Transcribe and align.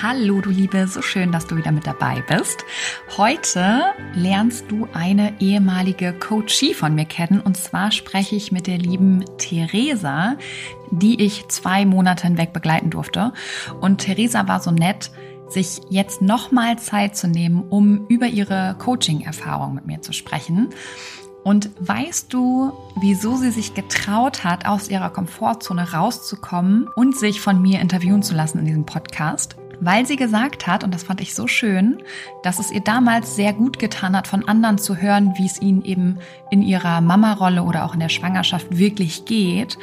Hallo, 0.00 0.40
du 0.40 0.50
Liebe, 0.50 0.86
so 0.86 1.02
schön, 1.02 1.32
dass 1.32 1.48
du 1.48 1.56
wieder 1.56 1.72
mit 1.72 1.84
dabei 1.84 2.22
bist. 2.28 2.64
Heute 3.16 3.80
lernst 4.14 4.70
du 4.70 4.86
eine 4.92 5.40
ehemalige 5.40 6.12
Coachie 6.12 6.72
von 6.72 6.94
mir 6.94 7.04
kennen 7.04 7.40
und 7.40 7.56
zwar 7.56 7.90
spreche 7.90 8.36
ich 8.36 8.52
mit 8.52 8.68
der 8.68 8.78
lieben 8.78 9.24
Theresa, 9.38 10.36
die 10.92 11.20
ich 11.20 11.48
zwei 11.48 11.84
Monate 11.84 12.28
hinweg 12.28 12.52
begleiten 12.52 12.90
durfte. 12.90 13.32
Und 13.80 13.98
Theresa 13.98 14.46
war 14.46 14.60
so 14.60 14.70
nett, 14.70 15.10
sich 15.48 15.80
jetzt 15.90 16.22
nochmal 16.22 16.78
Zeit 16.78 17.16
zu 17.16 17.26
nehmen, 17.26 17.64
um 17.68 18.06
über 18.06 18.26
ihre 18.26 18.76
Coaching-Erfahrung 18.78 19.74
mit 19.74 19.86
mir 19.86 20.00
zu 20.00 20.12
sprechen. 20.12 20.68
Und 21.42 21.70
weißt 21.80 22.32
du, 22.32 22.72
wieso 23.00 23.34
sie 23.34 23.50
sich 23.50 23.74
getraut 23.74 24.44
hat, 24.44 24.64
aus 24.64 24.90
ihrer 24.90 25.10
Komfortzone 25.10 25.92
rauszukommen 25.92 26.86
und 26.94 27.16
sich 27.16 27.40
von 27.40 27.60
mir 27.60 27.80
interviewen 27.80 28.22
zu 28.22 28.36
lassen 28.36 28.60
in 28.60 28.66
diesem 28.66 28.86
Podcast? 28.86 29.56
Weil 29.80 30.06
sie 30.06 30.16
gesagt 30.16 30.66
hat, 30.66 30.84
und 30.84 30.94
das 30.94 31.04
fand 31.04 31.20
ich 31.20 31.34
so 31.34 31.46
schön, 31.46 32.02
dass 32.42 32.58
es 32.58 32.70
ihr 32.70 32.80
damals 32.80 33.36
sehr 33.36 33.52
gut 33.52 33.78
getan 33.78 34.16
hat, 34.16 34.26
von 34.26 34.46
anderen 34.48 34.78
zu 34.78 34.96
hören, 34.96 35.34
wie 35.36 35.46
es 35.46 35.60
ihnen 35.60 35.84
eben 35.84 36.18
in 36.50 36.62
ihrer 36.62 37.00
Mama-Rolle 37.00 37.62
oder 37.62 37.84
auch 37.84 37.94
in 37.94 38.00
der 38.00 38.08
Schwangerschaft 38.08 38.66
wirklich 38.76 39.24
geht. 39.24 39.78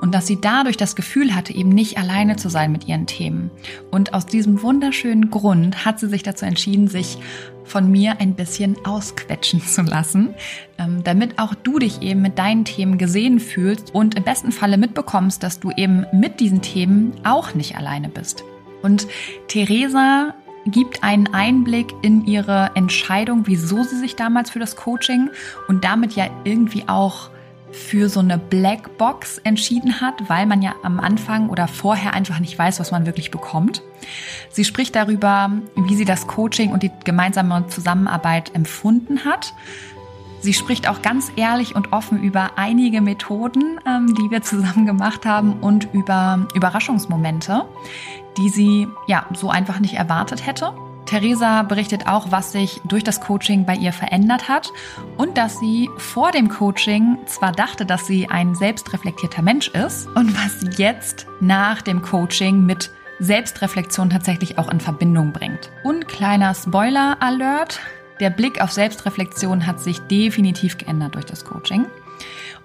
Und 0.00 0.14
dass 0.14 0.28
sie 0.28 0.40
dadurch 0.40 0.76
das 0.76 0.94
Gefühl 0.94 1.34
hatte, 1.34 1.52
eben 1.52 1.70
nicht 1.70 1.98
alleine 1.98 2.36
zu 2.36 2.48
sein 2.48 2.70
mit 2.70 2.86
ihren 2.86 3.06
Themen. 3.06 3.50
Und 3.90 4.14
aus 4.14 4.26
diesem 4.26 4.62
wunderschönen 4.62 5.28
Grund 5.28 5.84
hat 5.84 5.98
sie 5.98 6.08
sich 6.08 6.22
dazu 6.22 6.44
entschieden, 6.44 6.86
sich 6.86 7.18
von 7.64 7.90
mir 7.90 8.20
ein 8.20 8.34
bisschen 8.34 8.76
ausquetschen 8.84 9.60
zu 9.60 9.82
lassen, 9.82 10.34
ähm, 10.78 11.02
damit 11.02 11.38
auch 11.38 11.54
du 11.54 11.80
dich 11.80 12.00
eben 12.00 12.22
mit 12.22 12.38
deinen 12.38 12.64
Themen 12.64 12.96
gesehen 12.96 13.40
fühlst 13.40 13.94
und 13.94 14.14
im 14.14 14.22
besten 14.22 14.52
Falle 14.52 14.78
mitbekommst, 14.78 15.42
dass 15.42 15.58
du 15.58 15.72
eben 15.72 16.06
mit 16.12 16.38
diesen 16.38 16.62
Themen 16.62 17.12
auch 17.24 17.54
nicht 17.54 17.76
alleine 17.76 18.08
bist. 18.08 18.44
Und 18.82 19.06
Theresa 19.48 20.34
gibt 20.66 21.02
einen 21.02 21.32
Einblick 21.32 21.94
in 22.02 22.26
ihre 22.26 22.70
Entscheidung, 22.74 23.46
wieso 23.46 23.82
sie 23.82 23.98
sich 23.98 24.16
damals 24.16 24.50
für 24.50 24.58
das 24.58 24.76
Coaching 24.76 25.30
und 25.66 25.84
damit 25.84 26.14
ja 26.14 26.26
irgendwie 26.44 26.84
auch 26.86 27.30
für 27.70 28.08
so 28.08 28.20
eine 28.20 28.38
Blackbox 28.38 29.38
entschieden 29.38 30.00
hat, 30.00 30.28
weil 30.28 30.46
man 30.46 30.62
ja 30.62 30.74
am 30.82 31.00
Anfang 31.00 31.50
oder 31.50 31.68
vorher 31.68 32.14
einfach 32.14 32.38
nicht 32.38 32.58
weiß, 32.58 32.80
was 32.80 32.90
man 32.90 33.04
wirklich 33.06 33.30
bekommt. 33.30 33.82
Sie 34.50 34.64
spricht 34.64 34.96
darüber, 34.96 35.52
wie 35.76 35.94
sie 35.94 36.06
das 36.06 36.26
Coaching 36.26 36.72
und 36.72 36.82
die 36.82 36.90
gemeinsame 37.04 37.66
Zusammenarbeit 37.68 38.54
empfunden 38.54 39.24
hat. 39.24 39.52
Sie 40.40 40.52
spricht 40.52 40.88
auch 40.88 41.02
ganz 41.02 41.32
ehrlich 41.36 41.74
und 41.74 41.92
offen 41.92 42.22
über 42.22 42.52
einige 42.56 43.00
Methoden, 43.00 43.80
ähm, 43.86 44.14
die 44.14 44.30
wir 44.30 44.42
zusammen 44.42 44.86
gemacht 44.86 45.26
haben 45.26 45.54
und 45.60 45.88
über 45.92 46.46
Überraschungsmomente, 46.54 47.64
die 48.36 48.48
sie 48.48 48.88
ja 49.06 49.26
so 49.34 49.50
einfach 49.50 49.80
nicht 49.80 49.94
erwartet 49.94 50.46
hätte. 50.46 50.72
Theresa 51.06 51.62
berichtet 51.62 52.06
auch, 52.06 52.30
was 52.30 52.52
sich 52.52 52.82
durch 52.84 53.02
das 53.02 53.20
Coaching 53.20 53.64
bei 53.64 53.74
ihr 53.74 53.94
verändert 53.94 54.48
hat 54.48 54.72
und 55.16 55.38
dass 55.38 55.58
sie 55.58 55.88
vor 55.96 56.32
dem 56.32 56.50
Coaching 56.50 57.16
zwar 57.24 57.52
dachte, 57.52 57.86
dass 57.86 58.06
sie 58.06 58.28
ein 58.28 58.54
selbstreflektierter 58.54 59.40
Mensch 59.40 59.68
ist 59.68 60.06
und 60.08 60.36
was 60.36 60.60
sie 60.60 60.82
jetzt 60.82 61.26
nach 61.40 61.80
dem 61.80 62.02
Coaching 62.02 62.66
mit 62.66 62.90
Selbstreflexion 63.20 64.10
tatsächlich 64.10 64.58
auch 64.58 64.70
in 64.70 64.80
Verbindung 64.80 65.32
bringt. 65.32 65.70
Und 65.82 66.06
kleiner 66.08 66.54
Spoiler 66.54 67.16
Alert, 67.20 67.80
der 68.20 68.30
Blick 68.30 68.60
auf 68.60 68.72
Selbstreflexion 68.72 69.66
hat 69.66 69.80
sich 69.80 70.00
definitiv 70.00 70.78
geändert 70.78 71.14
durch 71.14 71.26
das 71.26 71.44
Coaching. 71.44 71.86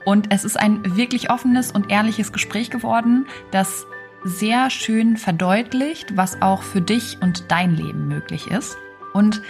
Und 0.05 0.33
es 0.33 0.43
ist 0.43 0.59
ein 0.59 0.97
wirklich 0.97 1.29
offenes 1.29 1.71
und 1.71 1.89
ehrliches 1.89 2.33
Gespräch 2.33 2.69
geworden, 2.69 3.27
das 3.51 3.85
sehr 4.23 4.69
schön 4.69 5.17
verdeutlicht, 5.17 6.15
was 6.17 6.41
auch 6.41 6.63
für 6.63 6.81
dich 6.81 7.17
und 7.21 7.51
dein 7.51 7.75
Leben 7.75 8.07
möglich 8.07 8.47
ist. 8.47 8.77
Und 9.13 9.41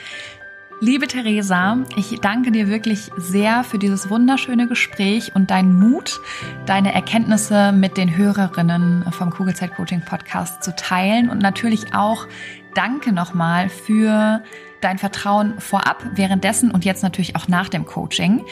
Liebe 0.80 1.08
Theresa, 1.08 1.78
ich 1.96 2.20
danke 2.20 2.52
dir 2.52 2.68
wirklich 2.68 3.10
sehr 3.16 3.64
für 3.64 3.80
dieses 3.80 4.10
wunderschöne 4.10 4.68
Gespräch 4.68 5.34
und 5.34 5.50
deinen 5.50 5.80
Mut, 5.80 6.20
deine 6.66 6.94
Erkenntnisse 6.94 7.72
mit 7.72 7.96
den 7.96 8.18
Hörerinnen 8.18 9.06
vom 9.12 9.30
Kugelzeit 9.30 9.74
Coaching 9.76 10.02
Podcast 10.02 10.62
zu 10.62 10.76
teilen 10.76 11.30
und 11.30 11.42
natürlich 11.42 11.94
auch 11.96 12.28
danke 12.74 13.14
nochmal 13.14 13.70
für 13.70 14.44
dein 14.84 14.98
Vertrauen 14.98 15.60
vorab, 15.60 16.04
währenddessen 16.16 16.72
und 16.72 16.86
jetzt 16.86 17.04
natürlich 17.04 17.36
auch 17.36 17.48
nach 17.48 17.70
dem 17.70 17.86
Coaching. 17.86 18.44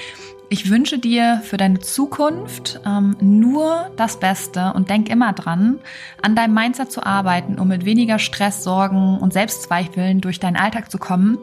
Ich 0.49 0.69
wünsche 0.69 0.99
dir 0.99 1.41
für 1.43 1.55
deine 1.55 1.79
Zukunft 1.79 2.81
ähm, 2.85 3.15
nur 3.21 3.89
das 3.95 4.19
Beste 4.19 4.73
und 4.73 4.89
denk 4.89 5.09
immer 5.09 5.31
dran, 5.31 5.79
an 6.21 6.35
deinem 6.35 6.53
Mindset 6.53 6.91
zu 6.91 7.05
arbeiten, 7.05 7.57
um 7.57 7.69
mit 7.69 7.85
weniger 7.85 8.19
Stress, 8.19 8.63
Sorgen 8.63 9.17
und 9.17 9.31
Selbstzweifeln 9.31 10.19
durch 10.19 10.39
deinen 10.39 10.57
Alltag 10.57 10.91
zu 10.91 10.97
kommen 10.97 11.37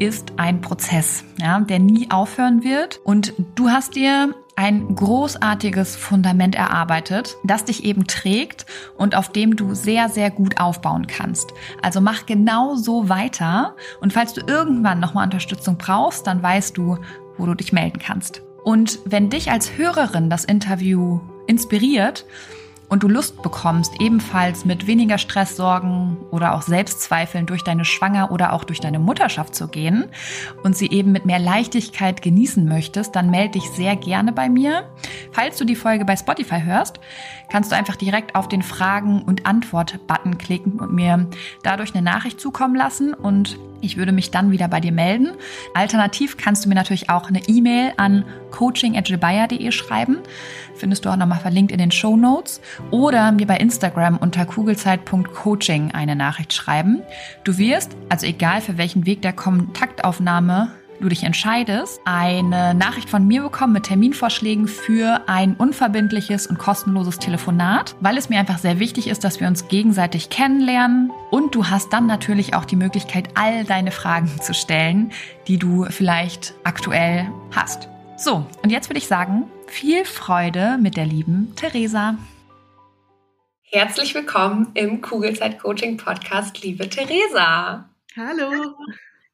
ist 0.00 0.32
ein 0.38 0.62
Prozess, 0.62 1.24
ja, 1.38 1.60
der 1.60 1.78
nie 1.78 2.10
aufhören 2.10 2.64
wird. 2.64 3.00
Und 3.04 3.34
du 3.54 3.68
hast 3.68 3.94
dir 3.94 4.34
ein 4.60 4.94
großartiges 4.94 5.96
Fundament 5.96 6.54
erarbeitet, 6.54 7.38
das 7.44 7.64
dich 7.64 7.82
eben 7.82 8.06
trägt 8.06 8.66
und 8.94 9.14
auf 9.14 9.32
dem 9.32 9.56
du 9.56 9.74
sehr, 9.74 10.10
sehr 10.10 10.30
gut 10.30 10.60
aufbauen 10.60 11.06
kannst. 11.06 11.54
Also 11.80 12.02
mach 12.02 12.26
genau 12.26 12.74
so 12.74 13.08
weiter. 13.08 13.74
Und 14.02 14.12
falls 14.12 14.34
du 14.34 14.42
irgendwann 14.46 15.00
nochmal 15.00 15.24
Unterstützung 15.24 15.78
brauchst, 15.78 16.26
dann 16.26 16.42
weißt 16.42 16.76
du, 16.76 16.98
wo 17.38 17.46
du 17.46 17.54
dich 17.54 17.72
melden 17.72 17.98
kannst. 17.98 18.42
Und 18.62 18.98
wenn 19.06 19.30
dich 19.30 19.50
als 19.50 19.78
Hörerin 19.78 20.28
das 20.28 20.44
Interview 20.44 21.20
inspiriert, 21.46 22.26
und 22.90 23.04
du 23.04 23.08
Lust 23.08 23.40
bekommst, 23.42 24.00
ebenfalls 24.00 24.64
mit 24.64 24.86
weniger 24.86 25.16
Stress, 25.16 25.56
Sorgen 25.56 26.18
oder 26.30 26.54
auch 26.54 26.62
Selbstzweifeln 26.62 27.46
durch 27.46 27.62
deine 27.62 27.84
Schwanger 27.84 28.32
oder 28.32 28.52
auch 28.52 28.64
durch 28.64 28.80
deine 28.80 28.98
Mutterschaft 28.98 29.54
zu 29.54 29.68
gehen 29.68 30.06
und 30.64 30.76
sie 30.76 30.90
eben 30.90 31.12
mit 31.12 31.24
mehr 31.24 31.38
Leichtigkeit 31.38 32.20
genießen 32.20 32.66
möchtest, 32.66 33.16
dann 33.16 33.30
melde 33.30 33.52
dich 33.52 33.70
sehr 33.70 33.96
gerne 33.96 34.32
bei 34.32 34.48
mir. 34.48 34.90
Falls 35.30 35.56
du 35.56 35.64
die 35.64 35.76
Folge 35.76 36.04
bei 36.04 36.16
Spotify 36.16 36.60
hörst, 36.62 37.00
kannst 37.50 37.70
du 37.70 37.76
einfach 37.76 37.96
direkt 37.96 38.34
auf 38.34 38.48
den 38.48 38.62
Fragen- 38.62 39.22
und 39.22 39.46
Antwort-Button 39.46 40.38
klicken 40.38 40.80
und 40.80 40.92
mir 40.92 41.28
dadurch 41.62 41.94
eine 41.94 42.02
Nachricht 42.02 42.40
zukommen 42.40 42.74
lassen 42.74 43.14
und 43.14 43.56
ich 43.80 43.96
würde 43.96 44.12
mich 44.12 44.30
dann 44.30 44.50
wieder 44.50 44.68
bei 44.68 44.80
dir 44.80 44.92
melden. 44.92 45.32
Alternativ 45.74 46.36
kannst 46.36 46.64
du 46.64 46.68
mir 46.68 46.74
natürlich 46.74 47.10
auch 47.10 47.28
eine 47.28 47.40
E-Mail 47.48 47.92
an 47.96 48.24
coaching.gilbayer.de 48.50 49.70
schreiben. 49.72 50.18
Findest 50.74 51.04
du 51.04 51.10
auch 51.10 51.16
nochmal 51.16 51.40
verlinkt 51.40 51.72
in 51.72 51.78
den 51.78 51.90
Show 51.90 52.16
Notes. 52.16 52.60
Oder 52.90 53.32
mir 53.32 53.46
bei 53.46 53.56
Instagram 53.56 54.16
unter 54.16 54.46
kugelzeit.coaching 54.46 55.92
eine 55.92 56.16
Nachricht 56.16 56.52
schreiben. 56.52 57.02
Du 57.44 57.58
wirst, 57.58 57.96
also 58.08 58.26
egal 58.26 58.60
für 58.60 58.78
welchen 58.78 59.06
Weg 59.06 59.22
der 59.22 59.32
Kontaktaufnahme 59.32 60.72
du 61.00 61.08
dich 61.08 61.24
entscheidest, 61.24 62.00
eine 62.04 62.74
Nachricht 62.74 63.08
von 63.08 63.26
mir 63.26 63.42
bekommen 63.42 63.72
mit 63.72 63.84
Terminvorschlägen 63.84 64.68
für 64.68 65.22
ein 65.26 65.54
unverbindliches 65.54 66.46
und 66.46 66.58
kostenloses 66.58 67.18
Telefonat, 67.18 67.96
weil 68.00 68.18
es 68.18 68.28
mir 68.28 68.38
einfach 68.38 68.58
sehr 68.58 68.78
wichtig 68.78 69.08
ist, 69.08 69.24
dass 69.24 69.40
wir 69.40 69.48
uns 69.48 69.68
gegenseitig 69.68 70.30
kennenlernen. 70.30 71.10
Und 71.30 71.54
du 71.54 71.66
hast 71.66 71.92
dann 71.92 72.06
natürlich 72.06 72.54
auch 72.54 72.64
die 72.64 72.76
Möglichkeit, 72.76 73.30
all 73.34 73.64
deine 73.64 73.90
Fragen 73.90 74.30
zu 74.40 74.54
stellen, 74.54 75.12
die 75.48 75.58
du 75.58 75.86
vielleicht 75.86 76.54
aktuell 76.64 77.30
hast. 77.54 77.88
So, 78.16 78.46
und 78.62 78.70
jetzt 78.70 78.90
würde 78.90 78.98
ich 78.98 79.06
sagen, 79.06 79.44
viel 79.66 80.04
Freude 80.04 80.78
mit 80.78 80.96
der 80.96 81.06
lieben 81.06 81.54
Theresa. 81.56 82.16
Herzlich 83.62 84.14
willkommen 84.14 84.72
im 84.74 85.00
Kugelzeit 85.00 85.60
Coaching 85.60 85.96
Podcast, 85.96 86.62
liebe 86.62 86.88
Theresa. 86.88 87.88
Hallo. 88.16 88.74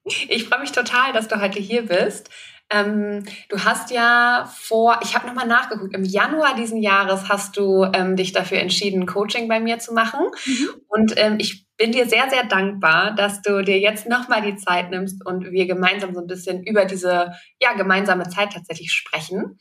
Ich 0.07 0.45
freue 0.45 0.61
mich 0.61 0.73
total, 0.73 1.13
dass 1.13 1.29
du 1.29 1.41
heute 1.41 1.61
hier 1.61 1.87
bist. 1.87 2.31
Ähm, 2.69 3.25
du 3.49 3.65
hast 3.65 3.93
ja 3.93 4.51
vor, 4.53 4.99
ich 5.03 5.15
habe 5.15 5.27
nochmal 5.27 5.47
nachgeguckt, 5.47 5.95
im 5.95 6.05
Januar 6.05 6.57
diesen 6.57 6.83
Jahres 6.83 7.29
hast 7.29 7.57
du 7.57 7.85
ähm, 7.93 8.17
dich 8.17 8.33
dafür 8.33 8.59
entschieden, 8.59 9.07
Coaching 9.07 9.47
bei 9.47 9.61
mir 9.61 9.79
zu 9.79 9.93
machen. 9.93 10.27
Mhm. 10.45 10.69
Und 10.89 11.13
ähm, 11.17 11.37
ich 11.39 11.65
bin 11.77 11.93
dir 11.93 12.09
sehr, 12.09 12.29
sehr 12.29 12.45
dankbar, 12.45 13.15
dass 13.15 13.43
du 13.43 13.63
dir 13.63 13.79
jetzt 13.79 14.09
nochmal 14.09 14.43
die 14.43 14.57
Zeit 14.57 14.91
nimmst 14.91 15.25
und 15.25 15.53
wir 15.53 15.67
gemeinsam 15.67 16.15
so 16.15 16.21
ein 16.21 16.27
bisschen 16.27 16.65
über 16.65 16.87
diese 16.87 17.33
ja, 17.61 17.75
gemeinsame 17.75 18.29
Zeit 18.29 18.53
tatsächlich 18.53 18.93
sprechen. 18.93 19.59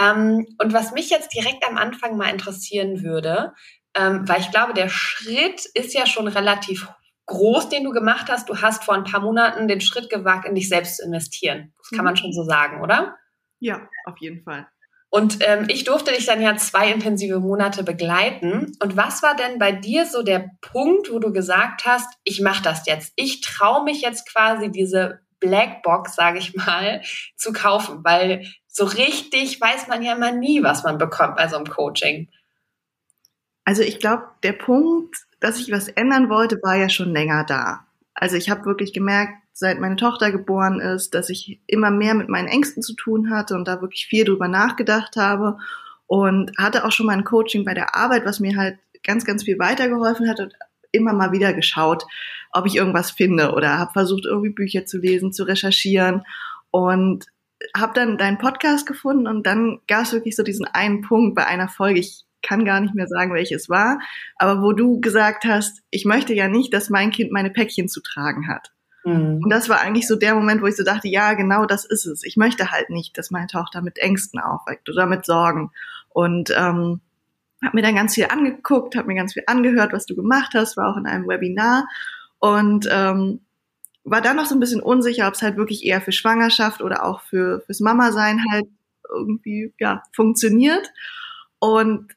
Ähm, 0.00 0.46
und 0.62 0.72
was 0.72 0.92
mich 0.92 1.10
jetzt 1.10 1.34
direkt 1.34 1.66
am 1.66 1.76
Anfang 1.76 2.16
mal 2.16 2.30
interessieren 2.30 3.02
würde, 3.02 3.52
ähm, 3.94 4.28
weil 4.28 4.40
ich 4.40 4.50
glaube, 4.50 4.74
der 4.74 4.88
Schritt 4.88 5.64
ist 5.74 5.94
ja 5.94 6.06
schon 6.06 6.28
relativ 6.28 6.88
groß, 7.26 7.68
den 7.68 7.84
du 7.84 7.90
gemacht 7.90 8.28
hast. 8.28 8.48
Du 8.48 8.60
hast 8.60 8.84
vor 8.84 8.94
ein 8.94 9.04
paar 9.04 9.20
Monaten 9.20 9.68
den 9.68 9.80
Schritt 9.80 10.10
gewagt, 10.10 10.46
in 10.46 10.54
dich 10.54 10.68
selbst 10.68 10.98
zu 10.98 11.04
investieren. 11.04 11.72
Das 11.78 11.90
kann 11.90 12.04
man 12.04 12.14
mhm. 12.14 12.18
schon 12.18 12.32
so 12.32 12.44
sagen, 12.44 12.82
oder? 12.82 13.16
Ja, 13.60 13.88
auf 14.04 14.18
jeden 14.18 14.42
Fall. 14.42 14.66
Und 15.14 15.38
ähm, 15.46 15.66
ich 15.68 15.84
durfte 15.84 16.12
dich 16.12 16.26
dann 16.26 16.42
ja 16.42 16.56
zwei 16.56 16.90
intensive 16.90 17.38
Monate 17.38 17.84
begleiten. 17.84 18.72
Und 18.82 18.96
was 18.96 19.22
war 19.22 19.36
denn 19.36 19.60
bei 19.60 19.70
dir 19.70 20.06
so 20.06 20.24
der 20.24 20.50
Punkt, 20.60 21.12
wo 21.12 21.20
du 21.20 21.32
gesagt 21.32 21.86
hast, 21.86 22.12
ich 22.24 22.40
mache 22.40 22.64
das 22.64 22.84
jetzt? 22.86 23.12
Ich 23.14 23.40
traue 23.40 23.84
mich 23.84 24.02
jetzt 24.02 24.28
quasi 24.28 24.72
diese 24.72 25.20
Blackbox, 25.38 26.16
sage 26.16 26.38
ich 26.38 26.54
mal, 26.54 27.00
zu 27.36 27.52
kaufen, 27.52 28.02
weil 28.02 28.44
so 28.66 28.84
richtig 28.84 29.60
weiß 29.60 29.86
man 29.86 30.02
ja 30.02 30.14
immer 30.14 30.32
nie, 30.32 30.64
was 30.64 30.82
man 30.82 30.98
bekommt 30.98 31.36
bei 31.36 31.46
so 31.46 31.56
einem 31.56 31.66
Coaching. 31.66 32.28
Also 33.64 33.82
ich 33.82 34.00
glaube, 34.00 34.24
der 34.42 34.52
Punkt 34.52 35.16
dass 35.44 35.60
ich 35.60 35.70
was 35.70 35.88
ändern 35.88 36.30
wollte, 36.30 36.58
war 36.62 36.76
ja 36.76 36.88
schon 36.88 37.10
länger 37.10 37.44
da. 37.44 37.86
Also 38.14 38.36
ich 38.36 38.48
habe 38.48 38.64
wirklich 38.64 38.92
gemerkt, 38.94 39.34
seit 39.52 39.78
meine 39.78 39.96
Tochter 39.96 40.32
geboren 40.32 40.80
ist, 40.80 41.14
dass 41.14 41.28
ich 41.28 41.60
immer 41.66 41.90
mehr 41.90 42.14
mit 42.14 42.28
meinen 42.30 42.48
Ängsten 42.48 42.82
zu 42.82 42.94
tun 42.94 43.30
hatte 43.30 43.54
und 43.54 43.68
da 43.68 43.82
wirklich 43.82 44.06
viel 44.06 44.24
drüber 44.24 44.48
nachgedacht 44.48 45.16
habe 45.16 45.58
und 46.06 46.56
hatte 46.56 46.84
auch 46.84 46.92
schon 46.92 47.06
mal 47.06 47.12
ein 47.12 47.24
Coaching 47.24 47.64
bei 47.64 47.74
der 47.74 47.94
Arbeit, 47.94 48.24
was 48.24 48.40
mir 48.40 48.56
halt 48.56 48.78
ganz, 49.02 49.26
ganz 49.26 49.44
viel 49.44 49.58
weitergeholfen 49.58 50.28
hat 50.28 50.40
und 50.40 50.54
immer 50.92 51.12
mal 51.12 51.32
wieder 51.32 51.52
geschaut, 51.52 52.04
ob 52.52 52.66
ich 52.66 52.76
irgendwas 52.76 53.10
finde 53.10 53.52
oder 53.52 53.78
habe 53.78 53.92
versucht, 53.92 54.24
irgendwie 54.24 54.54
Bücher 54.54 54.86
zu 54.86 54.98
lesen, 54.98 55.32
zu 55.32 55.44
recherchieren 55.44 56.22
und 56.70 57.26
habe 57.76 57.92
dann 57.94 58.16
deinen 58.16 58.38
Podcast 58.38 58.86
gefunden 58.86 59.26
und 59.26 59.46
dann 59.46 59.80
gab 59.88 60.04
es 60.04 60.12
wirklich 60.12 60.36
so 60.36 60.42
diesen 60.42 60.66
einen 60.66 61.02
Punkt 61.02 61.34
bei 61.34 61.46
einer 61.46 61.68
Folge. 61.68 62.00
Ich 62.00 62.24
kann 62.46 62.64
gar 62.64 62.80
nicht 62.80 62.94
mehr 62.94 63.08
sagen, 63.08 63.34
welches 63.34 63.68
war, 63.68 63.98
aber 64.36 64.62
wo 64.62 64.72
du 64.72 65.00
gesagt 65.00 65.44
hast, 65.44 65.82
ich 65.90 66.04
möchte 66.04 66.34
ja 66.34 66.48
nicht, 66.48 66.72
dass 66.72 66.90
mein 66.90 67.10
Kind 67.10 67.32
meine 67.32 67.50
Päckchen 67.50 67.88
zu 67.88 68.00
tragen 68.00 68.48
hat. 68.48 68.72
Mhm. 69.04 69.40
Und 69.42 69.50
das 69.50 69.68
war 69.68 69.80
eigentlich 69.80 70.06
so 70.06 70.16
der 70.16 70.34
Moment, 70.34 70.62
wo 70.62 70.66
ich 70.66 70.76
so 70.76 70.84
dachte, 70.84 71.08
ja, 71.08 71.34
genau 71.34 71.66
das 71.66 71.84
ist 71.84 72.06
es. 72.06 72.22
Ich 72.24 72.36
möchte 72.36 72.70
halt 72.70 72.90
nicht, 72.90 73.16
dass 73.18 73.30
meine 73.30 73.46
Tochter 73.46 73.82
mit 73.82 73.98
Ängsten 73.98 74.40
aufweckt 74.40 74.88
oder 74.88 75.06
mit 75.06 75.26
Sorgen. 75.26 75.70
Und 76.08 76.50
ähm, 76.56 77.00
habe 77.64 77.76
mir 77.76 77.82
dann 77.82 77.94
ganz 77.94 78.14
viel 78.14 78.26
angeguckt, 78.26 78.96
habe 78.96 79.08
mir 79.08 79.14
ganz 79.14 79.32
viel 79.32 79.44
angehört, 79.46 79.92
was 79.92 80.06
du 80.06 80.14
gemacht 80.14 80.52
hast, 80.54 80.76
war 80.76 80.90
auch 80.90 80.96
in 80.96 81.06
einem 81.06 81.28
Webinar 81.28 81.86
und 82.38 82.86
ähm, 82.90 83.40
war 84.04 84.20
dann 84.20 84.36
noch 84.36 84.44
so 84.44 84.54
ein 84.54 84.60
bisschen 84.60 84.82
unsicher, 84.82 85.26
ob 85.26 85.34
es 85.34 85.42
halt 85.42 85.56
wirklich 85.56 85.84
eher 85.84 86.00
für 86.00 86.12
Schwangerschaft 86.12 86.82
oder 86.82 87.04
auch 87.04 87.22
für 87.22 87.60
fürs 87.60 87.80
Mama-Sein 87.80 88.42
halt 88.50 88.66
irgendwie 89.10 89.72
ja 89.78 90.02
funktioniert. 90.12 90.92
Und 91.58 92.12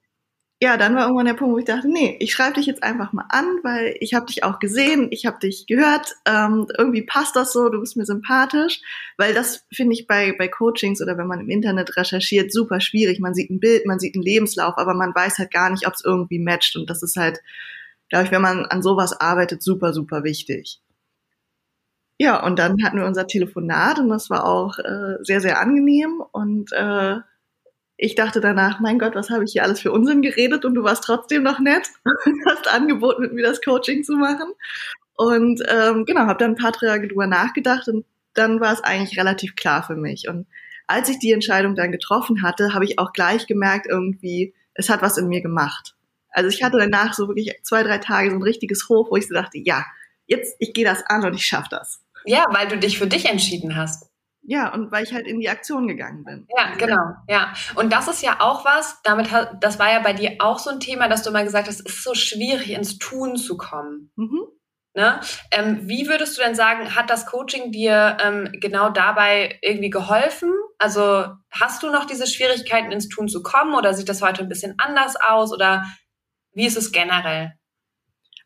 ja, 0.59 0.75
dann 0.75 0.95
war 0.95 1.03
irgendwann 1.03 1.27
der 1.27 1.35
Punkt, 1.35 1.53
wo 1.53 1.59
ich 1.59 1.65
dachte, 1.65 1.87
nee, 1.87 2.17
ich 2.19 2.33
schreibe 2.33 2.55
dich 2.55 2.65
jetzt 2.65 2.81
einfach 2.81 3.13
mal 3.13 3.27
an, 3.29 3.45
weil 3.61 3.95
ich 3.99 4.15
habe 4.15 4.25
dich 4.25 4.43
auch 4.43 4.57
gesehen, 4.57 5.07
ich 5.11 5.27
habe 5.27 5.37
dich 5.37 5.67
gehört, 5.67 6.15
ähm, 6.25 6.65
irgendwie 6.75 7.03
passt 7.03 7.35
das 7.35 7.53
so, 7.53 7.69
du 7.69 7.79
bist 7.79 7.95
mir 7.95 8.05
sympathisch, 8.05 8.81
weil 9.17 9.35
das 9.35 9.65
finde 9.71 9.93
ich 9.93 10.07
bei, 10.07 10.33
bei 10.35 10.47
Coachings 10.47 10.99
oder 10.99 11.15
wenn 11.15 11.27
man 11.27 11.41
im 11.41 11.49
Internet 11.49 11.95
recherchiert, 11.95 12.51
super 12.51 12.79
schwierig. 12.79 13.19
Man 13.19 13.35
sieht 13.35 13.51
ein 13.51 13.59
Bild, 13.59 13.85
man 13.85 13.99
sieht 13.99 14.15
einen 14.15 14.23
Lebenslauf, 14.23 14.79
aber 14.79 14.95
man 14.95 15.13
weiß 15.13 15.37
halt 15.37 15.51
gar 15.51 15.69
nicht, 15.69 15.85
ob 15.85 15.93
es 15.93 16.03
irgendwie 16.03 16.39
matcht 16.39 16.75
und 16.75 16.89
das 16.89 17.03
ist 17.03 17.17
halt, 17.17 17.39
glaube 18.09 18.25
ich, 18.25 18.31
wenn 18.31 18.41
man 18.41 18.65
an 18.65 18.81
sowas 18.81 19.13
arbeitet, 19.13 19.61
super, 19.61 19.93
super 19.93 20.23
wichtig. 20.23 20.81
Ja, 22.19 22.43
und 22.43 22.57
dann 22.57 22.83
hatten 22.83 22.97
wir 22.97 23.05
unser 23.05 23.27
Telefonat 23.27 23.99
und 23.99 24.09
das 24.09 24.31
war 24.31 24.45
auch 24.45 24.79
äh, 24.79 25.17
sehr, 25.21 25.39
sehr 25.39 25.59
angenehm 25.59 26.23
und 26.31 26.71
äh, 26.73 27.17
ich 27.98 28.13
dachte 28.13 28.39
danach, 28.42 28.80
mein 28.80 29.00
Gott, 29.00 29.16
was 29.16 29.32
habe 29.32 29.44
ich 29.44 29.54
hier 29.54 29.63
alles 29.63 29.82
für 29.82 29.92
Unsinn 29.92 30.22
geredet 30.22 30.66
und 30.66 30.75
du 30.75 30.84
warst 30.84 31.04
trotzdem 31.04 31.44
noch 31.44 31.60
nett 31.60 31.89
und 32.25 32.46
hast 32.48 32.68
angeboten, 32.68 33.24
mit 33.24 33.34
mir 33.34 33.46
das 33.46 33.62
Coaching 33.62 34.04
zu 34.04 34.13
machen. 34.13 34.54
Und 35.16 35.63
ähm, 35.68 36.06
genau, 36.06 36.22
habe 36.22 36.38
dann 36.38 36.51
ein 36.51 36.56
paar 36.56 36.74
Tage 36.74 37.08
drüber 37.08 37.25
nachgedacht 37.25 37.88
und 37.88 38.06
dann 38.36 38.60
war 38.62 38.72
es 38.72 38.84
eigentlich 38.84 39.20
relativ 39.20 39.56
klar 39.56 39.82
für 39.82 39.96
mich. 39.96 40.30
Und 40.30 40.46
als 40.86 41.10
ich 41.10 41.18
die 41.18 41.32
Entscheidung 41.32 41.75
dann 41.75 41.92
getroffen 41.92 42.44
hatte, 42.44 42.75
habe 42.75 42.86
ich 42.86 43.00
auch 43.00 43.13
gleich 43.13 43.48
gemerkt, 43.48 43.88
irgendwie, 43.89 44.54
es 44.75 44.89
hat 44.89 45.01
was 45.01 45.18
in 45.18 45.27
mir 45.27 45.42
gemacht. 45.42 45.96
Also 46.30 46.50
ich 46.50 46.62
hatte 46.62 46.77
danach 46.77 47.16
so 47.16 47.27
wirklich 47.27 47.60
zwei, 47.63 47.82
drei 47.82 47.98
Tage 47.98 48.30
so 48.30 48.36
ein 48.36 48.44
richtiges 48.44 48.88
Hoch, 48.89 49.10
wo 49.10 49.16
ich 49.16 49.27
so 49.27 49.34
dachte, 49.34 49.58
ja, 49.58 49.84
jetzt, 50.27 50.56
ich 50.60 50.74
gehe 50.74 50.86
das 50.86 51.04
an 51.08 51.25
und 51.25 51.34
ich 51.34 51.48
schaffe 51.48 51.70
das. 51.72 52.04
Ja, 52.25 52.46
weil 52.51 52.68
du 52.68 52.77
dich 52.77 53.00
für 53.00 53.08
dich 53.08 53.25
entschieden 53.25 53.75
hast. 53.75 54.08
Ja, 54.50 54.74
und 54.74 54.94
weil 54.94 55.04
ich 55.04 55.13
halt 55.13 55.27
in 55.27 55.42
die 55.42 55.50
Aktion 55.50 55.89
gegangen 55.89 56.24
bin. 56.24 56.48
Ja, 56.58 56.74
genau, 56.77 57.16
ja. 57.27 57.54
Und 57.75 57.92
das 57.92 58.08
ist 58.08 58.24
ja 58.24 58.38
auch 58.39 58.63
was, 58.63 59.01
damit 59.04 59.30
hat, 59.30 59.62
das 59.62 59.77
war 59.77 59.92
ja 59.92 60.00
bei 60.00 60.13
dir 60.13 60.38
auch 60.39 60.58
so 60.58 60.70
ein 60.70 60.80
Thema, 60.80 61.10
dass 61.10 61.22
du 61.22 61.32
mal 61.32 61.44
gesagt 61.44 61.68
hast, 61.68 61.82
es 61.82 61.86
ist 61.86 62.04
so 62.04 62.13
schwierig, 62.13 62.70
ins 62.70 62.98
Tun 62.98 63.36
zu 63.36 63.58
kommen. 63.58 64.10
Mhm. 64.16 64.48
Ne? 64.94 65.20
Ähm, 65.51 65.82
wie 65.89 66.08
würdest 66.08 66.38
du 66.38 66.42
denn 66.42 66.56
sagen, 66.56 66.96
hat 66.96 67.10
das 67.10 67.25
Coaching 67.25 67.74
dir 67.74 68.18
ähm, 68.22 68.50
genau 68.54 68.89
dabei 68.89 69.60
irgendwie 69.62 69.89
geholfen? 69.89 70.54
Also 70.77 71.25
hast 71.51 71.84
du 71.84 71.92
noch 71.92 72.06
diese 72.06 72.25
Schwierigkeiten 72.25 72.94
ins 72.94 73.10
Tun 73.10 73.27
zu 73.27 73.44
kommen 73.44 73.75
oder 73.75 73.94
sieht 73.94 74.08
das 74.08 74.22
heute 74.22 74.44
ein 74.44 74.50
bisschen 74.50 74.75
anders 74.77 75.18
aus 75.18 75.51
oder 75.51 75.84
wie 76.54 76.66
ist 76.66 76.77
es 76.77 76.94
generell? 76.94 77.51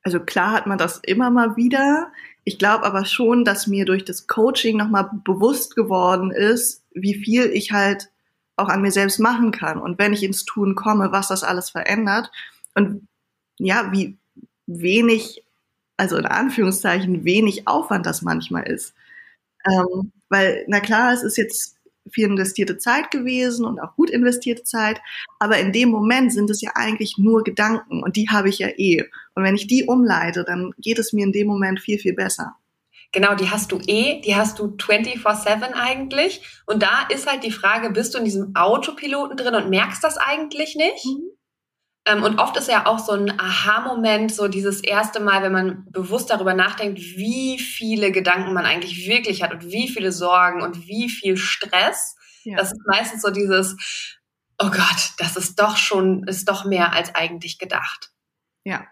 Also 0.04 0.20
klar 0.20 0.52
hat 0.52 0.66
man 0.66 0.80
das 0.80 1.00
immer 1.04 1.30
mal 1.30 1.56
wieder. 1.56 2.12
Ich 2.44 2.58
glaube 2.58 2.86
aber 2.86 3.06
schon, 3.06 3.46
dass 3.46 3.68
mir 3.68 3.86
durch 3.86 4.04
das 4.06 4.28
Coaching 4.28 4.78
nochmal 4.78 5.10
bewusst 5.24 5.76
geworden 5.76 6.32
ist, 6.32 6.84
wie 6.94 7.14
viel 7.16 7.46
ich 7.46 7.72
halt 7.72 8.10
auch 8.58 8.68
an 8.70 8.82
mir 8.82 8.92
selbst 8.92 9.20
machen 9.20 9.52
kann 9.52 9.80
und 9.80 9.98
wenn 10.00 10.14
ich 10.14 10.24
ins 10.24 10.46
Tun 10.46 10.76
komme, 10.76 11.12
was 11.12 11.30
das 11.30 11.44
alles 11.44 11.70
verändert 11.70 12.32
und 12.76 13.08
ja, 13.60 13.92
wie 13.92 14.18
wenig 14.68 15.44
also 16.02 16.18
in 16.18 16.26
Anführungszeichen 16.26 17.26
wenig 17.26 17.68
Aufwand 17.68 18.08
das 18.08 18.24
manchmal 18.24 18.68
ist. 18.68 18.96
Ähm, 19.66 20.12
weil, 20.30 20.66
na 20.68 20.80
klar, 20.80 21.14
es 21.14 21.22
ist 21.22 21.38
jetzt 21.38 21.76
viel 22.12 22.26
investierte 22.26 22.80
Zeit 22.80 23.12
gewesen 23.12 23.66
und 23.66 23.80
auch 23.80 23.96
gut 23.96 24.10
investierte 24.10 24.64
Zeit, 24.64 25.00
aber 25.40 25.60
in 25.60 25.72
dem 25.72 25.90
Moment 25.90 26.34
sind 26.34 26.50
es 26.50 26.62
ja 26.62 26.72
eigentlich 26.74 27.20
nur 27.20 27.44
Gedanken 27.44 28.02
und 28.02 28.16
die 28.16 28.30
habe 28.30 28.50
ich 28.50 28.58
ja 28.60 28.70
eh. 28.70 29.06
Und 29.36 29.44
wenn 29.44 29.56
ich 29.56 29.68
die 29.68 29.86
umleite, 29.86 30.44
dann 30.44 30.72
geht 30.78 31.00
es 31.00 31.14
mir 31.14 31.26
in 31.26 31.32
dem 31.32 31.48
Moment 31.48 31.80
viel, 31.80 32.00
viel 32.00 32.14
besser. 32.14 32.56
Genau, 33.14 33.36
die 33.36 33.50
hast 33.50 33.72
du 33.72 33.80
eh, 33.88 34.22
die 34.22 34.36
hast 34.36 34.60
du 34.60 34.76
24-7 34.78 35.74
eigentlich. 35.74 36.42
Und 36.66 36.82
da 36.82 37.08
ist 37.10 37.30
halt 37.30 37.44
die 37.44 37.52
Frage, 37.52 37.92
bist 37.92 38.14
du 38.14 38.20
in 38.20 38.26
diesem 38.26 38.56
Autopiloten 38.56 39.36
drin 39.36 39.56
und 39.56 39.70
merkst 39.70 40.04
das 40.04 40.18
eigentlich 40.18 40.76
nicht? 40.76 41.06
Mhm. 41.06 41.32
Ähm, 42.06 42.24
und 42.24 42.40
oft 42.40 42.58
ist 42.58 42.68
ja 42.68 42.88
auch 42.88 43.00
so 43.00 43.12
ein 43.12 43.40
Aha-Moment, 43.40 44.34
so 44.34 44.48
dieses 44.48 44.82
erste 44.82 45.20
Mal, 45.20 45.44
wenn 45.44 45.52
man 45.52 45.86
bewusst 45.92 46.30
darüber 46.30 46.54
nachdenkt, 46.54 47.00
wie 47.00 47.60
viele 47.60 48.12
Gedanken 48.12 48.54
man 48.54 48.66
eigentlich 48.66 49.08
wirklich 49.08 49.44
hat 49.44 49.54
und 49.54 49.66
wie 49.72 49.88
viele 49.88 50.12
Sorgen 50.12 50.64
und 50.64 50.88
wie 50.88 51.10
viel 51.10 51.38
Stress. 51.38 52.16
Ja. 52.44 52.58
Das 52.58 52.72
ist 52.72 52.82
meistens 52.88 53.22
so 53.22 53.30
dieses, 53.30 53.76
oh 54.58 54.72
Gott, 54.72 55.12
das 55.18 55.36
ist 55.36 55.60
doch 55.60 55.78
schon, 55.78 56.24
ist 56.28 56.50
doch 56.50 56.66
mehr 56.66 56.94
als 56.94 57.14
eigentlich 57.14 57.60
gedacht. 57.60 58.12
Ja. 58.64 58.88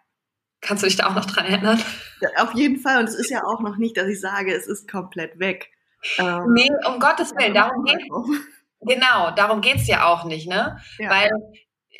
Kannst 0.62 0.84
du 0.84 0.88
dich 0.88 0.98
da 0.98 1.08
auch 1.08 1.16
noch 1.16 1.26
dran 1.26 1.46
erinnern? 1.46 1.82
Ja, 2.22 2.44
auf 2.44 2.54
jeden 2.54 2.80
Fall. 2.80 3.00
Und 3.00 3.08
es 3.08 3.16
ist 3.16 3.30
ja 3.30 3.44
auch 3.46 3.62
noch 3.62 3.78
nicht, 3.78 3.96
dass 3.98 4.08
ich 4.08 4.20
sage, 4.20 4.54
es 4.54 4.68
ist 4.68 4.90
komplett 4.90 5.40
weg. 5.40 5.70
Ähm, 6.18 6.54
nee, 6.54 6.70
um 6.86 7.00
Gottes 7.00 7.34
Willen, 7.36 7.54
darum 7.54 7.84
geht 7.84 8.02
Genau, 8.82 9.32
darum 9.32 9.62
geht's 9.62 9.88
ja 9.88 10.06
auch 10.06 10.24
nicht, 10.24 10.48
ne? 10.48 10.80
Ja. 10.98 11.10
Weil 11.10 11.30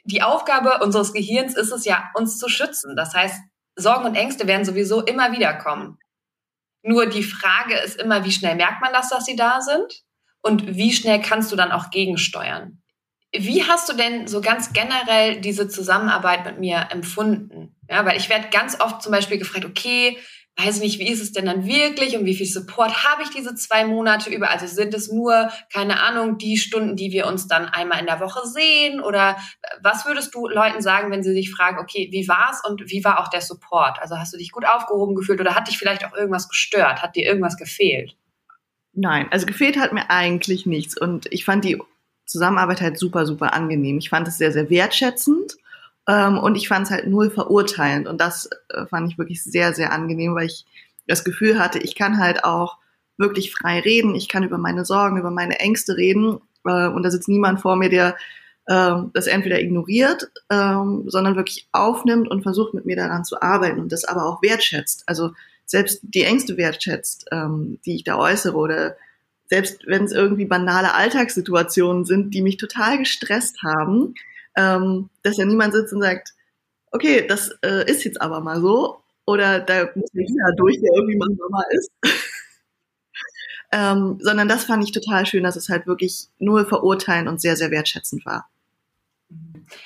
die 0.06 0.22
Aufgabe 0.22 0.80
unseres 0.84 1.14
Gehirns 1.14 1.56
ist 1.56 1.72
es 1.72 1.86
ja, 1.86 2.10
uns 2.14 2.38
zu 2.38 2.48
schützen. 2.48 2.96
Das 2.96 3.14
heißt, 3.14 3.40
Sorgen 3.76 4.06
und 4.06 4.16
Ängste 4.16 4.48
werden 4.48 4.66
sowieso 4.66 5.02
immer 5.02 5.32
wieder 5.32 5.54
kommen. 5.54 5.98
Nur 6.82 7.08
die 7.08 7.24
Frage 7.24 7.76
ist 7.76 8.00
immer, 8.00 8.24
wie 8.24 8.32
schnell 8.32 8.56
merkt 8.56 8.82
man 8.82 8.94
das, 8.94 9.10
dass 9.10 9.26
sie 9.26 9.36
da 9.36 9.62
sind? 9.62 10.04
Und 10.42 10.76
wie 10.76 10.94
schnell 10.94 11.22
kannst 11.22 11.52
du 11.52 11.58
dann 11.58 11.72
auch 11.72 11.90
gegensteuern? 11.90 12.82
Wie 13.32 13.64
hast 13.64 13.90
du 13.90 13.94
denn 13.94 14.28
so 14.28 14.42
ganz 14.42 14.72
generell 14.74 15.42
diese 15.42 15.68
Zusammenarbeit 15.68 16.46
mit 16.46 16.60
mir 16.60 16.88
empfunden? 16.92 17.76
Ja, 17.90 18.06
weil 18.06 18.18
ich 18.18 18.30
werde 18.30 18.50
ganz 18.52 18.80
oft 18.80 19.02
zum 19.02 19.12
Beispiel 19.12 19.40
gefragt, 19.40 19.66
okay, 19.66 20.18
weiß 20.58 20.82
nicht, 20.82 21.00
wie 21.00 21.08
ist 21.10 21.22
es 21.22 21.32
denn 21.32 21.46
dann 21.46 21.66
wirklich 21.66 22.18
und 22.18 22.26
wie 22.26 22.36
viel 22.36 22.46
Support 22.46 23.06
habe 23.06 23.24
ich 23.24 23.30
diese 23.30 23.56
zwei 23.56 23.86
Monate 23.86 24.30
über? 24.30 24.50
Also 24.50 24.68
sind 24.68 24.94
es 24.94 25.12
nur, 25.12 25.50
keine 25.72 26.02
Ahnung, 26.02 26.38
die 26.38 26.58
Stunden, 26.58 26.96
die 26.96 27.12
wir 27.12 27.28
uns 27.28 27.48
dann 27.48 27.66
einmal 27.66 28.00
in 28.00 28.06
der 28.06 28.20
Woche 28.20 28.46
sehen? 28.46 29.00
Oder 29.00 29.38
was 29.82 30.06
würdest 30.06 30.36
du 30.36 30.48
Leuten 30.48 30.82
sagen, 30.82 31.12
wenn 31.12 31.24
sie 31.24 31.34
sich 31.34 31.50
fragen, 31.52 31.80
okay, 31.80 32.10
wie 32.12 32.28
war's 32.28 32.62
und 32.68 32.92
wie 32.92 33.04
war 33.04 33.20
auch 33.20 33.30
der 33.30 33.42
Support? 33.42 34.00
Also 34.02 34.18
hast 34.18 34.34
du 34.34 34.38
dich 34.38 34.52
gut 34.52 34.66
aufgehoben 34.66 35.16
gefühlt 35.16 35.40
oder 35.40 35.56
hat 35.56 35.68
dich 35.68 35.78
vielleicht 35.78 36.06
auch 36.06 36.14
irgendwas 36.14 36.50
gestört? 36.50 37.02
Hat 37.02 37.16
dir 37.16 37.26
irgendwas 37.26 37.58
gefehlt? 37.58 38.16
Nein, 38.94 39.28
also 39.32 39.46
gefehlt 39.46 39.78
hat 39.78 39.94
mir 39.94 40.10
eigentlich 40.10 40.66
nichts 40.66 41.00
und 41.00 41.32
ich 41.32 41.46
fand 41.46 41.64
die 41.64 41.82
Zusammenarbeit 42.26 42.82
halt 42.82 43.00
super, 43.00 43.26
super 43.26 43.54
angenehm. 43.54 43.98
Ich 43.98 44.10
fand 44.10 44.28
es 44.28 44.38
sehr, 44.38 44.52
sehr 44.52 44.70
wertschätzend 44.70 45.56
und 46.14 46.56
ich 46.56 46.68
fand 46.68 46.86
es 46.86 46.92
halt 46.92 47.08
null 47.08 47.30
verurteilend. 47.30 48.08
Und 48.08 48.20
das 48.20 48.50
äh, 48.70 48.86
fand 48.88 49.12
ich 49.12 49.18
wirklich 49.18 49.44
sehr, 49.44 49.74
sehr 49.74 49.92
angenehm, 49.92 50.36
weil 50.36 50.48
ich 50.48 50.66
das 51.08 51.24
Gefühl 51.24 51.60
hatte, 51.60 51.80
ich 51.80 51.96
kann 51.96 52.20
halt 52.20 52.44
auch 52.44 52.78
wirklich 53.18 53.54
frei 53.54 53.80
reden. 53.80 54.16
Ich 54.16 54.28
kann 54.28 54.44
über 54.44 54.58
meine 54.58 54.86
Sorgen, 54.86 55.18
über 55.18 55.32
meine 55.32 55.60
Ängste 55.60 55.98
reden. 55.98 56.40
Äh, 56.66 56.88
und 56.88 57.04
da 57.04 57.12
sitzt 57.12 57.28
niemand 57.28 57.62
vor 57.62 57.76
mir, 57.76 57.90
der 57.90 58.16
äh, 58.66 58.96
das 59.14 59.28
entweder 59.28 59.60
ignoriert, 59.60 60.32
ähm, 60.50 61.04
sondern 61.08 61.36
wirklich 61.36 61.68
aufnimmt 61.72 62.30
und 62.30 62.44
versucht, 62.44 62.74
mit 62.74 62.86
mir 62.86 62.96
daran 62.96 63.26
zu 63.26 63.42
arbeiten 63.42 63.80
und 63.80 63.92
das 63.92 64.06
aber 64.06 64.26
auch 64.26 64.42
wertschätzt. 64.42 65.04
Also 65.08 65.32
selbst 65.66 66.00
die 66.04 66.24
Ängste 66.24 66.58
wertschätzt, 66.58 67.28
ähm, 67.32 67.80
die 67.86 67.96
ich 67.96 68.04
da 68.04 68.18
äußere 68.18 68.56
oder 68.56 68.96
selbst 69.50 69.88
wenn 69.88 70.04
es 70.04 70.12
irgendwie 70.12 70.46
banale 70.46 70.94
Alltagssituationen 70.94 72.06
sind, 72.06 72.34
die 72.34 72.44
mich 72.44 72.58
total 72.58 73.00
gestresst 73.00 73.64
haben, 73.64 74.14
ähm, 74.60 75.10
dass 75.24 75.38
ja 75.38 75.46
niemand 75.46 75.74
sitzt 75.74 75.94
und 75.94 76.02
sagt, 76.02 76.34
okay, 76.92 77.26
das 77.26 77.50
äh, 77.64 77.90
ist 77.90 78.04
jetzt 78.04 78.22
aber 78.22 78.42
mal 78.42 78.60
so. 78.62 79.02
Oder 79.26 79.60
da 79.60 79.90
muss 79.96 80.12
der 80.12 80.26
Hina 80.26 80.52
durch, 80.58 80.80
der 80.82 80.92
irgendwie 80.96 81.18
mal 81.18 81.30
Mama 81.30 81.64
ist. 81.70 81.92
ähm, 83.72 84.18
sondern 84.20 84.48
das 84.48 84.66
fand 84.66 84.84
ich 84.84 84.92
total 84.92 85.26
schön, 85.26 85.44
dass 85.44 85.56
es 85.56 85.70
halt 85.70 85.88
wirklich 85.88 86.28
nur 86.40 86.66
verurteilen 86.66 87.28
und 87.28 87.40
sehr, 87.40 87.56
sehr 87.56 87.72
wertschätzend 87.72 88.26
war. 88.26 88.50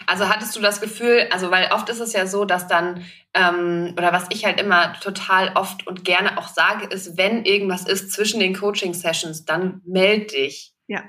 Also 0.08 0.30
hattest 0.30 0.56
du 0.56 0.62
das 0.62 0.80
Gefühl, 0.80 1.28
also 1.30 1.52
weil 1.52 1.70
oft 1.74 1.90
ist 1.90 2.00
es 2.00 2.14
ja 2.14 2.26
so, 2.26 2.46
dass 2.46 2.70
dann, 2.70 3.04
ähm, 3.34 3.94
oder 3.98 4.14
was 4.14 4.28
ich 4.30 4.46
halt 4.46 4.62
immer 4.62 4.94
total 5.02 5.52
oft 5.56 5.86
und 5.86 6.06
gerne 6.06 6.38
auch 6.38 6.48
sage, 6.48 6.88
ist, 6.88 7.18
wenn 7.18 7.44
irgendwas 7.44 7.86
ist 7.86 8.14
zwischen 8.14 8.40
den 8.40 8.56
Coaching-Sessions, 8.56 9.44
dann 9.44 9.82
meld 9.86 10.32
dich. 10.32 10.74
Ja. 10.88 11.04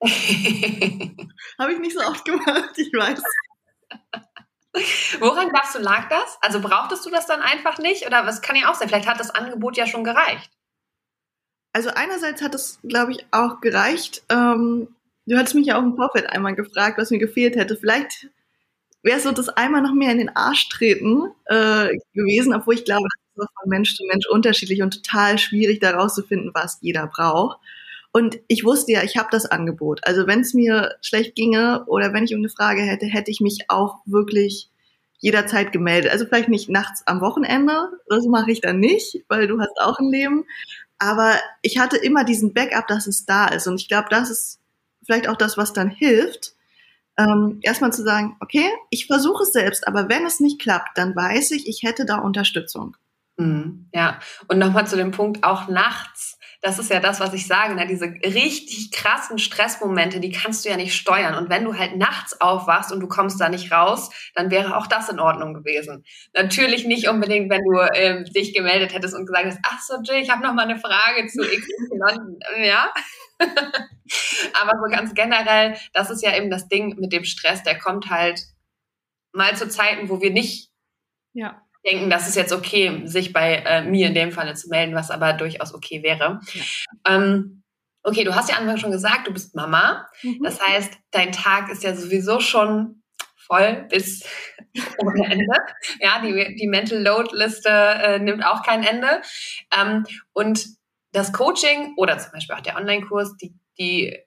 Habe 1.58 1.72
ich 1.72 1.78
nicht 1.80 1.98
so 1.98 2.04
oft 2.04 2.24
gemacht, 2.24 2.72
ich 2.76 2.92
weiß. 2.92 3.22
Woran 5.18 5.48
glaubst 5.48 5.74
du, 5.74 5.80
lag 5.80 6.08
das? 6.08 6.38
Also 6.40 6.60
brauchtest 6.60 7.04
du 7.04 7.10
das 7.10 7.26
dann 7.26 7.40
einfach 7.40 7.78
nicht? 7.78 8.06
Oder 8.06 8.26
was 8.26 8.42
kann 8.42 8.56
ja 8.56 8.70
auch 8.70 8.74
sein? 8.74 8.88
Vielleicht 8.88 9.08
hat 9.08 9.18
das 9.18 9.30
Angebot 9.30 9.76
ja 9.76 9.86
schon 9.86 10.04
gereicht. 10.04 10.50
Also 11.72 11.90
einerseits 11.90 12.42
hat 12.42 12.54
es, 12.54 12.78
glaube 12.82 13.12
ich, 13.12 13.26
auch 13.30 13.60
gereicht. 13.60 14.22
Ähm, 14.28 14.88
du 15.26 15.36
hattest 15.36 15.54
mich 15.54 15.66
ja 15.66 15.78
auch 15.78 15.82
im 15.82 15.96
Vorfeld 15.96 16.26
einmal 16.26 16.54
gefragt, 16.54 16.98
was 16.98 17.10
mir 17.10 17.18
gefehlt 17.18 17.56
hätte. 17.56 17.76
Vielleicht 17.76 18.28
wäre 19.02 19.18
es 19.18 19.24
so 19.24 19.32
das 19.32 19.48
einmal 19.48 19.82
noch 19.82 19.94
mehr 19.94 20.12
in 20.12 20.18
den 20.18 20.34
Arsch 20.36 20.68
treten 20.68 21.30
äh, 21.46 21.88
gewesen, 22.14 22.54
obwohl 22.54 22.74
ich 22.74 22.84
glaube, 22.84 23.06
das 23.34 23.46
ist 23.46 23.54
von 23.60 23.68
Mensch 23.68 23.96
zu 23.96 24.04
Mensch 24.06 24.26
unterschiedlich 24.26 24.82
und 24.82 24.94
total 25.02 25.38
schwierig, 25.38 25.80
da 25.80 25.92
rauszufinden, 25.92 26.50
was 26.54 26.78
jeder 26.80 27.06
braucht. 27.06 27.58
Und 28.12 28.38
ich 28.48 28.64
wusste 28.64 28.92
ja, 28.92 29.02
ich 29.02 29.16
habe 29.16 29.28
das 29.30 29.46
Angebot. 29.46 30.00
Also 30.04 30.26
wenn 30.26 30.40
es 30.40 30.54
mir 30.54 30.96
schlecht 31.02 31.34
ginge 31.34 31.84
oder 31.86 32.12
wenn 32.12 32.24
ich 32.24 32.34
eine 32.34 32.48
Frage 32.48 32.82
hätte, 32.82 33.06
hätte 33.06 33.30
ich 33.30 33.40
mich 33.40 33.66
auch 33.68 33.98
wirklich 34.06 34.70
jederzeit 35.18 35.72
gemeldet. 35.72 36.10
Also 36.10 36.26
vielleicht 36.26 36.48
nicht 36.48 36.68
nachts 36.68 37.02
am 37.06 37.20
Wochenende, 37.20 37.90
das 38.08 38.24
mache 38.26 38.50
ich 38.50 38.60
dann 38.60 38.80
nicht, 38.80 39.24
weil 39.28 39.46
du 39.46 39.60
hast 39.60 39.78
auch 39.80 39.98
ein 39.98 40.10
Leben. 40.10 40.44
Aber 40.98 41.34
ich 41.62 41.78
hatte 41.78 41.96
immer 41.96 42.24
diesen 42.24 42.54
Backup, 42.54 42.86
dass 42.88 43.06
es 43.06 43.26
da 43.26 43.46
ist. 43.46 43.66
Und 43.66 43.80
ich 43.80 43.88
glaube, 43.88 44.08
das 44.10 44.30
ist 44.30 44.60
vielleicht 45.04 45.28
auch 45.28 45.36
das, 45.36 45.56
was 45.56 45.72
dann 45.72 45.90
hilft, 45.90 46.54
ähm, 47.18 47.58
erstmal 47.62 47.92
zu 47.92 48.02
sagen, 48.02 48.36
okay, 48.40 48.68
ich 48.90 49.06
versuche 49.06 49.42
es 49.42 49.52
selbst, 49.52 49.86
aber 49.88 50.08
wenn 50.08 50.24
es 50.24 50.38
nicht 50.38 50.60
klappt, 50.60 50.96
dann 50.96 51.16
weiß 51.16 51.50
ich, 51.50 51.66
ich 51.66 51.82
hätte 51.82 52.06
da 52.06 52.18
Unterstützung. 52.18 52.96
Mhm, 53.36 53.88
ja, 53.92 54.20
und 54.46 54.58
nochmal 54.58 54.86
zu 54.86 54.96
dem 54.96 55.10
Punkt, 55.10 55.42
auch 55.42 55.68
nachts 55.68 56.37
das 56.60 56.78
ist 56.80 56.90
ja 56.90 56.98
das, 56.98 57.20
was 57.20 57.34
ich 57.34 57.46
sage, 57.46 57.74
ne? 57.74 57.86
diese 57.86 58.06
richtig 58.06 58.90
krassen 58.90 59.38
Stressmomente, 59.38 60.18
die 60.18 60.32
kannst 60.32 60.64
du 60.64 60.68
ja 60.68 60.76
nicht 60.76 60.94
steuern. 60.94 61.36
Und 61.36 61.50
wenn 61.50 61.64
du 61.64 61.78
halt 61.78 61.96
nachts 61.96 62.40
aufwachst 62.40 62.90
und 62.90 62.98
du 63.00 63.06
kommst 63.06 63.40
da 63.40 63.48
nicht 63.48 63.70
raus, 63.70 64.10
dann 64.34 64.50
wäre 64.50 64.76
auch 64.76 64.88
das 64.88 65.08
in 65.08 65.20
Ordnung 65.20 65.54
gewesen. 65.54 66.04
Natürlich 66.34 66.84
nicht 66.84 67.08
unbedingt, 67.08 67.48
wenn 67.50 67.62
du 67.62 67.78
ähm, 67.94 68.24
dich 68.24 68.54
gemeldet 68.54 68.92
hättest 68.92 69.14
und 69.14 69.26
gesagt 69.26 69.46
hast, 69.46 69.58
ach 69.62 69.80
so 69.80 69.94
Jill, 70.02 70.20
ich 70.20 70.30
habe 70.30 70.42
noch 70.42 70.52
mal 70.52 70.68
eine 70.68 70.78
Frage 70.78 71.28
zu 71.28 71.42
XY, 71.42 72.38
ja. 72.64 72.92
Aber 73.40 74.72
so 74.82 74.90
ganz 74.90 75.14
generell, 75.14 75.76
das 75.92 76.10
ist 76.10 76.24
ja 76.24 76.36
eben 76.36 76.50
das 76.50 76.66
Ding 76.66 76.96
mit 76.98 77.12
dem 77.12 77.24
Stress, 77.24 77.62
der 77.62 77.78
kommt 77.78 78.10
halt 78.10 78.42
mal 79.32 79.54
zu 79.56 79.68
Zeiten, 79.68 80.08
wo 80.08 80.20
wir 80.20 80.32
nicht 80.32 80.70
ja 81.34 81.62
denken, 81.88 82.10
das 82.10 82.28
ist 82.28 82.36
jetzt 82.36 82.52
okay, 82.52 83.02
sich 83.04 83.32
bei 83.32 83.56
äh, 83.56 83.82
mir 83.82 84.08
in 84.08 84.14
dem 84.14 84.32
Falle 84.32 84.54
zu 84.54 84.68
melden, 84.68 84.94
was 84.94 85.10
aber 85.10 85.32
durchaus 85.32 85.74
okay 85.74 86.02
wäre. 86.02 86.40
Ja. 86.52 86.62
Ähm, 87.06 87.62
okay, 88.02 88.24
du 88.24 88.34
hast 88.34 88.50
ja 88.50 88.56
Anfang 88.56 88.78
schon 88.78 88.92
gesagt, 88.92 89.26
du 89.26 89.32
bist 89.32 89.54
Mama. 89.54 90.06
Mhm. 90.22 90.42
Das 90.42 90.60
heißt, 90.60 90.92
dein 91.10 91.32
Tag 91.32 91.70
ist 91.70 91.82
ja 91.82 91.94
sowieso 91.94 92.40
schon 92.40 93.02
voll 93.46 93.86
bis 93.90 94.24
ohne 94.98 95.24
Ende. 95.24 95.56
Ja, 96.00 96.20
die, 96.20 96.56
die 96.56 96.68
Mental 96.68 97.02
Load 97.02 97.34
Liste 97.34 97.70
äh, 97.70 98.18
nimmt 98.18 98.44
auch 98.44 98.62
kein 98.62 98.84
Ende. 98.84 99.22
Ähm, 99.76 100.04
und 100.32 100.66
das 101.12 101.32
Coaching 101.32 101.94
oder 101.96 102.18
zum 102.18 102.32
Beispiel 102.32 102.54
auch 102.54 102.60
der 102.60 102.76
Online-Kurs, 102.76 103.36
die, 103.38 103.54
die 103.78 104.18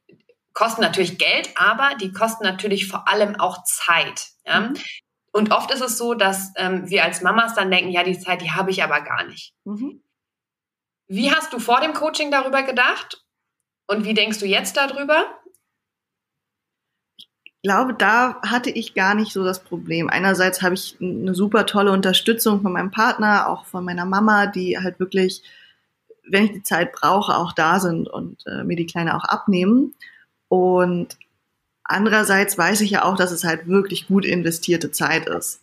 kosten 0.53 0.81
natürlich 0.81 1.17
Geld, 1.17 1.49
aber 1.55 1.95
die 1.99 2.11
kosten 2.11 2.43
natürlich 2.43 2.87
vor 2.87 3.07
allem 3.07 3.39
auch 3.39 3.63
Zeit. 3.63 4.29
Ja? 4.45 4.73
Und 5.33 5.51
oft 5.51 5.71
ist 5.71 5.81
es 5.81 5.97
so, 5.97 6.13
dass 6.13 6.51
ähm, 6.57 6.89
wir 6.89 7.03
als 7.03 7.21
Mamas 7.21 7.55
dann 7.55 7.71
denken, 7.71 7.91
ja, 7.91 8.03
die 8.03 8.19
Zeit, 8.19 8.41
die 8.41 8.51
habe 8.51 8.71
ich 8.71 8.83
aber 8.83 9.01
gar 9.01 9.25
nicht. 9.25 9.53
Mhm. 9.63 10.01
Wie 11.07 11.31
hast 11.31 11.53
du 11.53 11.59
vor 11.59 11.81
dem 11.81 11.93
Coaching 11.93 12.31
darüber 12.31 12.63
gedacht? 12.63 13.23
Und 13.87 14.05
wie 14.05 14.13
denkst 14.13 14.39
du 14.39 14.45
jetzt 14.45 14.77
darüber? 14.77 15.25
Ich 17.17 17.55
glaube, 17.63 17.93
da 17.93 18.41
hatte 18.41 18.69
ich 18.69 18.93
gar 18.93 19.13
nicht 19.13 19.31
so 19.31 19.43
das 19.43 19.63
Problem. 19.63 20.09
Einerseits 20.09 20.61
habe 20.61 20.73
ich 20.73 20.97
eine 20.99 21.35
super 21.35 21.65
tolle 21.65 21.91
Unterstützung 21.91 22.61
von 22.61 22.73
meinem 22.73 22.91
Partner, 22.91 23.49
auch 23.49 23.65
von 23.65 23.85
meiner 23.85 24.05
Mama, 24.05 24.47
die 24.47 24.79
halt 24.79 24.99
wirklich, 24.99 25.43
wenn 26.27 26.45
ich 26.45 26.53
die 26.53 26.63
Zeit 26.63 26.91
brauche, 26.91 27.37
auch 27.37 27.53
da 27.53 27.79
sind 27.79 28.07
und 28.07 28.45
äh, 28.47 28.63
mir 28.63 28.75
die 28.75 28.87
Kleine 28.87 29.15
auch 29.15 29.25
abnehmen. 29.25 29.93
Und 30.47 31.17
andererseits 31.83 32.57
weiß 32.57 32.81
ich 32.81 32.91
ja 32.91 33.03
auch, 33.03 33.15
dass 33.15 33.31
es 33.31 33.43
halt 33.43 33.67
wirklich 33.67 34.07
gut 34.07 34.25
investierte 34.25 34.91
Zeit 34.91 35.27
ist. 35.27 35.61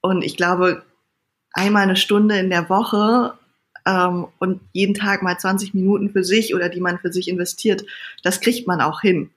Und 0.00 0.22
ich 0.22 0.36
glaube, 0.36 0.82
einmal 1.52 1.82
eine 1.82 1.96
Stunde 1.96 2.38
in 2.38 2.50
der 2.50 2.68
Woche 2.68 3.34
ähm, 3.86 4.28
und 4.38 4.60
jeden 4.72 4.94
Tag 4.94 5.22
mal 5.22 5.38
20 5.38 5.74
Minuten 5.74 6.10
für 6.10 6.24
sich 6.24 6.54
oder 6.54 6.68
die 6.68 6.80
man 6.80 6.98
für 6.98 7.12
sich 7.12 7.28
investiert, 7.28 7.84
das 8.22 8.40
kriegt 8.40 8.66
man 8.66 8.80
auch 8.80 9.00
hin. 9.00 9.30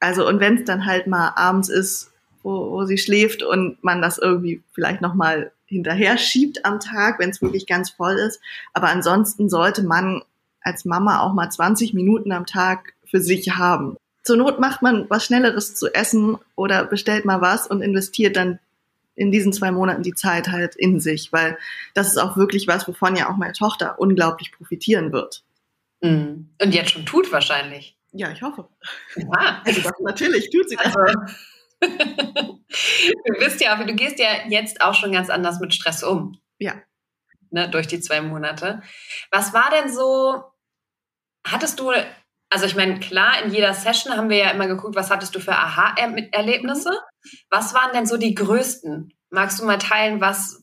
Also 0.00 0.26
und 0.28 0.40
wenn 0.40 0.58
es 0.58 0.64
dann 0.64 0.86
halt 0.86 1.06
mal 1.06 1.32
abends 1.36 1.68
ist, 1.68 2.12
wo, 2.42 2.70
wo 2.70 2.84
sie 2.84 2.98
schläft 2.98 3.42
und 3.42 3.82
man 3.82 4.02
das 4.02 4.18
irgendwie 4.18 4.62
vielleicht 4.72 5.00
noch 5.00 5.14
mal 5.14 5.50
hinterher 5.66 6.18
schiebt 6.18 6.64
am 6.64 6.78
Tag, 6.78 7.18
wenn 7.18 7.30
es 7.30 7.42
wirklich 7.42 7.66
ganz 7.66 7.90
voll 7.90 8.14
ist. 8.14 8.40
Aber 8.74 8.88
ansonsten 8.88 9.48
sollte 9.48 9.82
man 9.82 10.22
als 10.60 10.84
Mama 10.84 11.20
auch 11.20 11.32
mal 11.32 11.50
20 11.50 11.94
Minuten 11.94 12.32
am 12.32 12.46
Tag 12.46 12.94
für 13.06 13.20
sich 13.20 13.56
haben. 13.56 13.96
Zur 14.24 14.36
Not 14.38 14.58
macht 14.58 14.82
man 14.82 15.08
was 15.10 15.26
Schnelleres 15.26 15.74
zu 15.74 15.92
essen 15.94 16.38
oder 16.56 16.84
bestellt 16.84 17.24
mal 17.24 17.40
was 17.40 17.66
und 17.66 17.82
investiert 17.82 18.36
dann 18.36 18.58
in 19.14 19.30
diesen 19.30 19.52
zwei 19.52 19.70
Monaten 19.70 20.02
die 20.02 20.14
Zeit 20.14 20.48
halt 20.48 20.74
in 20.74 20.98
sich, 20.98 21.32
weil 21.32 21.58
das 21.92 22.08
ist 22.08 22.18
auch 22.18 22.36
wirklich 22.36 22.66
was, 22.66 22.88
wovon 22.88 23.16
ja 23.16 23.30
auch 23.30 23.36
meine 23.36 23.52
Tochter 23.52 23.98
unglaublich 23.98 24.50
profitieren 24.50 25.12
wird. 25.12 25.44
Mhm. 26.00 26.50
Und 26.60 26.74
jetzt 26.74 26.90
schon 26.90 27.06
tut 27.06 27.30
wahrscheinlich. 27.32 27.96
Ja, 28.12 28.30
ich 28.30 28.42
hoffe. 28.42 28.68
Ja. 29.16 29.62
Also 29.64 29.82
das, 29.82 29.92
natürlich 30.00 30.50
tut 30.50 30.68
sie 30.68 30.76
das. 30.76 30.94
Also, 30.96 31.20
du 33.26 33.38
bist 33.38 33.60
ja, 33.60 33.82
du 33.82 33.94
gehst 33.94 34.18
ja 34.18 34.46
jetzt 34.48 34.80
auch 34.80 34.94
schon 34.94 35.12
ganz 35.12 35.30
anders 35.30 35.60
mit 35.60 35.74
Stress 35.74 36.02
um. 36.02 36.38
Ja. 36.58 36.74
Ne, 37.50 37.68
durch 37.68 37.86
die 37.86 38.00
zwei 38.00 38.20
Monate. 38.20 38.82
Was 39.30 39.52
war 39.52 39.70
denn 39.70 39.92
so, 39.92 40.44
hattest 41.46 41.78
du, 41.78 41.92
also 42.54 42.66
ich 42.66 42.76
meine, 42.76 43.00
klar, 43.00 43.42
in 43.42 43.52
jeder 43.52 43.74
Session 43.74 44.16
haben 44.16 44.28
wir 44.28 44.36
ja 44.36 44.50
immer 44.50 44.68
geguckt, 44.68 44.94
was 44.94 45.10
hattest 45.10 45.34
du 45.34 45.40
für 45.40 45.56
Aha-Erlebnisse? 45.56 46.92
Was 47.50 47.74
waren 47.74 47.90
denn 47.92 48.06
so 48.06 48.16
die 48.16 48.32
größten? 48.32 49.12
Magst 49.30 49.58
du 49.58 49.64
mal 49.64 49.78
teilen, 49.78 50.20
was, 50.20 50.62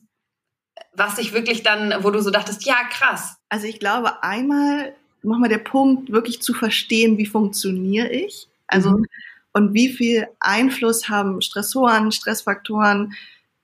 was 0.94 1.16
sich 1.16 1.34
wirklich 1.34 1.62
dann, 1.62 2.02
wo 2.02 2.10
du 2.10 2.22
so 2.22 2.30
dachtest, 2.30 2.64
ja, 2.64 2.76
krass. 2.90 3.36
Also 3.50 3.66
ich 3.66 3.78
glaube, 3.78 4.22
einmal 4.22 4.94
nochmal 5.22 5.50
der 5.50 5.58
Punkt, 5.58 6.10
wirklich 6.10 6.40
zu 6.40 6.54
verstehen, 6.54 7.18
wie 7.18 7.26
funktioniere 7.26 8.08
ich? 8.08 8.48
Also, 8.68 8.92
mhm. 8.92 9.06
und 9.52 9.74
wie 9.74 9.90
viel 9.90 10.28
Einfluss 10.40 11.10
haben 11.10 11.42
Stressoren, 11.42 12.10
Stressfaktoren, 12.10 13.12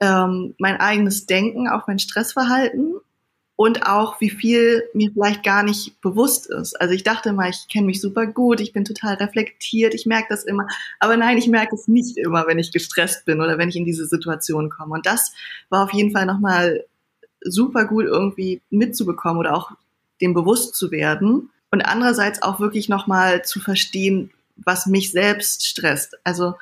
ähm, 0.01 0.55
mein 0.59 0.79
eigenes 0.79 1.25
Denken 1.25 1.67
auf 1.67 1.85
mein 1.87 1.99
Stressverhalten 1.99 2.97
und 3.59 3.89
auch 3.89 4.21
wie 4.21 4.31
viel 4.31 4.85
mir 4.95 5.11
vielleicht 5.11 5.43
gar 5.43 5.65
nicht 5.65 6.01
bewusst 6.01 6.47
ist. 6.47 6.81
Also 6.81 6.95
ich 6.95 7.03
dachte 7.03 7.33
mal, 7.33 7.51
ich 7.51 7.67
kenne 7.67 7.87
mich 7.87 8.01
super 8.01 8.25
gut, 8.25 8.61
ich 8.61 8.73
bin 8.73 8.85
total 8.85 9.15
reflektiert, 9.15 9.95
ich 9.95 10.07
merke 10.07 10.29
das 10.31 10.45
immer, 10.45 10.69
aber 11.01 11.17
nein, 11.17 11.39
ich 11.39 11.49
merke 11.49 11.75
es 11.75 11.89
nicht 11.89 12.19
immer, 12.19 12.47
wenn 12.47 12.61
ich 12.61 12.71
gestresst 12.71 13.25
bin 13.25 13.41
oder 13.41 13.59
wenn 13.59 13.69
ich 13.69 13.75
in 13.75 13.85
diese 13.85 14.07
Situation 14.07 14.71
komme. 14.71 14.95
Und 14.95 15.07
das 15.07 15.33
war 15.71 15.83
auf 15.83 15.93
jeden 15.93 16.13
Fall 16.13 16.25
nochmal 16.25 16.85
super 17.41 17.85
gut 17.85 18.05
irgendwie 18.05 18.63
mitzubekommen 18.71 19.41
oder 19.41 19.57
auch 19.57 19.73
dem 20.21 20.35
bewusst 20.35 20.77
zu 20.77 20.93
werden 20.93 21.51
und 21.73 21.83
andererseits 21.83 22.41
auch 22.43 22.61
wirklich 22.61 22.89
nochmal 22.89 23.45
zu 23.45 23.59
verstehen, 23.59 24.31
was 24.55 24.87
mich 24.87 25.11
selbst 25.11 25.67
stresst. 25.67 26.17
Also 26.23 26.55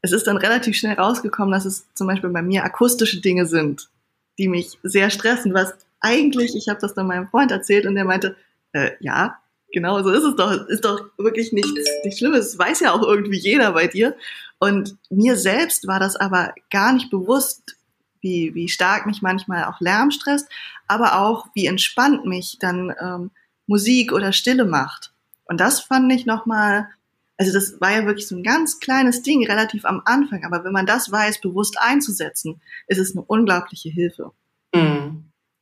es 0.00 0.12
ist 0.12 0.26
dann 0.26 0.38
relativ 0.38 0.76
schnell 0.76 0.94
rausgekommen, 0.94 1.52
dass 1.52 1.66
es 1.66 1.84
zum 1.92 2.06
Beispiel 2.06 2.30
bei 2.30 2.40
mir 2.40 2.64
akustische 2.64 3.20
Dinge 3.20 3.44
sind, 3.44 3.90
die 4.38 4.48
mich 4.48 4.78
sehr 4.82 5.10
stressen, 5.10 5.52
was 5.52 5.74
eigentlich, 6.00 6.54
ich 6.56 6.68
habe 6.68 6.80
das 6.80 6.94
dann 6.94 7.06
meinem 7.06 7.28
Freund 7.28 7.50
erzählt 7.50 7.86
und 7.86 7.94
der 7.94 8.04
meinte, 8.04 8.36
äh, 8.72 8.90
ja, 9.00 9.38
genau, 9.72 10.02
so 10.02 10.10
ist 10.10 10.24
es 10.24 10.36
doch, 10.36 10.52
ist 10.68 10.84
doch 10.84 11.10
wirklich 11.18 11.52
nichts, 11.52 11.72
nichts 12.04 12.18
Schlimmes, 12.18 12.50
das 12.50 12.58
weiß 12.58 12.80
ja 12.80 12.92
auch 12.92 13.02
irgendwie 13.02 13.38
jeder 13.38 13.72
bei 13.72 13.86
dir. 13.86 14.16
Und 14.58 14.96
mir 15.10 15.36
selbst 15.36 15.86
war 15.86 16.00
das 16.00 16.16
aber 16.16 16.54
gar 16.70 16.92
nicht 16.92 17.10
bewusst, 17.10 17.76
wie, 18.20 18.54
wie 18.54 18.68
stark 18.68 19.06
mich 19.06 19.22
manchmal 19.22 19.64
auch 19.64 19.80
Lärm 19.80 20.10
stresst, 20.10 20.48
aber 20.88 21.20
auch 21.20 21.46
wie 21.54 21.66
entspannt 21.66 22.24
mich 22.24 22.58
dann 22.58 22.92
ähm, 23.00 23.30
Musik 23.66 24.12
oder 24.12 24.32
Stille 24.32 24.64
macht. 24.64 25.12
Und 25.44 25.60
das 25.60 25.80
fand 25.80 26.12
ich 26.12 26.26
nochmal, 26.26 26.88
also 27.36 27.52
das 27.52 27.80
war 27.80 27.92
ja 27.92 28.06
wirklich 28.06 28.26
so 28.26 28.36
ein 28.36 28.42
ganz 28.42 28.80
kleines 28.80 29.22
Ding 29.22 29.46
relativ 29.46 29.84
am 29.84 30.02
Anfang, 30.04 30.44
aber 30.44 30.64
wenn 30.64 30.72
man 30.72 30.86
das 30.86 31.12
weiß, 31.12 31.40
bewusst 31.40 31.76
einzusetzen, 31.78 32.60
ist 32.88 32.98
es 32.98 33.12
eine 33.12 33.24
unglaubliche 33.24 33.88
Hilfe. 33.90 34.32
Mhm. 34.74 35.17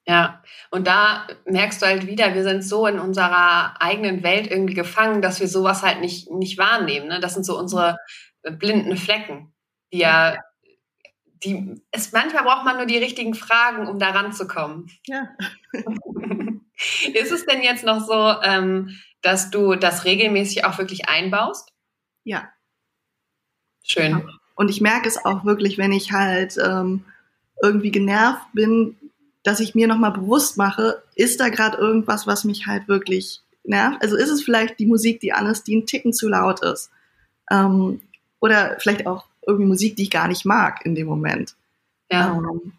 Ja, 0.08 0.42
und 0.70 0.86
da 0.86 1.26
merkst 1.46 1.82
du 1.82 1.86
halt 1.86 2.06
wieder, 2.06 2.32
wir 2.34 2.44
sind 2.44 2.62
so 2.62 2.86
in 2.86 3.00
unserer 3.00 3.74
eigenen 3.82 4.22
Welt 4.22 4.48
irgendwie 4.48 4.74
gefangen, 4.74 5.20
dass 5.20 5.40
wir 5.40 5.48
sowas 5.48 5.82
halt 5.82 6.00
nicht, 6.00 6.30
nicht 6.30 6.58
wahrnehmen. 6.58 7.08
Ne? 7.08 7.18
Das 7.18 7.34
sind 7.34 7.44
so 7.44 7.58
unsere 7.58 7.98
blinden 8.42 8.96
Flecken, 8.96 9.52
die 9.92 9.98
ja, 9.98 10.36
die, 11.44 11.82
es, 11.90 12.12
manchmal 12.12 12.44
braucht 12.44 12.64
man 12.64 12.76
nur 12.76 12.86
die 12.86 12.98
richtigen 12.98 13.34
Fragen, 13.34 13.88
um 13.88 13.98
da 13.98 14.10
ranzukommen. 14.10 14.90
Ja. 15.06 15.28
Ist 17.14 17.32
es 17.32 17.46
denn 17.46 17.62
jetzt 17.62 17.84
noch 17.84 18.06
so, 18.06 18.40
ähm, 18.42 18.96
dass 19.22 19.50
du 19.50 19.74
das 19.74 20.04
regelmäßig 20.04 20.64
auch 20.64 20.78
wirklich 20.78 21.08
einbaust? 21.08 21.72
Ja. 22.24 22.48
Schön. 23.82 24.28
Und 24.54 24.68
ich 24.68 24.80
merke 24.80 25.08
es 25.08 25.24
auch 25.24 25.44
wirklich, 25.44 25.78
wenn 25.78 25.92
ich 25.92 26.12
halt 26.12 26.56
ähm, 26.58 27.04
irgendwie 27.62 27.90
genervt 27.90 28.46
bin, 28.52 28.96
dass 29.46 29.60
ich 29.60 29.76
mir 29.76 29.86
nochmal 29.86 30.10
bewusst 30.10 30.56
mache, 30.56 31.04
ist 31.14 31.38
da 31.38 31.50
gerade 31.50 31.78
irgendwas, 31.78 32.26
was 32.26 32.42
mich 32.42 32.66
halt 32.66 32.88
wirklich 32.88 33.42
nervt? 33.62 34.02
Also 34.02 34.16
ist 34.16 34.28
es 34.28 34.42
vielleicht 34.42 34.80
die 34.80 34.86
Musik, 34.86 35.20
die 35.20 35.32
an 35.32 35.46
ist, 35.46 35.68
die 35.68 35.76
ein 35.76 35.86
Ticken 35.86 36.12
zu 36.12 36.28
laut 36.28 36.64
ist? 36.64 36.90
Ähm, 37.48 38.00
oder 38.40 38.76
vielleicht 38.80 39.06
auch 39.06 39.26
irgendwie 39.46 39.66
Musik, 39.66 39.94
die 39.94 40.02
ich 40.02 40.10
gar 40.10 40.26
nicht 40.26 40.46
mag 40.46 40.84
in 40.84 40.96
dem 40.96 41.06
Moment. 41.06 41.54
Ja. 42.10 42.34
Ähm, 42.34 42.72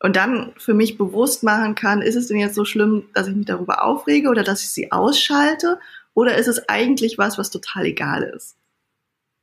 und 0.00 0.16
dann 0.16 0.54
für 0.56 0.72
mich 0.72 0.96
bewusst 0.96 1.42
machen 1.42 1.74
kann, 1.74 2.00
ist 2.00 2.16
es 2.16 2.28
denn 2.28 2.38
jetzt 2.38 2.54
so 2.54 2.64
schlimm, 2.64 3.10
dass 3.12 3.28
ich 3.28 3.36
mich 3.36 3.46
darüber 3.46 3.84
aufrege 3.84 4.30
oder 4.30 4.42
dass 4.42 4.62
ich 4.62 4.70
sie 4.70 4.92
ausschalte? 4.92 5.78
Oder 6.14 6.36
ist 6.36 6.48
es 6.48 6.66
eigentlich 6.66 7.18
was, 7.18 7.36
was 7.36 7.50
total 7.50 7.84
egal 7.84 8.22
ist? 8.22 8.56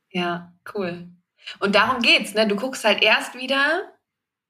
Ja, 0.10 0.52
cool. 0.74 1.08
Und 1.60 1.76
darum 1.76 2.02
geht's, 2.02 2.34
ne? 2.34 2.48
Du 2.48 2.56
guckst 2.56 2.84
halt 2.84 3.04
erst 3.04 3.36
wieder, 3.36 3.84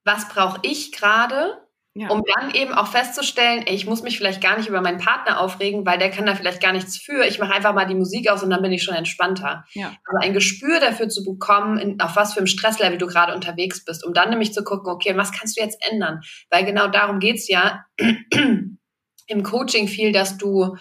was 0.06 0.30
brauche 0.30 0.60
ich 0.62 0.94
gerade 0.94 1.58
ja. 1.95 2.10
Um 2.10 2.23
dann 2.36 2.56
eben 2.56 2.73
auch 2.73 2.88
festzustellen, 2.88 3.67
ey, 3.67 3.75
ich 3.75 3.86
muss 3.86 4.01
mich 4.01 4.17
vielleicht 4.17 4.41
gar 4.41 4.58
nicht 4.58 4.67
über 4.67 4.82
meinen 4.82 4.97
Partner 4.97 5.39
aufregen, 5.39 5.86
weil 5.86 5.99
der 5.99 6.10
kann 6.10 6.25
da 6.25 6.34
vielleicht 6.34 6.60
gar 6.60 6.71
nichts 6.71 6.97
für. 6.97 7.23
Ich 7.27 7.38
mache 7.38 7.53
einfach 7.53 7.75
mal 7.75 7.86
die 7.86 7.93
Musik 7.93 8.32
aus 8.32 8.41
und 8.41 8.49
dann 8.49 8.63
bin 8.63 8.71
ich 8.71 8.82
schon 8.82 8.95
entspannter. 8.95 9.63
Ja. 9.73 9.95
Also 10.06 10.17
ein 10.27 10.34
Gespür 10.34 10.79
dafür 10.79 11.08
zu 11.08 11.23
bekommen, 11.23 11.77
in, 11.77 12.01
auf 12.01 12.15
was 12.15 12.34
für 12.34 12.39
einem 12.39 12.47
Stresslevel 12.47 12.97
du 12.97 13.06
gerade 13.06 13.36
unterwegs 13.36 13.86
bist, 13.86 14.03
um 14.03 14.13
dann 14.15 14.32
nämlich 14.32 14.53
zu 14.53 14.63
gucken, 14.63 14.91
okay, 14.91 15.15
was 15.15 15.32
kannst 15.32 15.56
du 15.56 15.62
jetzt 15.62 15.77
ändern? 15.91 16.21
Weil 16.49 16.65
genau 16.65 16.88
darum 16.88 17.19
geht's 17.19 17.47
ja 17.47 17.86
im 19.27 19.43
Coaching 19.43 19.88
viel, 19.88 20.12
dass 20.12 20.39
du 20.39 20.75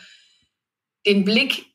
den 1.04 1.26
Blick 1.26 1.66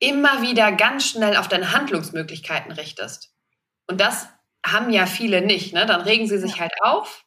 immer 0.00 0.42
wieder 0.42 0.72
ganz 0.72 1.06
schnell 1.06 1.36
auf 1.36 1.46
deine 1.46 1.72
Handlungsmöglichkeiten 1.72 2.72
richtest. 2.72 3.32
Und 3.86 4.00
das 4.00 4.28
haben 4.66 4.90
ja 4.90 5.06
viele 5.06 5.42
nicht. 5.42 5.74
Ne? 5.74 5.86
Dann 5.86 6.00
regen 6.00 6.26
sie 6.26 6.38
sich 6.38 6.58
halt 6.58 6.72
auf 6.80 7.23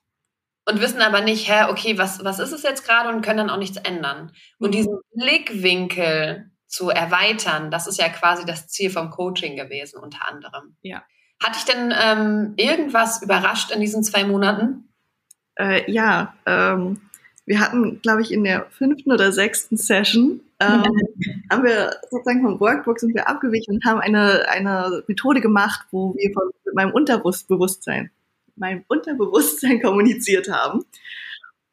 und 0.68 0.82
wissen 0.82 1.02
aber 1.02 1.22
nicht, 1.22 1.50
hä, 1.50 1.70
okay, 1.70 1.98
was, 1.98 2.24
was 2.24 2.40
ist 2.40 2.52
es 2.52 2.64
jetzt 2.64 2.86
gerade 2.86 3.10
und 3.10 3.22
können 3.22 3.38
dann 3.38 3.50
auch 3.50 3.58
nichts 3.58 3.78
ändern. 3.78 4.32
Und 4.60 4.70
mhm. 4.70 4.72
diesen 4.74 5.00
Blickwinkel 5.16 6.52
zu 6.68 6.90
erweitern, 6.90 7.72
das 7.72 7.88
ist 7.88 7.98
ja 7.98 8.10
quasi 8.10 8.46
das 8.46 8.68
Ziel 8.68 8.90
vom 8.90 9.10
Coaching 9.10 9.56
gewesen, 9.56 10.00
unter 10.00 10.28
anderem. 10.28 10.76
Ja. 10.82 11.04
Hat 11.42 11.56
dich 11.56 11.64
denn 11.64 11.94
ähm, 11.98 12.54
irgendwas 12.58 13.22
überrascht 13.22 13.72
in 13.72 13.80
diesen 13.80 14.04
zwei 14.04 14.26
Monaten? 14.26 14.94
Äh, 15.56 15.90
ja, 15.90 16.36
ähm, 16.46 17.02
wir 17.46 17.62
hatten, 17.62 18.02
glaube 18.02 18.22
ich, 18.22 18.34
in 18.34 18.44
der 18.44 18.66
fünften 18.70 19.12
oder 19.12 19.32
sechsten 19.32 19.78
Session 19.78 20.42
ähm, 20.60 20.84
haben 21.52 21.64
wir 21.64 21.96
sozusagen 22.10 22.42
vom 22.42 22.60
Workbook 22.60 23.00
sind 23.00 23.16
wir 23.16 23.30
abgewichen 23.30 23.76
und 23.76 23.86
haben 23.86 24.02
eine, 24.02 24.50
eine 24.50 25.04
Methode 25.08 25.40
gemacht, 25.40 25.88
wo 25.92 26.14
wir 26.16 26.32
von 26.34 26.50
mit 26.66 26.76
meinem 26.76 26.92
Unterbewusstsein 26.92 28.12
meinem 28.58 28.84
Unterbewusstsein 28.88 29.82
kommuniziert 29.84 30.50
haben. 30.50 30.86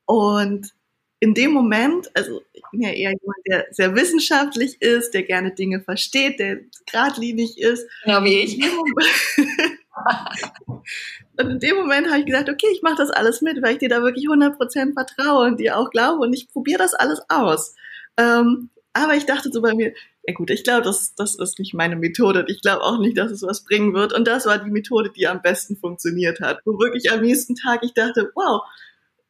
Und 0.07 0.73
in 1.21 1.33
dem 1.33 1.53
Moment, 1.53 2.11
also 2.15 2.43
ich 2.53 2.63
bin 2.71 2.83
ja 2.83 2.91
eher 2.91 3.13
jemand, 3.13 3.39
der 3.47 3.67
sehr 3.71 3.95
wissenschaftlich 3.95 4.83
ist, 4.83 5.13
der 5.15 5.23
gerne 5.23 5.55
Dinge 5.55 5.81
versteht, 5.81 6.39
der 6.39 6.59
geradlinig 6.85 7.59
ist. 7.59 7.89
Genau 8.05 8.23
wie 8.25 8.41
ich. 8.41 8.61
und 11.39 11.51
in 11.51 11.61
dem 11.61 11.77
Moment 11.77 12.09
habe 12.09 12.21
ich 12.21 12.27
gesagt, 12.27 12.51
okay, 12.51 12.67
ich 12.73 12.83
mache 12.83 12.97
das 12.97 13.11
alles 13.11 13.41
mit, 13.41 13.63
weil 13.63 13.73
ich 13.73 13.79
dir 13.79 13.89
da 13.89 14.03
wirklich 14.03 14.27
100% 14.27 14.93
vertraue 14.93 15.47
und 15.47 15.59
dir 15.59 15.79
auch 15.79 15.89
glaube 15.91 16.21
und 16.21 16.35
ich 16.35 16.51
probiere 16.51 16.79
das 16.79 16.93
alles 16.93 17.23
aus. 17.29 17.75
Ähm, 18.19 18.69
aber 18.93 19.15
ich 19.15 19.25
dachte 19.25 19.51
so 19.51 19.63
bei 19.63 19.75
mir, 19.75 19.95
ja 20.27 20.35
gut, 20.35 20.51
ich 20.51 20.65
glaube, 20.65 20.83
das, 20.83 21.15
das 21.15 21.35
ist 21.35 21.59
nicht 21.59 21.75
meine 21.75 21.97
Methode. 21.97 22.47
Ich 22.49 22.63
glaube 22.63 22.83
auch 22.83 22.99
nicht, 22.99 23.19
dass 23.19 23.31
es 23.31 23.43
was 23.43 23.65
bringen 23.65 23.93
wird. 23.93 24.13
Und 24.15 24.27
das 24.27 24.47
war 24.47 24.59
die 24.59 24.71
Methode, 24.71 25.11
die 25.15 25.27
am 25.27 25.43
besten 25.43 25.77
funktioniert 25.77 26.41
hat. 26.41 26.61
Wo 26.65 26.79
wirklich 26.79 27.13
am 27.13 27.21
nächsten 27.21 27.55
Tag 27.55 27.81
ich 27.83 27.93
dachte, 27.93 28.33
wow, 28.35 28.63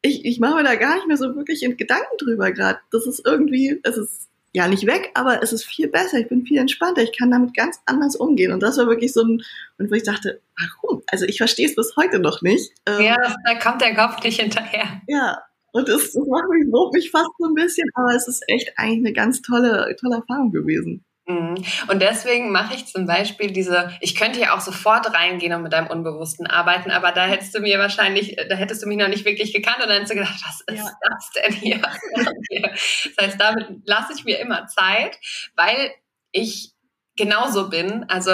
ich, 0.02 0.24
ich 0.24 0.38
mache 0.38 0.57
mir 0.57 0.64
da 0.64 0.76
gar 0.76 0.94
nicht 0.94 1.09
mehr 1.09 1.16
so 1.16 1.35
wirklich 1.35 1.62
in 1.62 1.76
Gedanken 1.76 2.16
drüber 2.18 2.52
gerade. 2.52 2.78
Das 2.92 3.07
ist 3.07 3.26
irgendwie, 3.26 3.80
es 3.83 3.96
ist 3.96 4.28
ja 4.52 4.68
nicht 4.68 4.87
weg, 4.87 5.11
aber 5.14 5.42
es 5.42 5.52
ist 5.52 5.64
viel 5.64 5.88
besser. 5.88 6.18
Ich 6.18 6.28
bin 6.28 6.46
viel 6.46 6.59
entspannter. 6.59 7.02
Ich 7.02 7.16
kann 7.16 7.33
damit 7.33 7.54
ganz 7.54 7.80
anders 7.87 8.14
umgehen. 8.14 8.52
Und 8.52 8.62
das 8.62 8.78
war 8.78 8.87
wirklich 8.87 9.12
so 9.12 9.22
ein, 9.22 9.42
und 9.78 9.90
wo 9.90 9.94
ich 9.94 10.04
dachte, 10.04 10.40
warum? 10.57 11.02
Also 11.09 11.24
ich 11.24 11.38
verstehe 11.38 11.66
es 11.66 11.74
bis 11.74 11.96
heute 11.96 12.20
noch 12.20 12.40
nicht. 12.40 12.72
Ähm, 12.87 13.02
ja, 13.02 13.16
da 13.44 13.59
kommt 13.59 13.83
der 13.83 13.96
Kopf 13.96 14.22
nicht 14.22 14.40
hinterher. 14.40 15.02
Ja, 15.09 15.42
und 15.75 15.89
das, 15.89 16.13
das 16.13 16.27
macht 16.29 16.49
mich, 16.51 16.67
mich 16.93 17.11
fast 17.11 17.31
so 17.37 17.47
ein 17.47 17.55
bisschen, 17.55 17.89
aber 17.95 18.15
es 18.15 18.29
ist 18.29 18.45
echt 18.47 18.73
eigentlich 18.77 19.07
eine 19.07 19.13
ganz 19.13 19.43
tolle, 19.43 19.97
tolle 20.01 20.17
Erfahrung 20.17 20.53
gewesen. 20.53 21.05
Mhm. 21.27 21.57
Und 21.89 22.01
deswegen 22.01 22.53
mache 22.53 22.77
ich 22.77 22.87
zum 22.87 23.07
Beispiel 23.07 23.51
diese, 23.51 23.91
ich 24.01 24.15
könnte 24.15 24.39
ja 24.39 24.55
auch 24.55 24.61
sofort 24.61 25.13
reingehen 25.13 25.53
und 25.53 25.65
mit 25.65 25.73
deinem 25.73 25.89
Unbewussten 25.89 26.47
arbeiten, 26.47 26.93
aber 26.93 27.11
da 27.11 27.27
hättest 27.27 27.57
du 27.57 27.61
mir 27.61 27.81
wahrscheinlich, 27.81 28.37
da 28.49 28.55
hättest 28.55 28.85
du 28.85 28.87
mich 28.87 28.99
noch 28.99 29.09
nicht 29.09 29.25
wirklich 29.25 29.53
gekannt 29.53 29.79
und 29.81 29.89
dann 29.89 29.95
hättest 29.95 30.13
du 30.13 30.17
gedacht, 30.17 30.41
was 30.47 30.61
ist 30.61 30.85
ja. 30.85 30.93
das 31.11 31.31
denn 31.33 31.53
hier? 31.55 31.81
das 31.81 33.17
heißt, 33.21 33.41
damit 33.41 33.67
lasse 33.85 34.13
ich 34.17 34.25
mir 34.25 34.39
immer 34.39 34.69
Zeit, 34.69 35.19
weil 35.57 35.91
ich 36.31 36.73
genauso 37.17 37.69
bin. 37.69 38.05
Also 38.09 38.31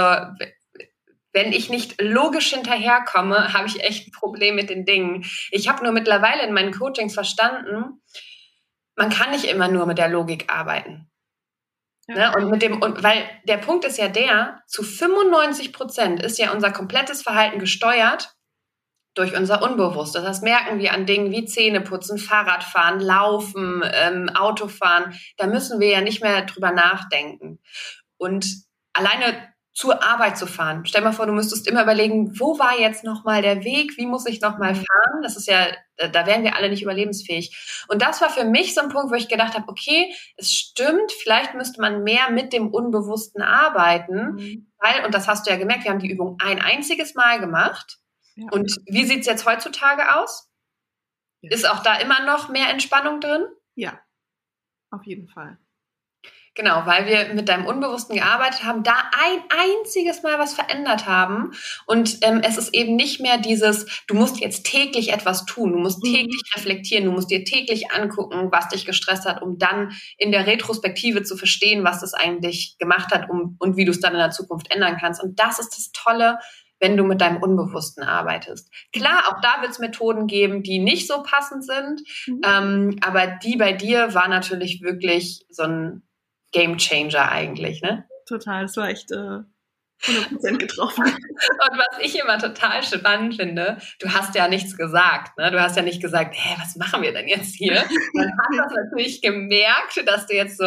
wenn 1.33 1.53
ich 1.53 1.71
nicht 1.71 2.01
logisch 2.01 2.51
hinterherkomme, 2.51 3.53
habe 3.53 3.67
ich 3.69 3.83
echt 3.83 4.09
ein 4.09 4.13
Problem 4.13 4.57
mit 4.57 4.71
den 4.71 4.85
Dingen. 4.85 5.25
Ich 5.51 5.69
habe 5.69 5.85
nur 5.85 5.93
mittlerweile 5.93 6.45
in 6.45 6.53
meinen 6.53 6.73
Coachings 6.73 7.15
verstanden, 7.15 8.03
man 8.97 9.11
kann 9.11 9.31
nicht 9.31 9.45
immer 9.45 9.69
nur 9.69 9.87
mit 9.87 9.99
der 9.99 10.09
Logik 10.09 10.53
arbeiten. 10.53 11.11
Ja. 12.09 12.31
Ne? 12.31 12.37
Und 12.37 12.51
mit 12.51 12.63
dem, 12.63 12.83
und 12.83 13.03
weil 13.03 13.25
der 13.45 13.59
Punkt 13.59 13.85
ist 13.85 13.99
ja 13.99 14.09
der, 14.09 14.63
zu 14.67 14.83
95 14.83 15.73
Prozent 15.73 16.23
ist 16.23 16.39
ja 16.39 16.53
unser 16.53 16.71
komplettes 16.73 17.23
Verhalten 17.23 17.59
gesteuert 17.59 18.35
durch 19.15 19.37
unser 19.37 19.63
Unbewusst. 19.63 20.15
Das 20.15 20.43
merken 20.43 20.79
wir 20.79 20.93
an 20.93 21.07
Dingen 21.07 21.33
wie 21.33 21.45
Zähneputzen, 21.45 22.19
Fahrradfahren, 22.19 23.01
Laufen, 23.01 23.83
ähm, 23.93 24.29
Autofahren. 24.29 25.15
Da 25.37 25.47
müssen 25.47 25.81
wir 25.81 25.89
ja 25.89 26.01
nicht 26.01 26.23
mehr 26.23 26.43
drüber 26.43 26.73
nachdenken. 26.73 27.61
Und 28.19 28.47
alleine 28.93 29.51
zur 29.73 30.03
Arbeit 30.03 30.37
zu 30.37 30.47
fahren. 30.47 30.85
Stell 30.85 31.03
mal 31.03 31.13
vor, 31.13 31.27
du 31.27 31.33
müsstest 31.33 31.69
immer 31.69 31.83
überlegen, 31.83 32.39
wo 32.41 32.59
war 32.59 32.79
jetzt 32.79 33.05
nochmal 33.05 33.41
der 33.41 33.63
Weg, 33.63 33.97
wie 33.97 34.07
muss 34.07 34.27
ich 34.27 34.41
nochmal 34.41 34.73
mhm. 34.73 34.85
fahren? 34.85 35.23
Das 35.23 35.37
ist 35.37 35.47
ja, 35.47 35.69
da 35.97 36.27
wären 36.27 36.43
wir 36.43 36.57
alle 36.57 36.69
nicht 36.69 36.83
überlebensfähig. 36.83 37.85
Und 37.89 38.03
das 38.03 38.21
war 38.21 38.31
für 38.31 38.45
mich 38.45 38.75
so 38.75 38.81
ein 38.81 38.89
Punkt, 38.89 39.13
wo 39.13 39.15
ich 39.15 39.29
gedacht 39.29 39.55
habe, 39.55 39.69
okay, 39.69 40.13
es 40.37 40.53
stimmt, 40.53 41.13
vielleicht 41.13 41.55
müsste 41.55 41.81
man 41.81 42.03
mehr 42.03 42.31
mit 42.31 42.53
dem 42.53 42.69
Unbewussten 42.69 43.43
arbeiten, 43.43 44.35
mhm. 44.35 44.73
weil, 44.79 45.05
und 45.05 45.15
das 45.15 45.29
hast 45.29 45.47
du 45.47 45.51
ja 45.51 45.57
gemerkt, 45.57 45.85
wir 45.85 45.93
haben 45.93 46.01
die 46.01 46.11
Übung 46.11 46.37
ein 46.43 46.61
einziges 46.61 47.15
Mal 47.15 47.39
gemacht. 47.39 47.99
Ja. 48.35 48.49
Und 48.51 48.77
wie 48.87 49.05
sieht's 49.05 49.27
jetzt 49.27 49.47
heutzutage 49.47 50.17
aus? 50.17 50.49
Ja. 51.43 51.53
Ist 51.53 51.69
auch 51.69 51.83
da 51.83 51.97
immer 51.97 52.25
noch 52.25 52.49
mehr 52.49 52.71
Entspannung 52.71 53.21
drin? 53.21 53.47
Ja, 53.77 54.01
auf 54.91 55.05
jeden 55.05 55.29
Fall. 55.29 55.59
Genau, 56.57 56.85
weil 56.85 57.07
wir 57.07 57.33
mit 57.33 57.49
deinem 57.49 57.65
Unbewussten 57.65 58.17
gearbeitet 58.17 58.65
haben, 58.65 58.83
da 58.83 58.93
ein 58.93 59.39
einziges 59.51 60.25
Mal 60.25 60.41
was 60.41 60.53
verändert 60.53 61.07
haben. 61.07 61.53
Und 61.87 62.19
ähm, 62.23 62.43
es 62.45 62.59
ist 62.59 62.75
eben 62.75 62.97
nicht 62.97 63.21
mehr 63.21 63.39
dieses, 63.39 63.87
du 64.09 64.17
musst 64.17 64.41
jetzt 64.41 64.67
täglich 64.67 65.13
etwas 65.13 65.47
tun, 65.47 65.73
du 65.73 65.79
musst 65.79 66.03
mhm. 66.05 66.13
täglich 66.13 66.43
reflektieren, 66.57 67.05
du 67.05 67.13
musst 67.13 67.31
dir 67.31 67.45
täglich 67.45 67.93
angucken, 67.93 68.51
was 68.51 68.69
dich 68.69 68.85
gestresst 68.85 69.27
hat, 69.27 69.43
um 69.43 69.59
dann 69.59 69.93
in 70.19 70.33
der 70.33 70.47
Retrospektive 70.49 71.23
zu 71.23 71.37
verstehen, 71.37 71.85
was 71.85 72.01
das 72.01 72.15
eigentlich 72.15 72.77
gemacht 72.79 73.13
hat 73.13 73.31
um, 73.31 73.55
und 73.61 73.77
wie 73.77 73.85
du 73.85 73.93
es 73.93 74.01
dann 74.01 74.15
in 74.15 74.19
der 74.19 74.33
Zukunft 74.33 74.75
ändern 74.75 74.99
kannst. 75.01 75.23
Und 75.23 75.39
das 75.39 75.61
ist 75.61 75.71
das 75.71 75.93
Tolle, 75.93 76.41
wenn 76.81 76.97
du 76.97 77.05
mit 77.05 77.21
deinem 77.21 77.41
Unbewussten 77.41 78.03
arbeitest. 78.03 78.73
Klar, 78.93 79.23
auch 79.29 79.41
da 79.41 79.61
wird 79.61 79.71
es 79.71 79.79
Methoden 79.79 80.27
geben, 80.27 80.65
die 80.65 80.81
nicht 80.81 81.07
so 81.07 81.23
passend 81.23 81.65
sind, 81.65 82.03
mhm. 82.27 82.41
ähm, 82.45 82.97
aber 83.03 83.29
die 83.29 83.57
bei 83.57 83.73
dir 83.73 84.15
war 84.15 84.27
natürlich 84.27 84.83
wirklich 84.83 85.45
so 85.49 85.63
ein 85.63 86.03
Game 86.53 86.79
Changer 86.79 87.31
eigentlich, 87.31 87.83
ne? 87.83 88.07
Total, 88.27 88.65
es 88.65 88.77
war 88.77 88.89
echt 88.89 89.11
äh, 89.11 89.41
100% 90.03 90.57
getroffen. 90.59 91.05
Und 91.05 91.79
was 91.79 91.99
ich 92.01 92.19
immer 92.19 92.39
total 92.39 92.83
spannend 92.83 93.37
finde, 93.37 93.79
du 93.99 94.13
hast 94.13 94.35
ja 94.35 94.49
nichts 94.49 94.77
gesagt, 94.77 95.37
ne? 95.39 95.51
Du 95.51 95.61
hast 95.61 95.77
ja 95.77 95.83
nicht 95.83 96.01
gesagt, 96.01 96.35
hä, 96.37 96.57
was 96.59 96.77
machen 96.77 97.03
wir 97.03 97.13
denn 97.13 97.29
jetzt 97.29 97.55
hier? 97.55 97.85
Man 98.15 98.29
hat 98.29 98.67
das 98.67 98.73
natürlich 98.85 99.21
gemerkt, 99.21 100.03
dass 100.07 100.27
du 100.27 100.35
jetzt 100.35 100.59
so, 100.59 100.65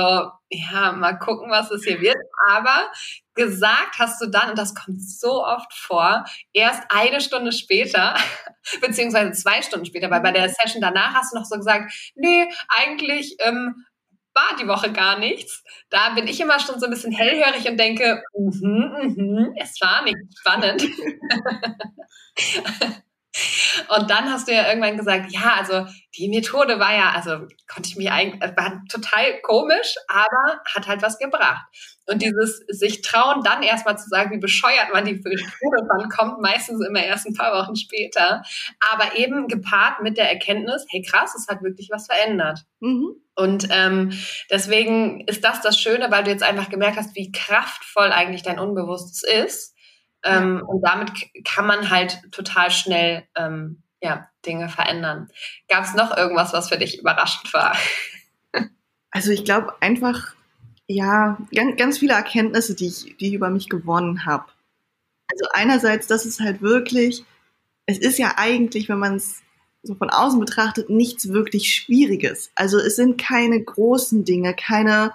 ja, 0.50 0.91
mal 0.91 1.17
gucken, 1.17 1.50
was 1.50 1.72
es 1.72 1.84
hier 1.84 2.00
wird. 2.00 2.17
Aber 2.50 2.91
gesagt 3.36 3.98
hast 3.98 4.22
du 4.22 4.28
dann, 4.28 4.52
und 4.52 4.60
das 4.60 4.76
kommt 4.76 5.02
so 5.02 5.43
oft 5.43 5.74
vor, 5.74 6.26
erst 6.54 6.84
eine 6.89 7.19
Stunde 7.19 7.52
später, 7.52 8.15
beziehungsweise 8.82 9.32
zwei 9.32 9.62
Stunden 9.63 9.86
später, 9.86 10.12
weil 10.12 10.22
bei 10.22 10.32
der 10.32 10.50
Session 10.50 10.82
danach 10.82 11.15
hast 11.15 11.34
du 11.34 11.39
noch 11.39 11.46
so 11.46 11.56
gesagt, 11.56 11.91
nee, 12.15 12.48
eigentlich 12.67 13.36
ähm, 13.39 13.86
war 14.34 14.56
die 14.60 14.67
Woche 14.67 14.91
gar 14.91 15.19
nichts. 15.19 15.63
Da 15.89 16.10
bin 16.12 16.28
ich 16.28 16.39
immer 16.39 16.60
schon 16.60 16.80
so 16.80 16.86
ein 16.88 16.91
bisschen 16.91 17.12
hellhörig 17.12 17.67
und 17.69 17.80
denke, 17.80 18.24
mm 18.34 18.50
-hmm, 18.50 19.54
es 19.58 19.80
war 19.82 20.04
nicht 20.04 20.17
spannend. 20.38 20.84
und 23.98 24.10
dann 24.10 24.32
hast 24.32 24.48
du 24.48 24.54
ja 24.54 24.67
irgendwann 24.67 24.98
gesagt, 24.98 25.32
ja, 25.32 25.56
also 25.58 25.86
die 26.17 26.30
Methode 26.30 26.80
war 26.80 26.93
ja, 26.93 27.12
also 27.12 27.48
konnte 27.67 27.89
ich 27.89 27.96
mich 27.96 28.12
eigentlich, 28.12 28.41
war 28.56 28.82
total 28.89 29.39
komisch, 29.41 29.96
aber 30.08 30.62
hat 30.74 30.88
halt 30.88 31.02
was 31.02 31.17
gebracht. 31.17 31.65
Und 32.06 32.22
dieses 32.22 32.58
sich 32.67 33.02
trauen, 33.02 33.43
dann 33.43 33.63
erstmal 33.63 33.98
zu 33.98 34.10
sagen, 34.10 34.32
wie 34.32 34.39
bescheuert 34.39 34.91
man 34.91 35.06
die 35.06 35.13
Methode 35.13 35.88
fand, 35.88 36.13
kommt 36.13 36.41
meistens 36.41 36.86
immer 36.86 37.04
erst 37.04 37.26
ein 37.26 37.34
paar 37.34 37.54
Wochen 37.63 37.76
später. 37.76 38.43
Aber 38.91 39.17
eben 39.17 39.48
gepaart 39.48 40.02
mit 40.02 40.17
der 40.17 40.30
Erkenntnis, 40.30 40.86
hey 40.89 41.02
krass, 41.02 41.34
es 41.36 41.48
hat 41.48 41.63
wirklich 41.63 41.89
was 41.91 42.08
verändert. 42.08 42.60
Mhm. 42.82 43.15
Und 43.36 43.67
ähm, 43.72 44.12
deswegen 44.52 45.22
ist 45.28 45.43
das 45.43 45.62
das 45.62 45.80
Schöne, 45.80 46.12
weil 46.12 46.24
du 46.24 46.30
jetzt 46.30 46.43
einfach 46.43 46.69
gemerkt 46.69 46.98
hast, 46.98 47.15
wie 47.15 47.32
kraftvoll 47.32 48.12
eigentlich 48.12 48.43
dein 48.43 48.60
Unbewusstes 48.60 49.24
ist. 49.24 49.73
Ähm, 50.24 50.58
ja. 50.58 50.66
Und 50.66 50.82
damit 50.82 51.12
kann 51.46 51.68
man 51.68 51.90
halt 51.90 52.20
total 52.32 52.72
schnell 52.72 53.24
ähm, 53.36 53.84
ja, 54.02 54.30
Dinge 54.46 54.70
verändern. 54.70 55.30
Gab 55.70 55.86
es 55.86 55.94
noch 55.94 56.16
irgendwas, 56.16 56.54
was 56.54 56.70
für 56.70 56.78
dich 56.78 57.00
überraschend 57.00 57.54
war? 57.54 57.76
Also 59.12 59.32
ich 59.32 59.46
glaube 59.46 59.74
einfach, 59.80 60.34
ja, 60.88 61.38
ganz, 61.54 61.78
ganz 61.78 61.98
viele 62.00 62.14
Erkenntnisse, 62.14 62.76
die 62.76 62.88
ich, 62.88 63.16
die 63.18 63.28
ich 63.28 63.34
über 63.34 63.52
mich 63.52 63.70
gewonnen 63.70 64.26
habe. 64.26 64.46
Also 65.32 65.46
einerseits, 65.54 66.08
dass 66.08 66.26
es 66.26 66.40
halt 66.40 66.62
wirklich, 66.62 67.24
es 67.86 68.00
ist 68.00 68.18
ja 68.18 68.34
eigentlich, 68.38 68.90
wenn 68.90 69.00
man 69.00 69.16
es 69.16 69.42
so 69.84 69.96
von 69.96 70.10
außen 70.10 70.40
betrachtet, 70.40 70.90
nichts 70.90 71.30
wirklich 71.30 71.74
Schwieriges. 71.74 72.52
Also 72.56 72.80
es 72.80 72.96
sind 72.96 73.20
keine 73.20 73.62
großen 73.62 74.26
Dinge, 74.26 74.56
keine 74.56 75.14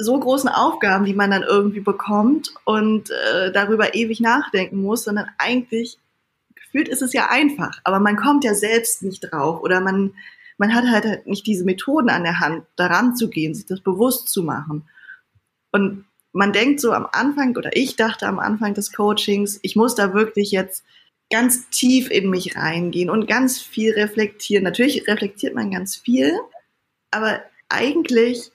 so 0.00 0.18
großen 0.18 0.48
Aufgaben, 0.48 1.04
die 1.04 1.14
man 1.14 1.30
dann 1.30 1.42
irgendwie 1.42 1.80
bekommt 1.80 2.54
und 2.64 3.10
äh, 3.10 3.52
darüber 3.52 3.94
ewig 3.94 4.20
nachdenken 4.20 4.80
muss, 4.80 5.04
sondern 5.04 5.28
eigentlich 5.38 5.98
gefühlt 6.54 6.88
ist 6.88 7.02
es 7.02 7.12
ja 7.12 7.28
einfach, 7.30 7.80
aber 7.84 7.98
man 7.98 8.16
kommt 8.16 8.44
ja 8.44 8.54
selbst 8.54 9.02
nicht 9.02 9.20
drauf 9.20 9.60
oder 9.60 9.80
man 9.80 10.12
man 10.58 10.74
hat 10.74 10.84
halt 10.86 11.26
nicht 11.26 11.46
diese 11.46 11.64
Methoden 11.64 12.10
an 12.10 12.24
der 12.24 12.40
Hand, 12.40 12.64
daran 12.76 13.16
zu 13.16 13.30
gehen, 13.30 13.54
sich 13.54 13.64
das 13.66 13.80
bewusst 13.80 14.28
zu 14.28 14.42
machen. 14.42 14.88
Und 15.70 16.04
man 16.32 16.52
denkt 16.52 16.80
so 16.80 16.92
am 16.92 17.06
Anfang, 17.10 17.56
oder 17.56 17.70
ich 17.74 17.96
dachte 17.96 18.26
am 18.26 18.38
Anfang 18.38 18.74
des 18.74 18.92
Coachings, 18.92 19.60
ich 19.62 19.76
muss 19.76 19.94
da 19.94 20.12
wirklich 20.14 20.50
jetzt 20.50 20.84
ganz 21.30 21.68
tief 21.70 22.10
in 22.10 22.28
mich 22.28 22.56
reingehen 22.56 23.08
und 23.08 23.28
ganz 23.28 23.60
viel 23.60 23.92
reflektieren. 23.92 24.64
Natürlich 24.64 25.06
reflektiert 25.06 25.54
man 25.54 25.70
ganz 25.70 25.96
viel, 25.96 26.32
aber 27.10 27.40
eigentlich 27.68 28.50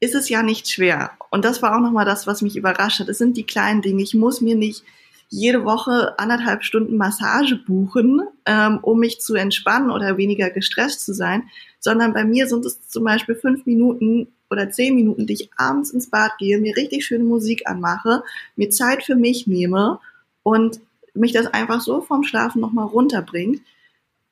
ist 0.00 0.14
es 0.14 0.28
ja 0.28 0.42
nicht 0.42 0.68
schwer. 0.70 1.12
Und 1.30 1.44
das 1.44 1.62
war 1.62 1.76
auch 1.76 1.80
nochmal 1.80 2.04
das, 2.04 2.26
was 2.26 2.42
mich 2.42 2.56
überrascht 2.56 3.00
hat. 3.00 3.08
Es 3.08 3.18
sind 3.18 3.36
die 3.36 3.46
kleinen 3.46 3.82
Dinge. 3.82 4.02
Ich 4.02 4.14
muss 4.14 4.40
mir 4.40 4.54
nicht 4.54 4.84
jede 5.28 5.64
Woche 5.64 6.18
anderthalb 6.18 6.64
Stunden 6.64 6.96
Massage 6.96 7.56
buchen, 7.56 8.22
ähm, 8.46 8.78
um 8.80 8.98
mich 8.98 9.20
zu 9.20 9.34
entspannen 9.34 9.90
oder 9.90 10.16
weniger 10.16 10.50
gestresst 10.50 11.04
zu 11.04 11.12
sein, 11.12 11.50
sondern 11.80 12.14
bei 12.14 12.24
mir 12.24 12.46
sind 12.48 12.64
es 12.64 12.88
zum 12.88 13.04
Beispiel 13.04 13.34
fünf 13.34 13.66
Minuten 13.66 14.28
oder 14.50 14.70
zehn 14.70 14.94
Minuten, 14.94 15.26
die 15.26 15.34
ich 15.34 15.50
abends 15.56 15.90
ins 15.90 16.08
Bad 16.08 16.32
gehe, 16.38 16.58
mir 16.58 16.76
richtig 16.76 17.04
schöne 17.04 17.24
Musik 17.24 17.62
anmache, 17.66 18.22
mir 18.56 18.70
Zeit 18.70 19.02
für 19.02 19.16
mich 19.16 19.46
nehme 19.46 20.00
und 20.42 20.80
mich 21.12 21.32
das 21.32 21.48
einfach 21.48 21.82
so 21.82 22.00
vom 22.00 22.24
Schlafen 22.24 22.60
nochmal 22.60 22.86
runterbringt, 22.86 23.60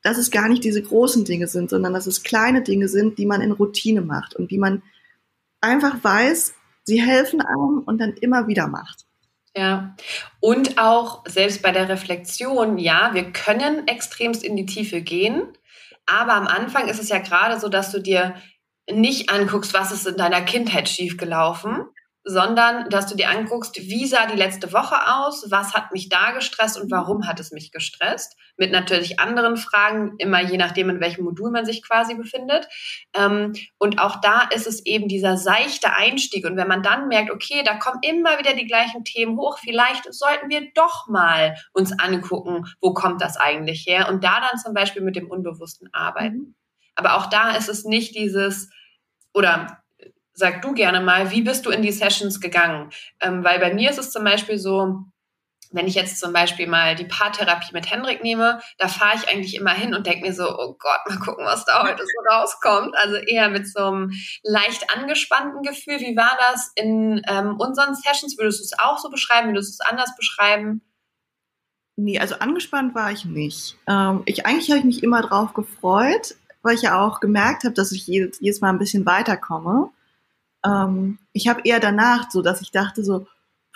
dass 0.02 0.16
es 0.16 0.30
gar 0.30 0.48
nicht 0.48 0.64
diese 0.64 0.82
großen 0.82 1.24
Dinge 1.24 1.48
sind, 1.48 1.68
sondern 1.68 1.92
dass 1.92 2.06
es 2.06 2.22
kleine 2.22 2.62
Dinge 2.62 2.88
sind, 2.88 3.18
die 3.18 3.26
man 3.26 3.42
in 3.42 3.52
Routine 3.52 4.00
macht 4.00 4.34
und 4.36 4.50
die 4.50 4.58
man 4.58 4.82
einfach 5.66 6.02
weiß, 6.02 6.54
sie 6.84 7.02
helfen 7.02 7.40
einem 7.40 7.82
und 7.84 7.98
dann 7.98 8.12
immer 8.12 8.46
wieder 8.46 8.68
macht. 8.68 9.04
Ja, 9.56 9.96
und 10.40 10.78
auch 10.78 11.24
selbst 11.26 11.62
bei 11.62 11.72
der 11.72 11.88
Reflexion, 11.88 12.78
ja, 12.78 13.14
wir 13.14 13.32
können 13.32 13.88
extremst 13.88 14.44
in 14.44 14.54
die 14.54 14.66
Tiefe 14.66 15.00
gehen, 15.00 15.48
aber 16.04 16.34
am 16.34 16.46
Anfang 16.46 16.88
ist 16.88 17.00
es 17.00 17.08
ja 17.08 17.18
gerade 17.18 17.58
so, 17.58 17.68
dass 17.68 17.90
du 17.90 18.00
dir 18.00 18.34
nicht 18.90 19.30
anguckst, 19.30 19.74
was 19.74 19.92
ist 19.92 20.06
in 20.06 20.16
deiner 20.16 20.42
Kindheit 20.42 20.88
schiefgelaufen, 20.88 21.86
sondern 22.28 22.90
dass 22.90 23.06
du 23.06 23.14
dir 23.14 23.30
anguckst, 23.30 23.76
wie 23.76 24.04
sah 24.04 24.26
die 24.26 24.36
letzte 24.36 24.72
Woche 24.72 24.96
aus, 25.14 25.48
was 25.48 25.74
hat 25.74 25.92
mich 25.92 26.08
da 26.08 26.32
gestresst 26.32 26.78
und 26.78 26.90
warum 26.90 27.28
hat 27.28 27.38
es 27.38 27.52
mich 27.52 27.70
gestresst. 27.70 28.36
Mit 28.56 28.72
natürlich 28.72 29.20
anderen 29.20 29.56
Fragen, 29.56 30.16
immer 30.18 30.42
je 30.42 30.56
nachdem, 30.56 30.90
in 30.90 31.00
welchem 31.00 31.24
Modul 31.24 31.52
man 31.52 31.64
sich 31.64 31.84
quasi 31.84 32.16
befindet. 32.16 32.66
Ähm, 33.14 33.52
und 33.78 34.00
auch 34.00 34.20
da 34.20 34.42
ist 34.52 34.66
es 34.66 34.84
eben 34.84 35.06
dieser 35.06 35.36
seichte 35.36 35.92
Einstieg. 35.92 36.44
Und 36.44 36.56
wenn 36.56 36.66
man 36.66 36.82
dann 36.82 37.06
merkt, 37.06 37.30
okay, 37.30 37.62
da 37.64 37.76
kommen 37.76 38.00
immer 38.02 38.40
wieder 38.40 38.54
die 38.54 38.66
gleichen 38.66 39.04
Themen 39.04 39.38
hoch, 39.38 39.58
vielleicht 39.60 40.12
sollten 40.12 40.48
wir 40.48 40.72
doch 40.74 41.06
mal 41.06 41.54
uns 41.74 41.96
angucken, 41.96 42.64
wo 42.80 42.92
kommt 42.92 43.22
das 43.22 43.36
eigentlich 43.36 43.86
her? 43.86 44.08
Und 44.08 44.24
da 44.24 44.40
dann 44.40 44.58
zum 44.58 44.74
Beispiel 44.74 45.02
mit 45.02 45.14
dem 45.14 45.30
Unbewussten 45.30 45.88
arbeiten. 45.92 46.36
Mhm. 46.38 46.54
Aber 46.96 47.14
auch 47.14 47.26
da 47.26 47.52
ist 47.52 47.68
es 47.68 47.84
nicht 47.84 48.16
dieses, 48.16 48.68
oder 49.32 49.84
sag 50.36 50.62
du 50.62 50.74
gerne 50.74 51.00
mal, 51.00 51.30
wie 51.30 51.42
bist 51.42 51.66
du 51.66 51.70
in 51.70 51.82
die 51.82 51.90
Sessions 51.90 52.40
gegangen? 52.40 52.90
Ähm, 53.20 53.42
weil 53.42 53.58
bei 53.58 53.74
mir 53.74 53.90
ist 53.90 53.98
es 53.98 54.12
zum 54.12 54.22
Beispiel 54.22 54.58
so, 54.58 55.04
wenn 55.72 55.88
ich 55.88 55.94
jetzt 55.94 56.20
zum 56.20 56.32
Beispiel 56.32 56.68
mal 56.68 56.94
die 56.94 57.06
Paartherapie 57.06 57.72
mit 57.72 57.90
Hendrik 57.90 58.22
nehme, 58.22 58.60
da 58.78 58.86
fahre 58.86 59.16
ich 59.16 59.28
eigentlich 59.28 59.56
immer 59.56 59.72
hin 59.72 59.94
und 59.94 60.06
denke 60.06 60.26
mir 60.26 60.34
so, 60.34 60.46
oh 60.46 60.76
Gott, 60.78 61.00
mal 61.08 61.18
gucken, 61.18 61.44
was 61.46 61.64
da 61.64 61.82
heute 61.82 62.04
so 62.04 62.34
rauskommt. 62.34 62.94
Also 62.96 63.16
eher 63.16 63.48
mit 63.48 63.66
so 63.66 63.82
einem 63.82 64.12
leicht 64.42 64.94
angespannten 64.94 65.62
Gefühl. 65.62 65.98
Wie 66.00 66.16
war 66.16 66.36
das 66.50 66.70
in 66.76 67.22
ähm, 67.28 67.56
unseren 67.58 67.94
Sessions? 67.94 68.36
Würdest 68.38 68.60
du 68.60 68.64
es 68.64 68.78
auch 68.78 68.98
so 68.98 69.08
beschreiben? 69.08 69.48
Würdest 69.48 69.80
du 69.80 69.82
es 69.82 69.90
anders 69.90 70.14
beschreiben? 70.16 70.82
Nee, 71.96 72.18
also 72.18 72.36
angespannt 72.36 72.94
war 72.94 73.10
ich 73.10 73.24
nicht. 73.24 73.78
Ähm, 73.88 74.22
ich, 74.26 74.44
eigentlich 74.44 74.68
habe 74.68 74.80
ich 74.80 74.84
mich 74.84 75.02
immer 75.02 75.22
drauf 75.22 75.54
gefreut, 75.54 76.34
weil 76.60 76.74
ich 76.74 76.82
ja 76.82 77.00
auch 77.00 77.20
gemerkt 77.20 77.64
habe, 77.64 77.74
dass 77.74 77.90
ich 77.90 78.06
jedes, 78.06 78.38
jedes 78.38 78.60
Mal 78.60 78.68
ein 78.68 78.78
bisschen 78.78 79.06
weiterkomme 79.06 79.90
ähm, 80.66 81.18
ich 81.32 81.48
habe 81.48 81.62
eher 81.64 81.80
danach 81.80 82.30
so, 82.30 82.42
dass 82.42 82.60
ich 82.60 82.70
dachte 82.70 83.04
so, 83.04 83.26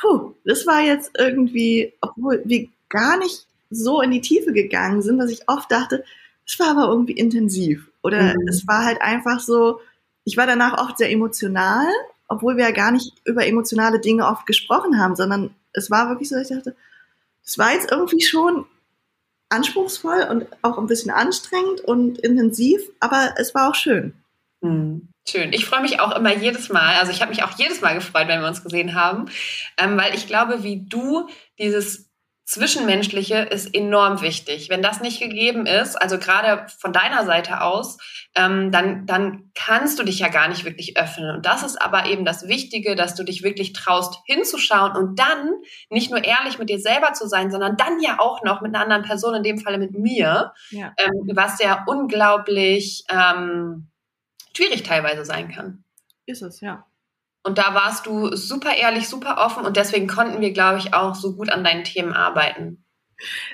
puh, 0.01 0.35
das 0.45 0.67
war 0.67 0.81
jetzt 0.81 1.13
irgendwie, 1.19 1.93
obwohl 2.01 2.43
wir 2.45 2.69
gar 2.89 3.19
nicht 3.19 3.47
so 3.71 4.01
in 4.01 4.11
die 4.11 4.21
Tiefe 4.21 4.53
gegangen 4.53 5.03
sind, 5.03 5.19
dass 5.19 5.31
ich 5.31 5.49
oft 5.49 5.71
dachte, 5.71 6.05
es 6.47 6.59
war 6.59 6.71
aber 6.71 6.89
irgendwie 6.89 7.13
intensiv. 7.13 7.91
Oder 8.03 8.35
mhm. 8.35 8.49
es 8.49 8.67
war 8.67 8.85
halt 8.85 9.01
einfach 9.01 9.41
so, 9.41 9.81
ich 10.25 10.37
war 10.37 10.47
danach 10.47 10.79
oft 10.79 10.99
sehr 10.99 11.11
emotional, 11.11 11.87
obwohl 12.29 12.57
wir 12.57 12.65
ja 12.65 12.73
gar 12.73 12.91
nicht 12.91 13.13
über 13.25 13.47
emotionale 13.47 14.01
Dinge 14.01 14.27
oft 14.27 14.47
gesprochen 14.47 14.99
haben, 14.99 15.17
sondern 15.17 15.55
es 15.73 15.91
war 15.91 16.09
wirklich 16.09 16.29
so, 16.29 16.37
dass 16.37 16.51
ich 16.51 16.57
dachte, 16.57 16.75
es 17.45 17.59
war 17.59 17.73
jetzt 17.73 17.91
irgendwie 17.91 18.21
schon 18.23 18.67
anspruchsvoll 19.49 20.27
und 20.31 20.47
auch 20.63 20.79
ein 20.79 20.87
bisschen 20.87 21.11
anstrengend 21.11 21.81
und 21.81 22.19
intensiv, 22.19 22.83
aber 23.01 23.35
es 23.37 23.55
war 23.55 23.69
auch 23.69 23.75
schön. 23.75 24.15
Mhm. 24.61 25.09
Schön. 25.31 25.53
Ich 25.53 25.65
freue 25.65 25.83
mich 25.83 26.01
auch 26.01 26.17
immer 26.17 26.35
jedes 26.35 26.71
Mal. 26.71 26.97
Also 26.97 27.13
ich 27.13 27.21
habe 27.21 27.31
mich 27.31 27.45
auch 27.45 27.57
jedes 27.57 27.81
Mal 27.81 27.95
gefreut, 27.95 28.27
wenn 28.27 28.41
wir 28.41 28.49
uns 28.49 28.65
gesehen 28.65 28.95
haben, 28.95 29.27
ähm, 29.79 29.97
weil 29.97 30.15
ich 30.15 30.27
glaube, 30.27 30.65
wie 30.65 30.85
du 30.85 31.29
dieses 31.59 32.11
Zwischenmenschliche 32.47 33.37
ist 33.37 33.73
enorm 33.77 34.23
wichtig. 34.23 34.71
Wenn 34.71 34.83
das 34.83 35.01
nicht 35.01 35.21
gegeben 35.21 35.67
ist, 35.67 35.95
also 35.95 36.19
gerade 36.19 36.67
von 36.81 36.93
deiner 36.93 37.25
Seite 37.25 37.61
aus, 37.61 37.97
ähm, 38.35 38.73
dann, 38.73 39.07
dann 39.07 39.53
kannst 39.55 40.01
du 40.01 40.03
dich 40.03 40.19
ja 40.19 40.27
gar 40.27 40.49
nicht 40.49 40.65
wirklich 40.65 40.99
öffnen. 40.99 41.37
Und 41.37 41.47
das 41.47 41.63
ist 41.63 41.81
aber 41.81 42.07
eben 42.07 42.25
das 42.25 42.49
Wichtige, 42.49 42.97
dass 42.97 43.15
du 43.15 43.23
dich 43.23 43.45
wirklich 43.45 43.73
traust, 43.73 44.19
hinzuschauen 44.27 44.97
und 44.97 45.17
dann 45.21 45.49
nicht 45.91 46.11
nur 46.11 46.25
ehrlich 46.25 46.59
mit 46.59 46.69
dir 46.69 46.81
selber 46.81 47.13
zu 47.13 47.29
sein, 47.29 47.53
sondern 47.53 47.77
dann 47.77 48.01
ja 48.01 48.19
auch 48.19 48.43
noch 48.43 48.63
mit 48.63 48.75
einer 48.75 48.83
anderen 48.83 49.05
Person, 49.05 49.37
in 49.37 49.45
dem 49.45 49.59
Falle 49.59 49.79
mit 49.79 49.97
mir, 49.97 50.53
ja. 50.71 50.93
ähm, 50.97 51.31
was 51.33 51.63
ja 51.63 51.85
unglaublich 51.87 53.05
ähm, 53.09 53.91
schwierig 54.57 54.83
teilweise 54.83 55.25
sein 55.25 55.51
kann. 55.51 55.85
Ist 56.27 56.43
es, 56.43 56.61
ja. 56.61 56.87
Und 57.43 57.59
da 57.59 57.75
warst 57.75 58.07
du 58.07 58.35
super 58.37 58.77
ehrlich, 58.77 59.09
super 59.09 59.39
offen 59.39 59.65
und 59.65 59.77
deswegen 59.77 60.07
konnten 60.07 60.41
wir, 60.41 60.53
glaube 60.53 60.79
ich, 60.79 60.93
auch 60.93 61.15
so 61.15 61.35
gut 61.35 61.51
an 61.51 61.65
deinen 61.65 61.85
Themen 61.85 62.13
arbeiten. 62.13 62.85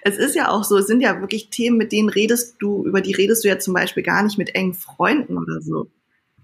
Es 0.02 0.16
ist 0.16 0.34
ja 0.34 0.48
auch 0.48 0.64
so, 0.64 0.76
es 0.76 0.86
sind 0.86 1.00
ja 1.00 1.20
wirklich 1.20 1.50
Themen, 1.50 1.76
mit 1.76 1.92
denen 1.92 2.08
redest 2.08 2.56
du, 2.60 2.84
über 2.84 3.00
die 3.00 3.14
redest 3.14 3.44
du 3.44 3.48
ja 3.48 3.58
zum 3.58 3.74
Beispiel 3.74 4.02
gar 4.02 4.22
nicht 4.22 4.38
mit 4.38 4.54
engen 4.54 4.74
Freunden 4.74 5.38
oder 5.38 5.60
so. 5.60 5.90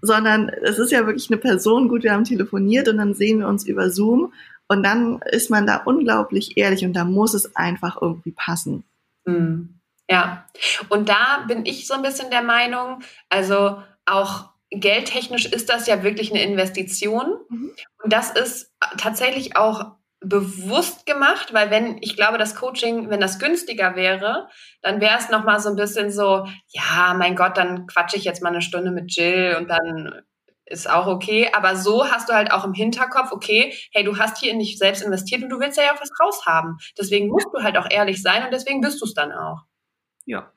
Sondern 0.01 0.49
es 0.49 0.79
ist 0.79 0.91
ja 0.91 1.05
wirklich 1.05 1.29
eine 1.29 1.37
Person, 1.37 1.87
gut, 1.87 2.03
wir 2.03 2.11
haben 2.11 2.25
telefoniert 2.25 2.87
und 2.89 2.97
dann 2.97 3.13
sehen 3.13 3.39
wir 3.39 3.47
uns 3.47 3.65
über 3.65 3.89
Zoom 3.89 4.33
und 4.67 4.83
dann 4.83 5.21
ist 5.31 5.49
man 5.49 5.65
da 5.65 5.77
unglaublich 5.77 6.57
ehrlich 6.57 6.83
und 6.85 6.93
da 6.93 7.05
muss 7.05 7.33
es 7.33 7.55
einfach 7.55 8.01
irgendwie 8.01 8.31
passen. 8.31 8.83
Mhm. 9.25 9.79
Ja, 10.09 10.45
und 10.89 11.07
da 11.07 11.45
bin 11.47 11.65
ich 11.65 11.87
so 11.87 11.93
ein 11.93 12.01
bisschen 12.01 12.29
der 12.29 12.41
Meinung, 12.41 12.99
also 13.29 13.81
auch 14.05 14.49
geldtechnisch 14.69 15.45
ist 15.45 15.69
das 15.69 15.87
ja 15.87 16.03
wirklich 16.03 16.31
eine 16.31 16.43
Investition. 16.43 17.37
Mhm. 17.49 17.71
Und 18.03 18.13
das 18.13 18.31
ist 18.31 18.73
tatsächlich 18.97 19.55
auch 19.55 19.95
bewusst 20.19 21.05
gemacht, 21.05 21.53
weil 21.53 21.69
wenn, 21.69 21.97
ich 22.01 22.15
glaube, 22.15 22.37
das 22.37 22.55
Coaching, 22.55 23.09
wenn 23.09 23.19
das 23.19 23.39
günstiger 23.39 23.95
wäre, 23.95 24.47
dann 24.81 25.01
wäre 25.01 25.17
es 25.17 25.29
nochmal 25.29 25.59
so 25.59 25.69
ein 25.69 25.75
bisschen 25.75 26.11
so, 26.11 26.47
ja, 26.69 27.13
mein 27.17 27.35
Gott, 27.35 27.57
dann 27.57 27.87
quatsche 27.87 28.17
ich 28.17 28.23
jetzt 28.23 28.41
mal 28.41 28.49
eine 28.49 28.61
Stunde 28.61 28.91
mit 28.91 29.13
Jill 29.15 29.57
und 29.59 29.67
dann 29.67 30.21
ist 30.65 30.89
auch 30.89 31.07
okay. 31.07 31.49
Aber 31.53 31.75
so 31.75 32.09
hast 32.09 32.29
du 32.29 32.33
halt 32.33 32.51
auch 32.53 32.63
im 32.63 32.73
Hinterkopf, 32.73 33.33
okay, 33.33 33.73
hey, 33.91 34.05
du 34.05 34.17
hast 34.17 34.37
hier 34.37 34.51
in 34.51 34.59
dich 34.59 34.77
selbst 34.77 35.03
investiert 35.03 35.43
und 35.43 35.49
du 35.49 35.59
willst 35.59 35.77
ja 35.77 35.93
auch 35.93 36.01
was 36.01 36.11
raushaben. 36.21 36.77
Deswegen 36.97 37.27
musst 37.27 37.49
du 37.53 37.61
halt 37.61 37.77
auch 37.77 37.89
ehrlich 37.89 38.21
sein 38.21 38.45
und 38.45 38.53
deswegen 38.53 38.79
bist 38.79 39.01
du 39.01 39.05
es 39.05 39.13
dann 39.13 39.33
auch. 39.33 39.63
Ja 40.25 40.53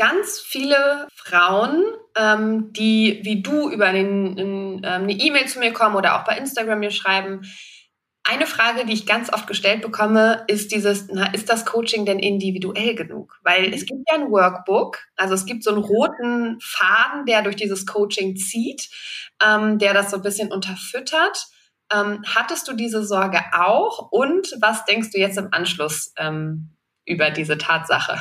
ganz 0.00 0.40
viele 0.40 1.06
Frauen, 1.14 1.84
ähm, 2.16 2.72
die 2.72 3.20
wie 3.22 3.42
du 3.42 3.70
über 3.70 3.92
den, 3.92 4.36
in, 4.36 4.74
ähm, 4.84 5.02
eine 5.02 5.12
E-Mail 5.12 5.46
zu 5.46 5.58
mir 5.58 5.72
kommen 5.72 5.96
oder 5.96 6.18
auch 6.18 6.24
bei 6.24 6.36
Instagram 6.36 6.80
mir 6.80 6.90
schreiben. 6.90 7.42
Eine 8.22 8.46
Frage, 8.46 8.84
die 8.84 8.92
ich 8.92 9.06
ganz 9.06 9.32
oft 9.32 9.46
gestellt 9.46 9.82
bekomme, 9.82 10.44
ist 10.46 10.72
dieses, 10.72 11.08
na, 11.10 11.32
ist 11.32 11.48
das 11.48 11.64
Coaching 11.64 12.04
denn 12.04 12.18
individuell 12.18 12.94
genug? 12.94 13.40
Weil 13.42 13.72
es 13.72 13.86
gibt 13.86 14.02
ja 14.08 14.18
ein 14.18 14.30
Workbook, 14.30 14.98
also 15.16 15.34
es 15.34 15.46
gibt 15.46 15.64
so 15.64 15.70
einen 15.70 15.82
roten 15.82 16.58
Faden, 16.60 17.24
der 17.26 17.42
durch 17.42 17.56
dieses 17.56 17.86
Coaching 17.86 18.36
zieht, 18.36 18.88
ähm, 19.42 19.78
der 19.78 19.94
das 19.94 20.10
so 20.10 20.16
ein 20.16 20.22
bisschen 20.22 20.52
unterfüttert. 20.52 21.46
Ähm, 21.92 22.22
hattest 22.26 22.68
du 22.68 22.74
diese 22.74 23.04
Sorge 23.04 23.40
auch? 23.52 24.12
Und 24.12 24.54
was 24.60 24.84
denkst 24.84 25.10
du 25.10 25.18
jetzt 25.18 25.38
im 25.38 25.48
Anschluss 25.52 26.12
ähm, 26.16 26.76
über 27.04 27.30
diese 27.30 27.58
Tatsache? 27.58 28.20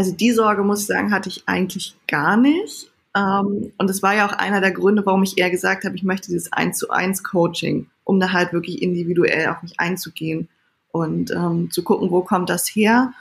Also 0.00 0.12
die 0.12 0.32
Sorge, 0.32 0.62
muss 0.62 0.80
ich 0.80 0.86
sagen, 0.86 1.12
hatte 1.12 1.28
ich 1.28 1.42
eigentlich 1.44 1.94
gar 2.08 2.38
nicht. 2.38 2.90
Ähm, 3.14 3.70
und 3.76 3.86
das 3.86 4.02
war 4.02 4.14
ja 4.14 4.26
auch 4.26 4.32
einer 4.32 4.62
der 4.62 4.70
Gründe, 4.70 5.04
warum 5.04 5.22
ich 5.24 5.36
eher 5.36 5.50
gesagt 5.50 5.84
habe, 5.84 5.94
ich 5.94 6.04
möchte 6.04 6.28
dieses 6.28 6.50
1 6.54 6.78
zu 6.78 6.88
1 6.88 7.22
Coaching, 7.22 7.86
um 8.04 8.18
da 8.18 8.32
halt 8.32 8.54
wirklich 8.54 8.80
individuell 8.80 9.48
auf 9.48 9.62
mich 9.62 9.78
einzugehen 9.78 10.48
und 10.90 11.32
ähm, 11.32 11.70
zu 11.70 11.84
gucken, 11.84 12.10
wo 12.10 12.22
kommt 12.22 12.48
das 12.48 12.66
her. 12.66 13.12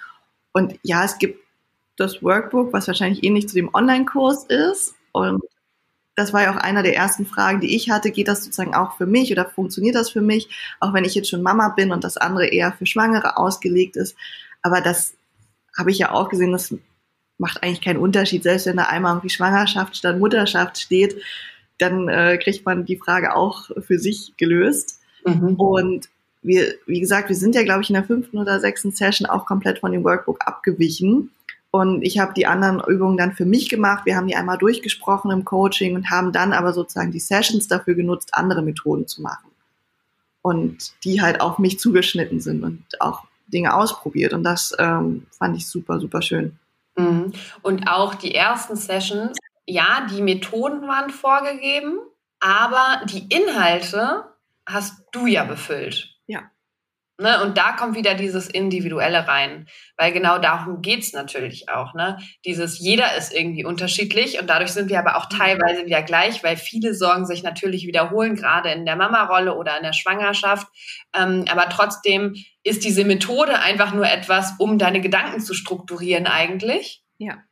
Und 0.54 0.80
ja, 0.82 1.04
es 1.04 1.18
gibt 1.18 1.44
das 1.98 2.24
Workbook, 2.24 2.72
was 2.72 2.88
wahrscheinlich 2.88 3.26
ähnlich 3.26 3.50
zu 3.50 3.56
dem 3.56 3.74
Online-Kurs 3.74 4.46
ist. 4.46 4.96
Und 5.12 5.44
das 6.16 6.32
war 6.32 6.44
ja 6.44 6.54
auch 6.54 6.62
einer 6.62 6.82
der 6.82 6.96
ersten 6.96 7.26
Fragen, 7.26 7.60
die 7.60 7.76
ich 7.76 7.90
hatte. 7.90 8.12
Geht 8.12 8.30
das 8.30 8.46
sozusagen 8.46 8.74
auch 8.74 8.96
für 8.96 9.06
mich 9.06 9.34
oder 9.34 9.44
funktioniert 9.44 9.96
das 9.96 10.12
für 10.12 10.22
mich? 10.22 10.48
Auch 10.80 10.94
wenn 10.94 11.04
ich 11.04 11.14
jetzt 11.14 11.30
schon 11.30 11.42
Mama 11.42 11.74
bin 11.76 11.92
und 11.92 12.06
das 12.06 12.16
andere 12.16 12.48
eher 12.48 12.72
für 12.72 12.86
Schwangere 12.86 13.36
ausgelegt 13.36 13.98
ist. 13.98 14.16
Aber 14.62 14.80
das 14.80 15.16
habe 15.80 15.92
ich 15.92 15.98
ja 15.98 16.12
auch 16.12 16.30
gesehen, 16.30 16.52
das 16.52 16.76
macht 17.40 17.64
eigentlich 17.64 17.82
keinen 17.82 17.98
Unterschied. 17.98 18.44
Selbst 18.44 18.68
wenn 18.68 18.78
da 18.78 18.84
einmal 18.84 19.14
irgendwie 19.14 19.30
Schwangerschaft 19.30 19.96
statt 19.96 20.20
Mutterschaft 20.20 20.78
steht, 20.78 21.22
dann 21.80 22.10
äh, 22.10 22.38
kriegt 22.38 22.66
man 22.66 22.86
die 22.86 22.98
Frage 22.98 23.36
auch 23.36 23.70
für 23.80 23.98
sich 23.98 24.34
gelöst. 24.38 25.00
Mhm. 25.26 25.56
Und 25.56 26.10
wir, 26.42 26.76
wie 26.86 27.00
gesagt, 27.00 27.30
wir 27.30 27.36
sind 27.36 27.56
ja, 27.56 27.64
glaube 27.64 27.82
ich, 27.82 27.90
in 27.90 27.96
der 27.96 28.04
fünften 28.04 28.38
oder 28.38 28.60
sechsten 28.60 28.92
Session 28.92 29.28
auch 29.28 29.46
komplett 29.46 29.80
von 29.80 29.92
dem 29.92 30.04
Workbook 30.04 30.46
abgewichen. 30.46 31.32
Und 31.72 32.02
ich 32.02 32.20
habe 32.20 32.34
die 32.34 32.48
anderen 32.48 32.82
Übungen 32.88 33.18
dann 33.18 33.34
für 33.34 33.46
mich 33.46 33.70
gemacht. 33.70 34.06
Wir 34.06 34.16
haben 34.16 34.28
die 34.28 34.36
einmal 34.36 34.58
durchgesprochen 34.58 35.32
im 35.32 35.46
Coaching 35.46 35.96
und 35.96 36.10
haben 36.10 36.32
dann 36.32 36.52
aber 36.52 36.74
sozusagen 36.74 37.12
die 37.12 37.20
Sessions 37.20 37.68
dafür 37.68 37.94
genutzt, 37.96 38.30
andere 38.34 38.62
Methoden 38.62 39.08
zu 39.08 39.22
machen. 39.22 39.50
Und 40.42 40.94
die 41.04 41.22
halt 41.22 41.42
auf 41.42 41.60
mich 41.60 41.80
zugeschnitten 41.80 42.40
sind 42.40 42.64
und 42.64 42.84
auch 43.02 43.24
Dinge 43.50 43.76
ausprobiert 43.76 44.34
und 44.34 44.44
das 44.44 44.76
ähm, 44.80 45.28
fand 45.38 45.58
ich 45.58 45.68
super, 45.68 46.00
super 46.00 46.22
schön. 46.22 46.58
Mhm. 46.96 47.34
Und 47.62 47.88
auch 47.88 48.16
die 48.16 48.36
ersten 48.36 48.76
Sessions, 48.76 49.38
ja, 49.66 50.08
die 50.12 50.22
Methoden 50.22 50.88
waren 50.88 51.10
vorgegeben, 51.10 52.00
aber 52.40 53.06
die 53.06 53.28
Inhalte 53.30 54.26
hast 54.66 55.04
du 55.12 55.26
ja 55.26 55.44
befüllt. 55.44 56.19
Ne? 57.20 57.44
Und 57.44 57.58
da 57.58 57.74
kommt 57.74 57.96
wieder 57.96 58.16
dieses 58.16 58.48
Individuelle 58.48 59.28
rein, 59.28 59.68
weil 59.98 60.14
genau 60.14 60.38
darum 60.38 60.82
geht's 60.82 61.12
natürlich 61.12 61.68
auch. 61.68 61.94
Ne? 61.94 62.18
Dieses 62.46 62.80
jeder 62.80 63.16
ist 63.18 63.34
irgendwie 63.34 63.66
unterschiedlich 63.66 64.40
und 64.40 64.50
dadurch 64.50 64.72
sind 64.72 64.90
wir 64.90 65.00
aber 65.00 65.18
auch 65.18 65.26
teilweise 65.26 65.86
wieder 65.86 66.02
gleich, 66.02 66.44
weil 66.44 66.56
viele 66.56 66.94
Sorgen 66.94 67.26
sich 67.26 67.44
natürlich 67.44 67.86
wiederholen, 67.86 68.36
gerade 68.36 68.72
in 68.72 68.86
der 68.86 68.96
Mama-Rolle 68.96 69.56
oder 69.56 69.76
in 69.76 69.84
der 69.84 69.94
Schwangerschaft. 69.94 70.68
Ähm, 71.14 71.44
aber 71.50 71.68
trotzdem 71.68 72.36
ist 72.64 72.86
diese 72.86 73.04
Methode 73.04 73.60
einfach 73.60 73.94
nur 73.94 74.10
etwas, 74.10 74.54
um 74.58 74.78
deine 74.78 75.02
Gedanken 75.02 75.42
zu 75.42 75.54
strukturieren 75.54 76.26
eigentlich. 76.26 77.04
Ja. 77.18 77.44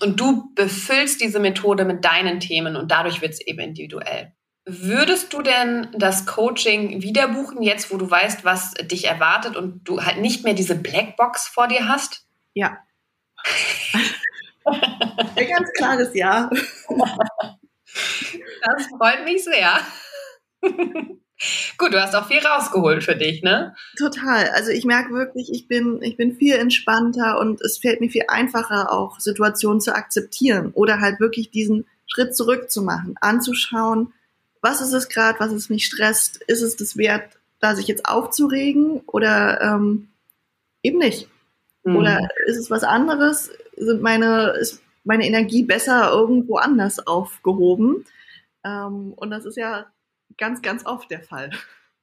Und 0.00 0.20
du 0.20 0.54
befüllst 0.54 1.20
diese 1.20 1.38
Methode 1.38 1.84
mit 1.84 2.02
deinen 2.04 2.40
Themen 2.40 2.76
und 2.76 2.90
dadurch 2.90 3.20
wird's 3.20 3.40
eben 3.40 3.58
individuell. 3.58 4.32
Würdest 4.64 5.32
du 5.32 5.42
denn 5.42 5.88
das 5.92 6.24
Coaching 6.24 7.02
wieder 7.02 7.28
buchen, 7.28 7.62
jetzt 7.62 7.92
wo 7.92 7.96
du 7.96 8.08
weißt, 8.08 8.44
was 8.44 8.74
dich 8.74 9.06
erwartet 9.06 9.56
und 9.56 9.82
du 9.82 10.02
halt 10.02 10.18
nicht 10.18 10.44
mehr 10.44 10.54
diese 10.54 10.76
Blackbox 10.76 11.48
vor 11.48 11.66
dir 11.66 11.88
hast? 11.88 12.26
Ja. 12.54 12.78
Ein 14.64 15.48
ganz 15.48 15.72
klares 15.76 16.14
Ja. 16.14 16.48
Das 18.64 18.86
freut 18.96 19.24
mich 19.24 19.42
sehr. 19.42 19.80
Gut, 21.76 21.92
du 21.92 22.00
hast 22.00 22.14
auch 22.14 22.28
viel 22.28 22.38
rausgeholt 22.38 23.02
für 23.02 23.16
dich, 23.16 23.42
ne? 23.42 23.74
Total. 23.98 24.48
Also 24.50 24.70
ich 24.70 24.84
merke 24.84 25.12
wirklich, 25.12 25.50
ich 25.52 25.66
bin, 25.66 26.00
ich 26.02 26.16
bin 26.16 26.36
viel 26.36 26.54
entspannter 26.54 27.40
und 27.40 27.60
es 27.60 27.78
fällt 27.78 28.00
mir 28.00 28.10
viel 28.10 28.26
einfacher, 28.28 28.92
auch 28.92 29.18
Situationen 29.18 29.80
zu 29.80 29.92
akzeptieren 29.94 30.70
oder 30.72 31.00
halt 31.00 31.18
wirklich 31.18 31.50
diesen 31.50 31.86
Schritt 32.06 32.36
zurück 32.36 32.70
zu 32.70 32.82
machen, 32.82 33.16
anzuschauen, 33.20 34.12
was 34.62 34.80
ist 34.80 34.92
es 34.92 35.08
gerade, 35.08 35.38
was 35.40 35.52
es 35.52 35.68
mich 35.68 35.84
stresst, 35.84 36.36
ist 36.46 36.62
es 36.62 36.76
das 36.76 36.96
wert, 36.96 37.38
da 37.60 37.76
sich 37.76 37.86
jetzt 37.88 38.06
aufzuregen 38.06 39.00
oder 39.06 39.60
ähm, 39.60 40.08
eben 40.82 40.98
nicht? 40.98 41.28
Mhm. 41.84 41.96
Oder 41.96 42.28
ist 42.46 42.56
es 42.56 42.70
was 42.70 42.84
anderes? 42.84 43.50
Sind 43.76 44.00
meine, 44.00 44.50
ist 44.60 44.82
meine 45.04 45.26
Energie 45.26 45.64
besser 45.64 46.10
irgendwo 46.12 46.56
anders 46.56 47.06
aufgehoben? 47.06 48.06
Ähm, 48.64 49.12
und 49.16 49.30
das 49.30 49.44
ist 49.44 49.56
ja 49.56 49.86
ganz, 50.38 50.62
ganz 50.62 50.86
oft 50.86 51.10
der 51.10 51.22
Fall. 51.22 51.50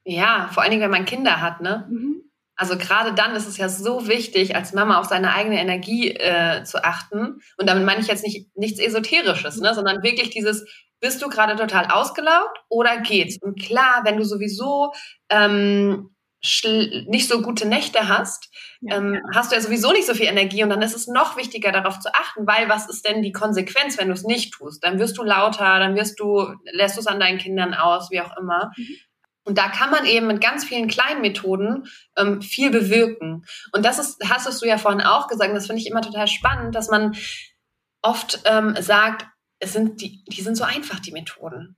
Ja, 0.04 0.50
vor 0.54 0.64
allen 0.64 0.72
Dingen, 0.72 0.84
wenn 0.84 0.92
man 0.92 1.06
Kinder 1.06 1.42
hat, 1.42 1.62
ne? 1.62 1.88
Mhm. 1.90 2.29
Also 2.60 2.78
gerade 2.78 3.14
dann 3.14 3.38
ist 3.38 3.48
es 3.48 3.56
ja 3.56 3.70
so 3.70 4.10
wichtig, 4.10 4.54
als 4.54 4.74
Mama 4.74 5.00
auf 5.00 5.06
seine 5.06 5.34
eigene 5.34 5.62
Energie 5.62 6.12
äh, 6.12 6.66
zu 6.66 6.84
achten. 6.84 7.40
Und 7.58 7.70
damit 7.70 7.86
meine 7.86 8.02
ich 8.02 8.08
jetzt 8.08 8.26
nicht 8.26 8.54
nichts 8.54 8.82
Esoterisches, 8.82 9.62
ne, 9.62 9.74
sondern 9.74 10.04
wirklich 10.04 10.30
dieses, 10.30 10.66
bist 11.00 11.22
du 11.22 11.30
gerade 11.30 11.56
total 11.56 11.86
ausgelaugt 11.86 12.60
oder 12.68 12.98
geht's? 12.98 13.38
Und 13.42 13.58
klar, 13.62 14.02
wenn 14.04 14.18
du 14.18 14.26
sowieso 14.26 14.92
ähm, 15.30 16.10
nicht 16.42 17.30
so 17.30 17.42
gute 17.42 17.66
Nächte 17.66 18.10
hast, 18.10 18.50
ja, 18.82 18.98
ähm, 18.98 19.14
ja. 19.14 19.22
hast 19.34 19.52
du 19.52 19.56
ja 19.56 19.62
sowieso 19.62 19.94
nicht 19.94 20.08
so 20.08 20.14
viel 20.14 20.28
Energie 20.28 20.62
und 20.62 20.70
dann 20.70 20.82
ist 20.82 20.98
es 20.98 21.08
noch 21.08 21.38
wichtiger 21.38 21.72
darauf 21.72 22.02
zu 22.02 22.14
achten, 22.14 22.46
weil 22.46 22.68
was 22.68 22.90
ist 22.90 23.08
denn 23.08 23.22
die 23.22 23.32
Konsequenz, 23.32 23.98
wenn 23.98 24.10
du 24.10 24.14
es 24.16 24.26
nicht 24.26 24.54
tust? 24.54 24.84
Dann 24.84 25.00
wirst 25.00 25.18
du 25.18 25.24
lauter, 25.24 25.80
dann 25.80 25.96
wirst 25.96 26.20
du, 26.20 26.46
lässt 26.74 26.98
du 26.98 27.00
es 27.00 27.08
an 27.08 27.22
deinen 27.22 27.38
Kindern 27.38 27.74
aus, 27.74 28.12
wie 28.12 28.20
auch 28.20 28.36
immer. 28.36 28.74
Mhm. 28.76 28.98
Und 29.50 29.58
da 29.58 29.68
kann 29.68 29.90
man 29.90 30.06
eben 30.06 30.28
mit 30.28 30.42
ganz 30.42 30.64
vielen 30.64 30.88
kleinen 30.88 31.22
Methoden 31.22 31.88
ähm, 32.16 32.40
viel 32.40 32.70
bewirken. 32.70 33.48
Und 33.72 33.84
das 33.84 33.98
ist, 33.98 34.22
hast 34.30 34.62
du 34.62 34.68
ja 34.68 34.78
vorhin 34.78 35.02
auch 35.02 35.28
gesagt, 35.28 35.56
das 35.56 35.66
finde 35.66 35.82
ich 35.82 35.88
immer 35.88 36.04
total 36.04 36.28
spannend, 36.28 36.76
dass 36.76 36.88
man 36.88 37.16
oft 38.04 38.42
ähm, 38.46 38.76
sagt, 38.80 39.26
es 39.58 39.74
sind 39.74 40.02
die, 40.02 40.24
die 40.26 40.44
sind 40.44 40.56
so 40.56 40.64
einfach, 40.64 41.00
die 41.00 41.12
Methoden. 41.12 41.78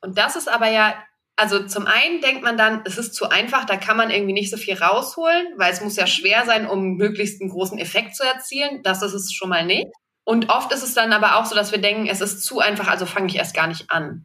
Und 0.00 0.16
das 0.16 0.34
ist 0.34 0.48
aber 0.48 0.70
ja, 0.70 0.94
also 1.36 1.66
zum 1.66 1.86
einen 1.86 2.22
denkt 2.22 2.42
man 2.42 2.56
dann, 2.56 2.80
es 2.86 2.96
ist 2.96 3.14
zu 3.14 3.28
einfach, 3.28 3.66
da 3.66 3.76
kann 3.76 3.98
man 3.98 4.08
irgendwie 4.08 4.32
nicht 4.32 4.50
so 4.50 4.56
viel 4.56 4.78
rausholen, 4.78 5.48
weil 5.58 5.70
es 5.70 5.82
muss 5.82 5.96
ja 5.96 6.06
schwer 6.06 6.46
sein, 6.46 6.66
um 6.66 6.96
möglichst 6.96 7.42
einen 7.42 7.50
großen 7.50 7.78
Effekt 7.78 8.16
zu 8.16 8.24
erzielen. 8.24 8.82
Das 8.82 9.02
ist 9.02 9.12
es 9.12 9.30
schon 9.30 9.50
mal 9.50 9.66
nicht. 9.66 9.88
Und 10.24 10.48
oft 10.48 10.72
ist 10.72 10.82
es 10.82 10.94
dann 10.94 11.12
aber 11.12 11.36
auch 11.36 11.44
so, 11.44 11.54
dass 11.54 11.70
wir 11.70 11.82
denken, 11.82 12.06
es 12.06 12.22
ist 12.22 12.46
zu 12.46 12.60
einfach, 12.60 12.88
also 12.88 13.04
fange 13.04 13.26
ich 13.26 13.36
erst 13.36 13.54
gar 13.54 13.66
nicht 13.66 13.90
an. 13.90 14.24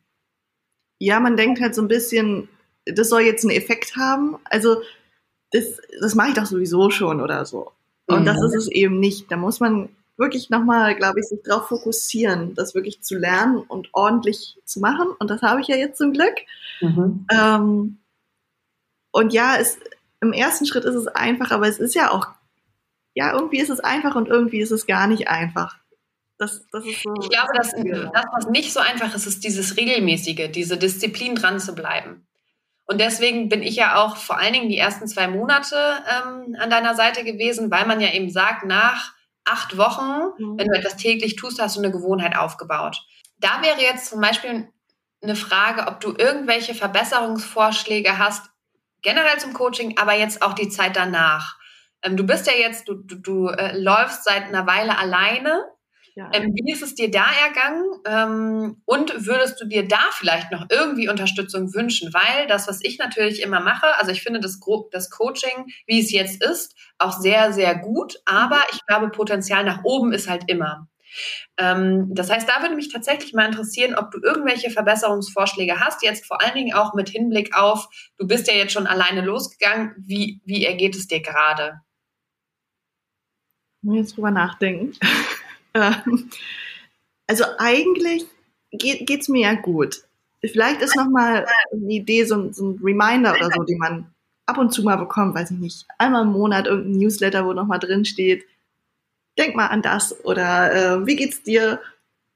Ja, 0.97 1.19
man 1.19 1.35
denkt 1.35 1.59
halt 1.59 1.75
so 1.75 1.81
ein 1.81 1.89
bisschen, 1.89 2.47
das 2.95 3.09
soll 3.09 3.21
jetzt 3.21 3.43
einen 3.43 3.55
Effekt 3.55 3.95
haben. 3.95 4.37
Also 4.45 4.81
das, 5.51 5.65
das 5.99 6.15
mache 6.15 6.29
ich 6.29 6.35
doch 6.35 6.45
sowieso 6.45 6.89
schon 6.89 7.21
oder 7.21 7.45
so. 7.45 7.71
Und 8.07 8.21
mhm. 8.21 8.25
das 8.25 8.41
ist 8.41 8.55
es 8.55 8.67
eben 8.67 8.99
nicht. 8.99 9.31
Da 9.31 9.37
muss 9.37 9.59
man 9.59 9.89
wirklich 10.17 10.49
nochmal, 10.49 10.95
glaube 10.95 11.19
ich, 11.19 11.27
sich 11.27 11.39
darauf 11.43 11.67
fokussieren, 11.67 12.53
das 12.55 12.75
wirklich 12.75 13.01
zu 13.01 13.17
lernen 13.17 13.57
und 13.57 13.89
ordentlich 13.93 14.57
zu 14.65 14.79
machen. 14.79 15.07
Und 15.19 15.29
das 15.29 15.41
habe 15.41 15.61
ich 15.61 15.67
ja 15.67 15.77
jetzt 15.77 15.97
zum 15.97 16.13
Glück. 16.13 16.35
Mhm. 16.81 17.25
Ähm, 17.31 17.97
und 19.11 19.33
ja, 19.33 19.57
es, 19.57 19.79
im 20.21 20.33
ersten 20.33 20.65
Schritt 20.65 20.85
ist 20.85 20.95
es 20.95 21.07
einfach, 21.07 21.51
aber 21.51 21.67
es 21.67 21.79
ist 21.79 21.95
ja 21.95 22.11
auch, 22.11 22.27
ja, 23.15 23.33
irgendwie 23.33 23.59
ist 23.59 23.69
es 23.69 23.79
einfach 23.79 24.15
und 24.15 24.27
irgendwie 24.27 24.59
ist 24.59 24.71
es 24.71 24.85
gar 24.85 25.07
nicht 25.07 25.29
einfach. 25.29 25.77
Das, 26.37 26.65
das 26.71 26.85
ist 26.85 27.03
so. 27.03 27.13
Ich 27.21 27.29
glaube, 27.29 27.51
dass, 27.53 27.71
das, 27.71 28.25
was 28.31 28.47
nicht 28.49 28.71
so 28.71 28.79
einfach 28.79 29.13
ist, 29.13 29.25
ist 29.25 29.43
dieses 29.43 29.75
Regelmäßige, 29.77 30.49
diese 30.51 30.77
Disziplin 30.77 31.35
dran 31.35 31.59
zu 31.59 31.75
bleiben. 31.75 32.25
Und 32.89 32.99
deswegen 32.99 33.49
bin 33.49 33.61
ich 33.61 33.75
ja 33.75 34.03
auch 34.03 34.17
vor 34.17 34.39
allen 34.39 34.51
Dingen 34.51 34.67
die 34.67 34.77
ersten 34.79 35.07
zwei 35.07 35.27
Monate 35.27 35.75
ähm, 36.09 36.57
an 36.59 36.71
deiner 36.71 36.95
Seite 36.95 37.23
gewesen, 37.23 37.69
weil 37.69 37.85
man 37.85 38.01
ja 38.01 38.11
eben 38.11 38.31
sagt, 38.31 38.65
nach 38.65 39.13
acht 39.45 39.77
Wochen, 39.77 40.33
mhm. 40.39 40.57
wenn 40.57 40.67
du 40.67 40.75
etwas 40.75 40.97
täglich 40.97 41.35
tust, 41.35 41.61
hast 41.61 41.75
du 41.75 41.81
eine 41.81 41.91
Gewohnheit 41.91 42.35
aufgebaut. 42.35 42.99
Da 43.37 43.61
wäre 43.61 43.79
jetzt 43.79 44.07
zum 44.07 44.19
Beispiel 44.19 44.69
eine 45.21 45.35
Frage, 45.35 45.85
ob 45.85 45.99
du 45.99 46.15
irgendwelche 46.17 46.73
Verbesserungsvorschläge 46.73 48.17
hast, 48.17 48.49
generell 49.03 49.37
zum 49.37 49.53
Coaching, 49.53 49.99
aber 49.99 50.15
jetzt 50.15 50.41
auch 50.41 50.53
die 50.53 50.69
Zeit 50.69 50.95
danach. 50.95 51.57
Ähm, 52.01 52.17
du 52.17 52.23
bist 52.25 52.47
ja 52.47 52.53
jetzt, 52.53 52.89
du, 52.89 52.95
du, 52.95 53.17
du 53.17 53.47
äh, 53.49 53.77
läufst 53.77 54.23
seit 54.23 54.45
einer 54.45 54.65
Weile 54.65 54.97
alleine. 54.97 55.63
Ja. 56.19 56.29
Ähm, 56.33 56.53
wie 56.53 56.69
ist 56.69 56.83
es 56.83 56.95
dir 56.95 57.09
da 57.09 57.27
ergangen? 57.45 57.85
Ähm, 58.05 58.81
und 58.83 59.25
würdest 59.25 59.61
du 59.61 59.65
dir 59.65 59.87
da 59.87 60.01
vielleicht 60.11 60.51
noch 60.51 60.65
irgendwie 60.69 61.07
Unterstützung 61.07 61.73
wünschen? 61.73 62.13
Weil 62.13 62.45
das, 62.47 62.67
was 62.67 62.83
ich 62.83 62.97
natürlich 62.97 63.41
immer 63.41 63.61
mache, 63.61 63.85
also 63.97 64.11
ich 64.11 64.21
finde 64.21 64.41
das, 64.41 64.59
das 64.91 65.09
Coaching, 65.09 65.67
wie 65.87 66.01
es 66.01 66.11
jetzt 66.11 66.43
ist, 66.43 66.75
auch 66.97 67.13
sehr, 67.13 67.53
sehr 67.53 67.73
gut. 67.73 68.19
Aber 68.25 68.57
mhm. 68.57 68.63
ich 68.73 68.85
glaube, 68.85 69.11
Potenzial 69.11 69.63
nach 69.63 69.85
oben 69.85 70.11
ist 70.11 70.27
halt 70.27 70.43
immer. 70.47 70.89
Ähm, 71.55 72.13
das 72.13 72.29
heißt, 72.29 72.49
da 72.49 72.61
würde 72.63 72.75
mich 72.75 72.91
tatsächlich 72.91 73.33
mal 73.33 73.45
interessieren, 73.45 73.95
ob 73.95 74.11
du 74.11 74.19
irgendwelche 74.21 74.71
Verbesserungsvorschläge 74.71 75.79
hast, 75.79 76.03
jetzt 76.03 76.25
vor 76.25 76.41
allen 76.41 76.53
Dingen 76.53 76.73
auch 76.73 76.95
mit 76.95 77.07
Hinblick 77.07 77.55
auf, 77.55 77.87
du 78.17 78.27
bist 78.27 78.45
ja 78.49 78.55
jetzt 78.55 78.73
schon 78.73 78.87
alleine 78.87 79.21
losgegangen. 79.21 79.95
Wie, 79.97 80.41
wie 80.43 80.65
ergeht 80.65 80.97
es 80.97 81.07
dir 81.07 81.21
gerade? 81.21 81.79
Jetzt 83.83 84.17
drüber 84.17 84.31
nachdenken. 84.31 84.97
Ähm, 85.73 86.29
also 87.27 87.45
eigentlich 87.57 88.25
geht 88.71 89.21
es 89.21 89.29
mir 89.29 89.41
ja 89.41 89.53
gut. 89.53 90.03
Vielleicht 90.41 90.81
ist 90.81 90.95
nochmal 90.95 91.45
eine 91.71 91.91
Idee, 91.91 92.23
so, 92.23 92.51
so 92.51 92.69
ein 92.69 92.79
Reminder 92.81 93.33
oder 93.35 93.49
so, 93.51 93.63
den 93.63 93.77
man 93.77 94.13
ab 94.45 94.57
und 94.57 94.71
zu 94.71 94.83
mal 94.83 94.95
bekommt, 94.95 95.35
weiß 95.35 95.51
ich 95.51 95.57
nicht, 95.57 95.85
einmal 95.97 96.23
im 96.23 96.31
Monat 96.31 96.65
irgendein 96.65 96.97
Newsletter, 96.97 97.45
wo 97.45 97.53
nochmal 97.53 97.79
drin 97.79 98.05
steht, 98.05 98.45
denk 99.37 99.55
mal 99.55 99.67
an 99.67 99.81
das 99.81 100.23
oder 100.25 100.73
äh, 100.73 101.05
wie 101.05 101.15
geht's 101.15 101.43
dir? 101.43 101.81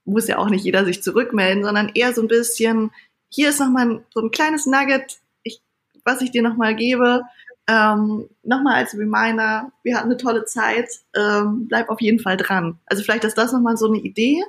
Muss 0.06 0.28
ja 0.28 0.38
auch 0.38 0.50
nicht 0.50 0.66
jeder 0.66 0.84
sich 0.86 1.02
zurückmelden, 1.02 1.64
sondern 1.64 1.90
eher 1.94 2.14
so 2.14 2.22
ein 2.22 2.28
bisschen, 2.28 2.92
hier 3.30 3.50
ist 3.50 3.60
nochmal 3.60 4.04
so 4.14 4.20
ein 4.20 4.32
kleines 4.32 4.66
Nugget, 4.66 5.20
ich, 5.44 5.62
was 6.04 6.22
ich 6.22 6.32
dir 6.32 6.42
nochmal 6.42 6.76
gebe. 6.76 7.22
Ähm, 7.68 8.30
nochmal 8.44 8.76
als 8.76 8.94
Reminder, 8.94 9.72
wir 9.84 9.96
hatten 9.96 10.10
eine 10.10 10.18
tolle 10.18 10.44
Zeit, 10.46 10.90
ähm, 11.16 11.68
bleib 11.68 11.90
auf 11.90 12.02
jeden 12.02 12.20
Fall 12.20 12.36
dran. 12.36 12.80
Also 12.86 13.04
vielleicht 13.04 13.24
ist 13.24 13.38
das 13.38 13.54
nochmal 13.54 13.78
so 13.78 13.88
eine 13.88 14.00
Idee. 14.00 14.44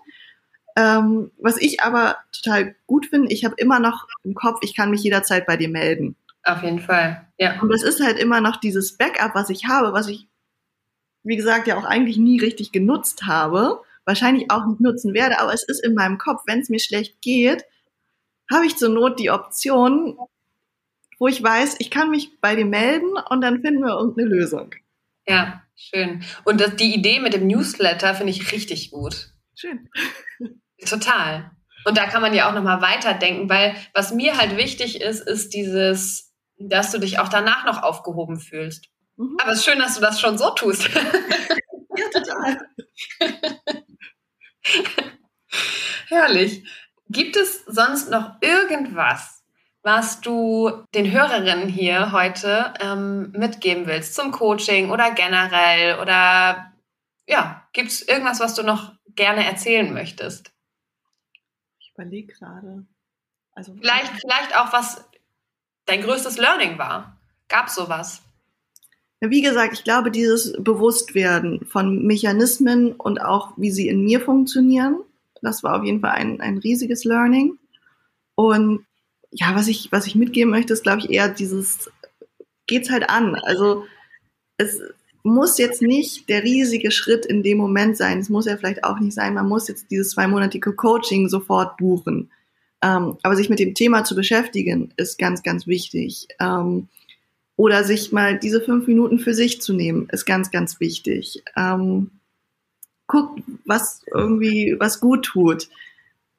Ähm, 0.77 1.31
was 1.39 1.57
ich 1.59 1.81
aber 1.81 2.17
total 2.33 2.75
gut 2.87 3.07
finde, 3.07 3.33
ich 3.33 3.45
habe 3.45 3.55
immer 3.59 3.79
noch 3.79 4.09
im 4.25 4.35
Kopf, 4.35 4.59
ich 4.63 4.75
kann 4.75 4.91
mich 4.91 5.03
jederzeit 5.05 5.47
bei 5.47 5.57
dir 5.57 5.69
melden. 5.69 6.17
Auf 6.43 6.63
jeden 6.63 6.81
Fall, 6.81 7.27
ja. 7.39 7.61
Und 7.61 7.69
das 7.71 7.85
ist 7.85 8.03
halt 8.03 8.19
immer 8.19 8.41
noch 8.41 8.57
dieses 8.57 8.97
Backup, 8.97 9.35
was 9.35 9.51
ich 9.51 9.67
habe, 9.67 9.93
was 9.93 10.09
ich, 10.09 10.27
wie 11.23 11.37
gesagt, 11.37 11.69
ja 11.69 11.79
auch 11.79 11.85
eigentlich 11.85 12.17
nie 12.17 12.41
richtig 12.41 12.73
genutzt 12.73 13.27
habe, 13.27 13.81
wahrscheinlich 14.05 14.51
auch 14.51 14.67
nicht 14.67 14.81
nutzen 14.81 15.15
werde, 15.15 15.39
aber 15.39 15.55
es 15.55 15.63
ist 15.63 15.85
in 15.85 15.95
meinem 15.95 16.19
Kopf, 16.19 16.43
wenn 16.47 16.61
es 16.61 16.69
mir 16.69 16.81
schlecht 16.81 17.23
geht, 17.23 17.65
habe 18.53 18.67
ich 18.67 18.77
zur 18.77 18.89
Not 18.89 19.21
die 19.21 19.31
Option, 19.31 20.19
wo 21.19 21.29
ich 21.29 21.43
weiß, 21.43 21.77
ich 21.79 21.91
kann 21.91 22.11
mich 22.11 22.41
bei 22.41 22.57
dir 22.57 22.65
melden 22.65 23.13
und 23.31 23.41
dann 23.41 23.61
finden 23.61 23.83
wir 23.83 23.99
irgendeine 23.99 24.29
Lösung. 24.29 24.75
Ja, 25.27 25.63
schön. 25.77 26.23
Und 26.45 26.61
das, 26.61 26.77
die 26.77 26.95
Idee 26.95 27.21
mit 27.21 27.35
dem 27.35 27.47
Newsletter 27.47 28.15
finde 28.15 28.33
ich 28.33 28.53
richtig 28.53 28.91
gut. 28.91 29.31
Schön. 29.55 29.89
Total. 30.87 31.51
Und 31.85 31.99
da 31.99 32.07
kann 32.07 32.23
man 32.23 32.35
ja 32.35 32.49
auch 32.49 32.55
nochmal 32.55 32.81
weiterdenken, 32.81 33.49
weil 33.49 33.77
was 33.93 34.13
mir 34.13 34.37
halt 34.39 34.57
wichtig 34.57 35.01
ist, 35.01 35.21
ist 35.21 35.55
dieses, 35.55 36.33
dass 36.59 36.91
du 36.91 36.99
dich 36.99 37.19
auch 37.19 37.29
danach 37.29 37.65
noch 37.67 37.83
aufgehoben 37.83 38.41
fühlst. 38.41 38.87
Mhm. 39.17 39.37
Aber 39.41 39.53
es 39.53 39.59
ist 39.59 39.65
schön, 39.65 39.79
dass 39.79 39.95
du 39.95 40.01
das 40.01 40.21
schon 40.21 40.39
so 40.39 40.51
tust. 40.51 40.89
ja, 41.97 42.05
total. 42.13 42.59
Herrlich. 46.09 46.65
Gibt 47.11 47.37
es 47.37 47.65
sonst 47.67 48.11
noch 48.11 48.37
irgendwas, 48.41 49.44
was 49.85 50.23
du 50.23 50.71
den 50.95 51.13
Hörerinnen 51.13 51.69
hier 51.69 52.11
heute 52.11 52.73
ähm, 52.81 53.31
mitgeben 53.33 53.87
willst 53.87 54.15
zum 54.15 54.33
Coaching 54.33 54.91
oder 54.91 55.13
generell 55.13 56.01
oder 56.01 56.73
ja, 57.27 57.69
gibt 57.73 57.91
es 57.91 58.03
irgendwas, 58.03 58.41
was 58.41 58.55
du 58.55 58.63
noch 58.63 58.95
gerne 59.15 59.45
erzählen 59.45 59.93
möchtest? 59.93 60.53
Ich 61.79 61.93
überlege 61.95 62.33
gerade. 62.33 62.87
Also 63.53 63.75
vielleicht, 63.75 64.13
vielleicht 64.21 64.57
auch 64.57 64.73
was 64.73 65.05
dein 65.85 66.03
größtes 66.03 66.39
Learning 66.39 66.79
war. 66.79 67.21
Gab 67.49 67.69
es 67.69 67.75
sowas? 67.75 68.23
Wie 69.21 69.43
gesagt, 69.43 69.75
ich 69.75 69.85
glaube, 69.85 70.11
dieses 70.11 70.55
Bewusstwerden 70.59 71.67
von 71.67 72.07
Mechanismen 72.07 72.93
und 72.93 73.21
auch 73.21 73.53
wie 73.57 73.71
sie 73.71 73.89
in 73.89 74.03
mir 74.05 74.21
funktionieren, 74.21 75.01
das 75.43 75.63
war 75.63 75.79
auf 75.79 75.85
jeden 75.85 76.01
Fall 76.01 76.13
ein, 76.13 76.41
ein 76.41 76.59
riesiges 76.59 77.05
Learning. 77.05 77.59
Und 78.35 78.87
ja, 79.35 79.55
was 79.57 79.67
ich, 79.69 79.91
was 79.91 80.07
ich 80.07 80.15
mitgeben 80.15 80.51
möchte, 80.51 80.73
ist, 80.73 80.85
glaube 80.85 81.01
ich, 81.01 81.11
eher 81.11 81.29
dieses, 81.29 81.91
geht's 82.67 82.91
halt 82.91 83.11
an. 83.11 83.35
Also, 83.35 83.85
es 84.57 84.81
muss 85.25 85.59
jetzt 85.59 85.83
nicht 85.83 86.29
der 86.29 86.45
riesige 86.45 86.91
Schritt 86.93 87.27
in 87.27 87.43
dem 87.43 87.59
Moment 87.59 87.97
sein. 87.97 88.21
Es 88.21 88.29
muss 88.29 88.47
ja 88.47 88.57
vielleicht 88.57 88.85
auch 88.85 89.01
nicht 89.01 89.15
sein, 89.15 89.35
man 89.35 89.49
muss 89.49 89.69
jetzt 89.69 89.91
dieses 89.91 90.11
zweimonatige 90.11 90.73
Coaching 90.73 91.29
sofort 91.29 91.77
buchen. 91.77 92.31
Ähm, 92.83 93.17
aber 93.23 93.35
sich 93.35 93.49
mit 93.49 93.59
dem 93.59 93.75
Thema 93.75 94.05
zu 94.05 94.15
beschäftigen, 94.15 94.93
ist 94.97 95.19
ganz, 95.19 95.43
ganz 95.43 95.67
wichtig. 95.67 96.29
Ähm, 96.39 96.89
oder 97.57 97.83
sich 97.83 98.13
mal 98.13 98.39
diese 98.39 98.61
fünf 98.61 98.87
Minuten 98.87 99.19
für 99.19 99.35
sich 99.35 99.61
zu 99.61 99.73
nehmen, 99.73 100.09
ist 100.13 100.27
ganz, 100.27 100.51
ganz 100.51 100.79
wichtig. 100.79 101.43
Ähm, 101.57 102.11
guckt, 103.07 103.43
was 103.65 104.03
irgendwie, 104.13 104.77
was 104.79 105.01
gut 105.01 105.25
tut. 105.25 105.69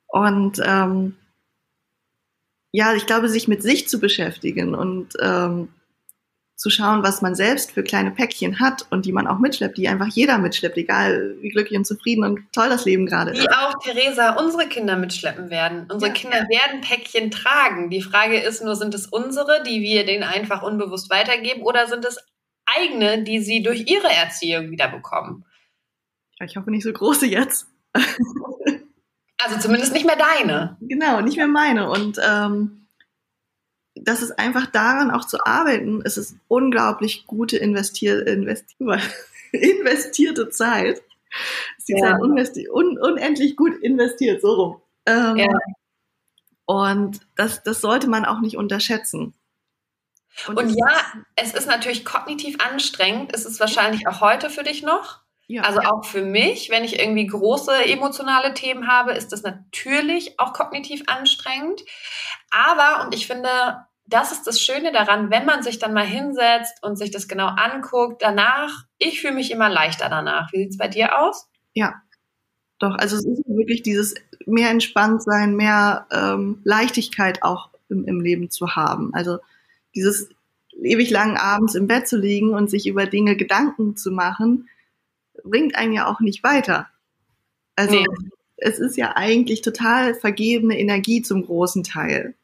Und 0.08 0.62
ähm, 0.64 1.16
ja, 2.76 2.94
ich 2.94 3.06
glaube, 3.06 3.30
sich 3.30 3.48
mit 3.48 3.64
sich 3.64 3.88
zu 3.88 4.00
beschäftigen 4.00 4.76
und 4.76 5.14
ähm, 5.22 5.70
zu 6.58 6.70
schauen, 6.70 7.04
was 7.04 7.22
man 7.22 7.34
selbst 7.34 7.72
für 7.72 7.84
kleine 7.84 8.12
Päckchen 8.12 8.60
hat 8.60 8.86
und 8.90 9.06
die 9.06 9.14
man 9.14 9.28
auch 9.28 9.40
mitschleppt, 9.40 9.78
die 9.78 9.88
einfach 9.88 10.08
jeder 10.08 10.38
mitschleppt, 10.38 10.78
egal 10.78 11.36
wie 11.42 11.50
glücklich 11.50 11.78
und 11.78 11.86
zufrieden 11.86 12.24
und 12.26 12.42
toll 12.54 12.68
das 12.70 12.86
Leben 12.86 13.06
gerade 13.06 13.32
ist. 13.32 13.42
Wie 13.44 13.50
auch 13.50 13.74
Theresa 13.82 14.36
unsere 14.36 14.68
Kinder 14.68 14.98
mitschleppen 14.98 15.50
werden. 15.50 15.88
Unsere 15.92 16.12
ja, 16.12 16.14
Kinder 16.14 16.38
werden 16.50 16.82
Päckchen 16.82 17.32
tragen. 17.32 17.90
Die 17.90 18.02
Frage 18.02 18.40
ist 18.40 18.62
nur, 18.62 18.76
sind 18.76 18.94
es 18.94 19.08
unsere, 19.08 19.64
die 19.64 19.82
wir 19.82 20.06
denen 20.06 20.24
einfach 20.24 20.62
unbewusst 20.62 21.10
weitergeben 21.10 21.62
oder 21.62 21.88
sind 21.88 22.04
es 22.04 22.18
eigene, 22.66 23.24
die 23.24 23.40
sie 23.40 23.64
durch 23.64 23.86
ihre 23.88 24.10
Erziehung 24.10 24.70
wiederbekommen? 24.72 25.46
Ja, 26.40 26.46
ich 26.46 26.58
hoffe 26.58 26.72
nicht 26.72 26.84
so 26.84 26.92
große 26.92 27.26
jetzt. 27.26 27.68
also 29.46 29.60
zumindest 29.60 29.94
nicht 29.94 30.06
mehr 30.06 30.18
deine. 30.18 30.78
Genau, 30.82 31.22
nicht 31.22 31.38
mehr 31.38 31.48
meine. 31.48 31.90
Und 31.90 32.20
ähm, 32.24 32.88
das 33.96 34.22
ist 34.22 34.38
einfach 34.40 34.66
daran 34.68 35.12
auch 35.12 35.26
zu 35.26 35.46
arbeiten. 35.46 36.02
Es 36.04 36.18
ist 36.18 36.36
unglaublich 36.48 37.26
gute 37.28 37.58
investier 37.58 38.26
investier 38.28 39.00
investierte 39.52 40.50
Zeit. 40.50 41.02
Es 41.78 41.86
die 41.86 41.94
ja. 41.94 42.18
Zeit 42.18 42.68
un 42.72 42.98
unendlich 42.98 43.56
gut 43.56 43.78
investiert, 43.82 44.42
so 44.42 44.54
rum. 44.54 44.82
Ähm, 45.06 45.38
ja. 45.38 45.60
Und 46.66 47.20
das, 47.36 47.62
das 47.64 47.82
sollte 47.82 48.08
man 48.08 48.26
auch 48.26 48.42
nicht 48.42 48.58
unterschätzen. 48.58 49.34
Und, 50.48 50.58
und 50.58 50.70
ja, 50.70 51.04
es 51.36 51.54
ist 51.54 51.68
natürlich 51.68 52.04
kognitiv 52.04 52.58
anstrengend. 52.60 53.34
Es 53.34 53.46
ist 53.46 53.60
wahrscheinlich 53.60 54.08
auch 54.08 54.22
heute 54.22 54.50
für 54.50 54.64
dich 54.64 54.82
noch. 54.82 55.25
Ja, 55.48 55.62
also 55.64 55.82
ja. 55.82 55.92
auch 55.92 56.06
für 56.06 56.24
mich, 56.24 56.70
wenn 56.70 56.84
ich 56.84 57.00
irgendwie 57.00 57.28
große 57.28 57.86
emotionale 57.86 58.54
Themen 58.54 58.88
habe, 58.88 59.14
ist 59.14 59.32
das 59.32 59.44
natürlich 59.44 60.40
auch 60.40 60.54
kognitiv 60.54 61.04
anstrengend. 61.08 61.82
Aber, 62.50 63.04
und 63.04 63.14
ich 63.14 63.28
finde, 63.28 63.50
das 64.08 64.32
ist 64.32 64.48
das 64.48 64.60
Schöne 64.60 64.92
daran, 64.92 65.30
wenn 65.30 65.46
man 65.46 65.64
sich 65.64 65.80
dann 65.80 65.94
mal 65.94 66.06
hinsetzt 66.06 66.84
und 66.84 66.96
sich 66.96 67.12
das 67.12 67.28
genau 67.28 67.48
anguckt, 67.48 68.22
danach, 68.22 68.86
ich 68.98 69.22
fühle 69.22 69.34
mich 69.34 69.52
immer 69.52 69.70
leichter 69.70 70.10
danach. 70.10 70.52
Wie 70.52 70.60
sieht 70.60 70.72
es 70.72 70.78
bei 70.78 70.88
dir 70.88 71.20
aus? 71.20 71.48
Ja, 71.74 71.96
doch. 72.80 72.96
Also 72.96 73.16
es 73.16 73.26
ist 73.26 73.44
wirklich 73.48 73.84
dieses 73.84 74.16
mehr 74.46 74.70
entspannt 74.70 75.24
sein, 75.24 75.56
mehr 75.56 76.08
ähm, 76.12 76.62
Leichtigkeit 76.64 77.44
auch 77.44 77.70
im, 77.90 78.06
im 78.06 78.22
Leben 78.22 78.50
zu 78.50 78.76
haben. 78.76 79.14
Also 79.14 79.40
dieses 79.96 80.30
ewig 80.82 81.10
lang 81.10 81.38
abends 81.38 81.76
im 81.76 81.88
Bett 81.88 82.08
zu 82.08 82.18
liegen 82.18 82.54
und 82.54 82.70
sich 82.70 82.88
über 82.88 83.06
Dinge 83.06 83.36
Gedanken 83.36 83.96
zu 83.96 84.12
machen, 84.12 84.68
bringt 85.50 85.76
einen 85.76 85.94
ja 85.94 86.08
auch 86.08 86.20
nicht 86.20 86.44
weiter. 86.44 86.90
Also 87.76 87.96
nee. 87.96 88.06
es 88.58 88.80
ist 88.80 88.98
ja 88.98 89.14
eigentlich 89.16 89.62
total 89.62 90.16
vergebene 90.16 90.78
Energie 90.78 91.22
zum 91.22 91.46
großen 91.46 91.84
Teil. 91.84 92.36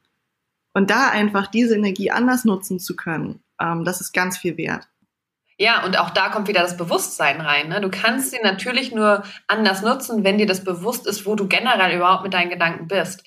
Und 0.73 0.89
da 0.89 1.09
einfach 1.09 1.47
diese 1.47 1.75
Energie 1.75 2.11
anders 2.11 2.45
nutzen 2.45 2.79
zu 2.79 2.95
können, 2.95 3.43
ähm, 3.59 3.83
das 3.83 4.01
ist 4.01 4.13
ganz 4.13 4.37
viel 4.37 4.57
wert. 4.57 4.87
Ja, 5.61 5.85
und 5.85 5.99
auch 5.99 6.09
da 6.09 6.29
kommt 6.29 6.47
wieder 6.47 6.61
das 6.61 6.75
Bewusstsein 6.75 7.39
rein. 7.39 7.69
Ne? 7.69 7.81
Du 7.81 7.91
kannst 7.91 8.31
sie 8.31 8.39
natürlich 8.41 8.91
nur 8.91 9.23
anders 9.47 9.83
nutzen, 9.83 10.23
wenn 10.23 10.39
dir 10.39 10.47
das 10.47 10.63
bewusst 10.63 11.05
ist, 11.05 11.27
wo 11.27 11.35
du 11.35 11.47
generell 11.47 11.95
überhaupt 11.95 12.23
mit 12.23 12.33
deinen 12.33 12.49
Gedanken 12.49 12.87
bist. 12.87 13.23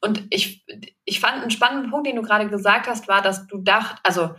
Und 0.00 0.24
ich, 0.30 0.64
ich 1.04 1.20
fand 1.20 1.42
einen 1.42 1.50
spannenden 1.50 1.90
Punkt, 1.90 2.06
den 2.06 2.16
du 2.16 2.22
gerade 2.22 2.48
gesagt 2.48 2.86
hast, 2.86 3.06
war, 3.06 3.20
dass 3.20 3.46
du 3.48 3.58
dacht, 3.58 3.98
also 4.02 4.30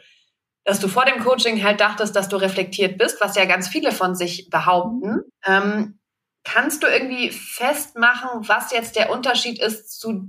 dass 0.66 0.80
du 0.80 0.88
vor 0.88 1.05
dem 1.05 1.24
Coaching 1.24 1.63
halt 1.63 1.80
dachtest, 1.80 2.16
dass 2.16 2.28
du 2.28 2.36
reflektiert 2.38 2.97
bist, 2.97 3.22
was 3.22 3.36
ja 3.36 3.45
ganz 3.45 3.68
viele 3.68 3.91
von 3.91 4.16
sich 4.16 4.49
behaupten. 4.49 5.22
Ähm, 5.45 5.99
kannst 6.43 6.84
du 6.84 6.88
irgendwie 6.88 7.30
festmachen, 7.30 8.47
was 8.47 8.72
jetzt 8.72 8.95
der 8.95 9.11
Unterschied 9.11 9.59
ist 9.59 9.99
zu 9.99 10.28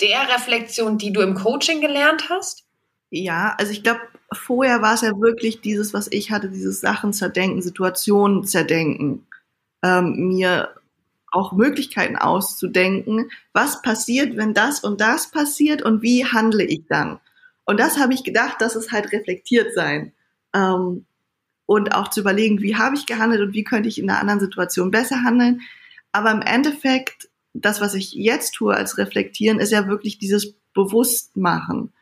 der 0.00 0.28
Reflexion, 0.34 0.98
die 0.98 1.12
du 1.12 1.20
im 1.20 1.34
Coaching 1.34 1.80
gelernt 1.80 2.28
hast? 2.28 2.64
Ja, 3.10 3.54
also 3.58 3.72
ich 3.72 3.82
glaube, 3.82 4.00
vorher 4.32 4.82
war 4.82 4.94
es 4.94 5.00
ja 5.00 5.12
wirklich 5.18 5.60
dieses, 5.60 5.94
was 5.94 6.08
ich 6.10 6.30
hatte, 6.30 6.48
dieses 6.50 6.80
Sachen 6.80 7.12
zerdenken, 7.12 7.62
Situationen 7.62 8.44
zerdenken, 8.44 9.26
ähm, 9.82 10.28
mir 10.28 10.74
auch 11.30 11.52
Möglichkeiten 11.52 12.16
auszudenken, 12.16 13.30
was 13.52 13.80
passiert, 13.82 14.36
wenn 14.36 14.54
das 14.54 14.80
und 14.80 15.00
das 15.00 15.30
passiert 15.30 15.82
und 15.82 16.02
wie 16.02 16.24
handle 16.24 16.64
ich 16.64 16.82
dann. 16.88 17.20
Und 17.68 17.78
das 17.78 17.98
habe 17.98 18.14
ich 18.14 18.24
gedacht, 18.24 18.62
dass 18.62 18.76
es 18.76 18.92
halt 18.92 19.12
reflektiert 19.12 19.74
sein. 19.74 20.12
Ähm, 20.54 21.04
und 21.66 21.94
auch 21.94 22.08
zu 22.08 22.20
überlegen, 22.20 22.62
wie 22.62 22.76
habe 22.76 22.96
ich 22.96 23.04
gehandelt 23.04 23.42
und 23.42 23.52
wie 23.52 23.62
könnte 23.62 23.90
ich 23.90 23.98
in 23.98 24.08
einer 24.08 24.20
anderen 24.20 24.40
Situation 24.40 24.90
besser 24.90 25.22
handeln. 25.22 25.60
Aber 26.10 26.30
im 26.30 26.40
Endeffekt, 26.40 27.28
das, 27.52 27.82
was 27.82 27.92
ich 27.92 28.14
jetzt 28.14 28.54
tue 28.54 28.74
als 28.74 28.96
Reflektieren, 28.96 29.60
ist 29.60 29.70
ja 29.70 29.86
wirklich 29.86 30.16
dieses 30.16 30.54
Bewusstmachen. 30.72 31.92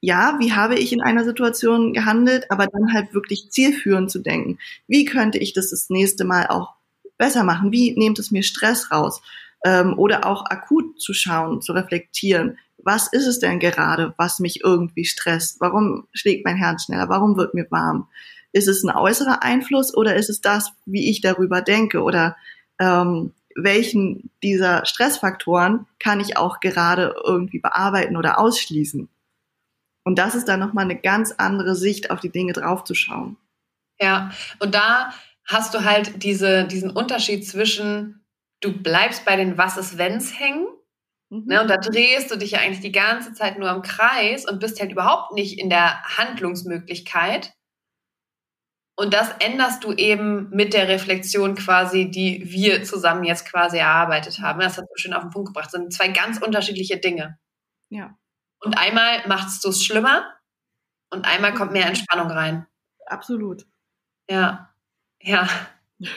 Ja, 0.00 0.38
wie 0.38 0.54
habe 0.54 0.76
ich 0.76 0.90
in 0.90 1.02
einer 1.02 1.24
Situation 1.24 1.92
gehandelt, 1.92 2.50
aber 2.50 2.66
dann 2.66 2.94
halt 2.94 3.12
wirklich 3.12 3.50
zielführend 3.50 4.10
zu 4.10 4.20
denken. 4.20 4.58
Wie 4.88 5.04
könnte 5.04 5.36
ich 5.36 5.52
das 5.52 5.68
das 5.68 5.90
nächste 5.90 6.24
Mal 6.24 6.46
auch 6.46 6.76
besser 7.18 7.44
machen? 7.44 7.72
Wie 7.72 7.92
nehmt 7.94 8.18
es 8.18 8.30
mir 8.30 8.42
Stress 8.42 8.90
raus? 8.90 9.20
Ähm, 9.66 9.98
oder 9.98 10.24
auch 10.24 10.46
akut 10.46 10.98
zu 10.98 11.12
schauen, 11.12 11.60
zu 11.60 11.72
reflektieren 11.72 12.56
was 12.84 13.08
ist 13.08 13.26
es 13.26 13.38
denn 13.38 13.58
gerade, 13.58 14.14
was 14.16 14.38
mich 14.40 14.62
irgendwie 14.62 15.04
stresst? 15.04 15.60
Warum 15.60 16.06
schlägt 16.12 16.44
mein 16.44 16.56
Herz 16.56 16.84
schneller? 16.84 17.08
Warum 17.08 17.36
wird 17.36 17.54
mir 17.54 17.66
warm? 17.70 18.08
Ist 18.52 18.68
es 18.68 18.84
ein 18.84 18.94
äußerer 18.94 19.42
Einfluss 19.42 19.96
oder 19.96 20.14
ist 20.14 20.30
es 20.30 20.40
das, 20.40 20.72
wie 20.86 21.10
ich 21.10 21.20
darüber 21.20 21.60
denke? 21.60 22.02
Oder 22.02 22.36
ähm, 22.78 23.32
welchen 23.56 24.30
dieser 24.42 24.84
Stressfaktoren 24.84 25.86
kann 25.98 26.20
ich 26.20 26.36
auch 26.36 26.60
gerade 26.60 27.14
irgendwie 27.24 27.58
bearbeiten 27.58 28.16
oder 28.16 28.38
ausschließen? 28.38 29.08
Und 30.04 30.18
das 30.18 30.34
ist 30.34 30.48
dann 30.48 30.60
nochmal 30.60 30.84
eine 30.84 31.00
ganz 31.00 31.32
andere 31.32 31.74
Sicht 31.74 32.10
auf 32.10 32.20
die 32.20 32.30
Dinge 32.30 32.52
draufzuschauen. 32.52 33.36
Ja, 34.00 34.30
und 34.58 34.74
da 34.74 35.10
hast 35.46 35.74
du 35.74 35.84
halt 35.84 36.22
diese, 36.22 36.64
diesen 36.64 36.90
Unterschied 36.90 37.46
zwischen, 37.46 38.24
du 38.60 38.72
bleibst 38.72 39.24
bei 39.24 39.36
den 39.36 39.56
Was 39.56 39.76
ist 39.76 39.98
wenns 39.98 40.38
hängen 40.38 40.66
Mhm. 41.30 41.44
Ne, 41.46 41.60
und 41.62 41.68
da 41.68 41.76
drehst 41.76 42.30
du 42.30 42.36
dich 42.36 42.52
ja 42.52 42.60
eigentlich 42.60 42.80
die 42.80 42.92
ganze 42.92 43.32
Zeit 43.32 43.58
nur 43.58 43.70
im 43.70 43.82
Kreis 43.82 44.48
und 44.48 44.60
bist 44.60 44.80
halt 44.80 44.92
überhaupt 44.92 45.32
nicht 45.32 45.58
in 45.58 45.70
der 45.70 46.02
Handlungsmöglichkeit. 46.02 47.52
Und 48.96 49.12
das 49.12 49.30
änderst 49.40 49.82
du 49.82 49.92
eben 49.92 50.50
mit 50.50 50.72
der 50.72 50.86
Reflexion 50.88 51.56
quasi, 51.56 52.10
die 52.10 52.52
wir 52.52 52.84
zusammen 52.84 53.24
jetzt 53.24 53.44
quasi 53.50 53.78
erarbeitet 53.78 54.40
haben. 54.40 54.60
Das 54.60 54.78
hast 54.78 54.86
du 54.88 54.96
schön 54.96 55.14
auf 55.14 55.24
den 55.24 55.30
Punkt 55.30 55.48
gebracht. 55.48 55.66
Das 55.66 55.72
sind 55.72 55.92
zwei 55.92 56.08
ganz 56.08 56.38
unterschiedliche 56.38 56.98
Dinge. 56.98 57.38
Ja. 57.90 58.16
Und 58.60 58.78
einmal 58.78 59.26
machst 59.26 59.64
du 59.64 59.70
es 59.70 59.84
schlimmer 59.84 60.32
und 61.10 61.26
einmal 61.26 61.54
kommt 61.54 61.72
mehr 61.72 61.86
Entspannung 61.86 62.30
rein. 62.30 62.66
Absolut. 63.06 63.66
Ja. 64.30 64.72
Ja. 65.20 65.48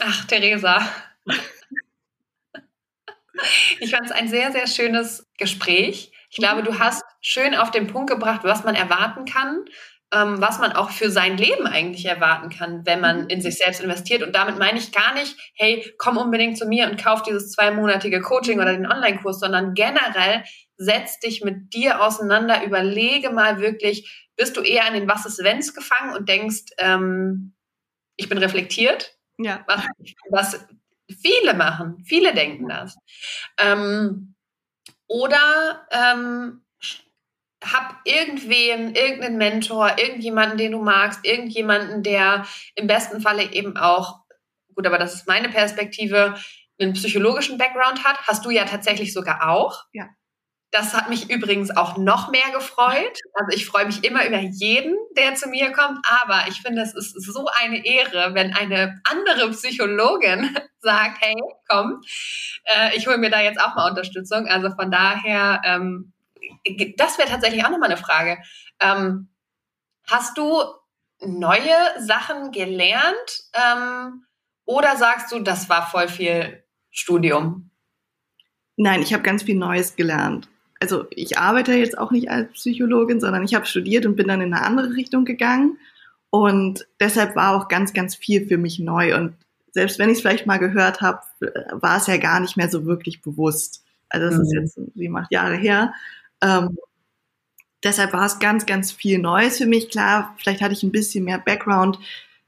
Ach, 0.00 0.24
Theresa. 0.26 0.86
Ich 3.80 3.90
fand 3.90 4.06
es 4.06 4.12
ein 4.12 4.28
sehr, 4.28 4.52
sehr 4.52 4.66
schönes 4.66 5.26
Gespräch. 5.38 6.12
Ich 6.30 6.36
glaube, 6.36 6.62
du 6.62 6.78
hast 6.78 7.02
schön 7.20 7.54
auf 7.54 7.70
den 7.70 7.86
Punkt 7.86 8.10
gebracht, 8.10 8.40
was 8.42 8.64
man 8.64 8.74
erwarten 8.74 9.24
kann 9.24 9.64
ähm, 10.14 10.40
was 10.40 10.58
man 10.58 10.72
auch 10.72 10.90
für 10.90 11.10
sein 11.10 11.36
Leben 11.36 11.66
eigentlich 11.66 12.06
erwarten 12.06 12.48
kann, 12.48 12.86
wenn 12.86 13.00
man 13.00 13.28
in 13.28 13.40
sich 13.40 13.56
selbst 13.56 13.80
investiert. 13.80 14.22
Und 14.22 14.34
damit 14.34 14.58
meine 14.58 14.78
ich 14.78 14.92
gar 14.92 15.14
nicht, 15.14 15.36
hey, 15.54 15.92
komm 15.98 16.16
unbedingt 16.16 16.56
zu 16.56 16.66
mir 16.66 16.88
und 16.88 17.02
kauf 17.02 17.22
dieses 17.22 17.50
zweimonatige 17.52 18.20
Coaching 18.20 18.60
oder 18.60 18.72
den 18.72 18.90
Online-Kurs, 18.90 19.40
sondern 19.40 19.74
generell 19.74 20.44
setz 20.76 21.18
dich 21.20 21.42
mit 21.42 21.74
dir 21.74 22.00
auseinander, 22.02 22.64
überlege 22.64 23.30
mal 23.30 23.60
wirklich, 23.60 24.28
bist 24.36 24.56
du 24.56 24.60
eher 24.60 24.86
an 24.86 24.94
den 24.94 25.08
Was 25.08 25.26
ist 25.26 25.42
Wenns 25.42 25.74
gefangen 25.74 26.14
und 26.14 26.28
denkst, 26.28 26.72
ähm, 26.78 27.54
ich 28.16 28.28
bin 28.28 28.38
reflektiert? 28.38 29.16
Ja. 29.38 29.64
Was, 29.66 29.84
was 30.30 30.66
viele 31.10 31.54
machen, 31.54 32.02
viele 32.04 32.34
denken 32.34 32.68
das. 32.68 32.96
Ähm, 33.58 34.34
oder 35.06 35.86
ähm, 35.90 36.64
hab 37.64 38.00
irgendwen, 38.04 38.94
irgendeinen 38.94 39.38
Mentor, 39.38 39.96
irgendjemanden, 39.98 40.58
den 40.58 40.72
du 40.72 40.82
magst, 40.82 41.24
irgendjemanden, 41.24 42.02
der 42.02 42.46
im 42.74 42.86
besten 42.86 43.20
Falle 43.20 43.52
eben 43.52 43.76
auch, 43.76 44.20
gut, 44.74 44.86
aber 44.86 44.98
das 44.98 45.14
ist 45.14 45.26
meine 45.26 45.48
Perspektive, 45.48 46.34
einen 46.80 46.94
psychologischen 46.94 47.58
Background 47.58 48.04
hat. 48.04 48.18
Hast 48.26 48.44
du 48.44 48.50
ja 48.50 48.64
tatsächlich 48.64 49.12
sogar 49.12 49.48
auch. 49.48 49.84
Ja. 49.92 50.08
Das 50.74 50.92
hat 50.92 51.08
mich 51.08 51.30
übrigens 51.30 51.70
auch 51.76 51.98
noch 51.98 52.32
mehr 52.32 52.50
gefreut. 52.52 53.20
Also 53.34 53.56
ich 53.56 53.64
freue 53.64 53.86
mich 53.86 54.02
immer 54.02 54.26
über 54.26 54.40
jeden, 54.40 54.96
der 55.16 55.36
zu 55.36 55.48
mir 55.48 55.70
kommt. 55.70 56.00
Aber 56.20 56.48
ich 56.48 56.62
finde, 56.62 56.82
es 56.82 56.94
ist 56.94 57.14
so 57.22 57.46
eine 57.62 57.86
Ehre, 57.86 58.34
wenn 58.34 58.52
eine 58.52 59.00
andere 59.04 59.52
Psychologin 59.52 60.56
sagt, 60.80 61.20
hey, 61.20 61.36
komm, 61.68 62.00
äh, 62.64 62.96
ich 62.96 63.06
hole 63.06 63.18
mir 63.18 63.30
da 63.30 63.40
jetzt 63.40 63.60
auch 63.60 63.76
mal 63.76 63.88
Unterstützung. 63.88 64.48
Also 64.48 64.70
von 64.70 64.90
daher, 64.90 65.62
ähm, 65.64 66.12
das 66.96 67.18
wäre 67.18 67.28
tatsächlich 67.28 67.64
auch 67.64 67.70
nochmal 67.70 67.90
eine 67.90 67.96
Frage. 67.96 68.38
Ähm, 68.80 69.28
hast 70.08 70.36
du 70.36 70.60
neue 71.20 71.76
Sachen 72.00 72.50
gelernt 72.50 73.44
ähm, 73.52 74.26
oder 74.64 74.96
sagst 74.96 75.30
du, 75.30 75.38
das 75.38 75.68
war 75.68 75.86
voll 75.86 76.08
viel 76.08 76.64
Studium? 76.90 77.70
Nein, 78.74 79.02
ich 79.02 79.12
habe 79.12 79.22
ganz 79.22 79.44
viel 79.44 79.54
Neues 79.54 79.94
gelernt 79.94 80.48
also 80.84 81.06
ich 81.08 81.38
arbeite 81.38 81.72
jetzt 81.72 81.96
auch 81.96 82.10
nicht 82.10 82.28
als 82.30 82.52
Psychologin, 82.52 83.18
sondern 83.18 83.42
ich 83.42 83.54
habe 83.54 83.64
studiert 83.64 84.04
und 84.04 84.16
bin 84.16 84.28
dann 84.28 84.42
in 84.42 84.52
eine 84.52 84.66
andere 84.66 84.92
Richtung 84.94 85.24
gegangen. 85.24 85.78
Und 86.28 86.86
deshalb 87.00 87.36
war 87.36 87.56
auch 87.56 87.68
ganz, 87.68 87.94
ganz 87.94 88.14
viel 88.14 88.46
für 88.46 88.58
mich 88.58 88.80
neu. 88.80 89.16
Und 89.16 89.34
selbst 89.72 89.98
wenn 89.98 90.10
ich 90.10 90.16
es 90.16 90.20
vielleicht 90.20 90.46
mal 90.46 90.58
gehört 90.58 91.00
habe, 91.00 91.20
war 91.70 91.96
es 91.96 92.06
ja 92.06 92.18
gar 92.18 92.38
nicht 92.38 92.58
mehr 92.58 92.68
so 92.68 92.84
wirklich 92.84 93.22
bewusst. 93.22 93.82
Also 94.10 94.26
das 94.26 94.36
mhm. 94.36 94.42
ist 94.42 94.52
jetzt 94.52 94.94
sieben, 94.94 95.16
acht 95.16 95.32
Jahre 95.32 95.56
her. 95.56 95.94
Ähm, 96.42 96.76
deshalb 97.82 98.12
war 98.12 98.26
es 98.26 98.38
ganz, 98.38 98.66
ganz 98.66 98.92
viel 98.92 99.18
Neues 99.18 99.56
für 99.56 99.66
mich. 99.66 99.88
Klar, 99.88 100.34
vielleicht 100.36 100.60
hatte 100.60 100.74
ich 100.74 100.82
ein 100.82 100.92
bisschen 100.92 101.24
mehr 101.24 101.38
Background, 101.38 101.98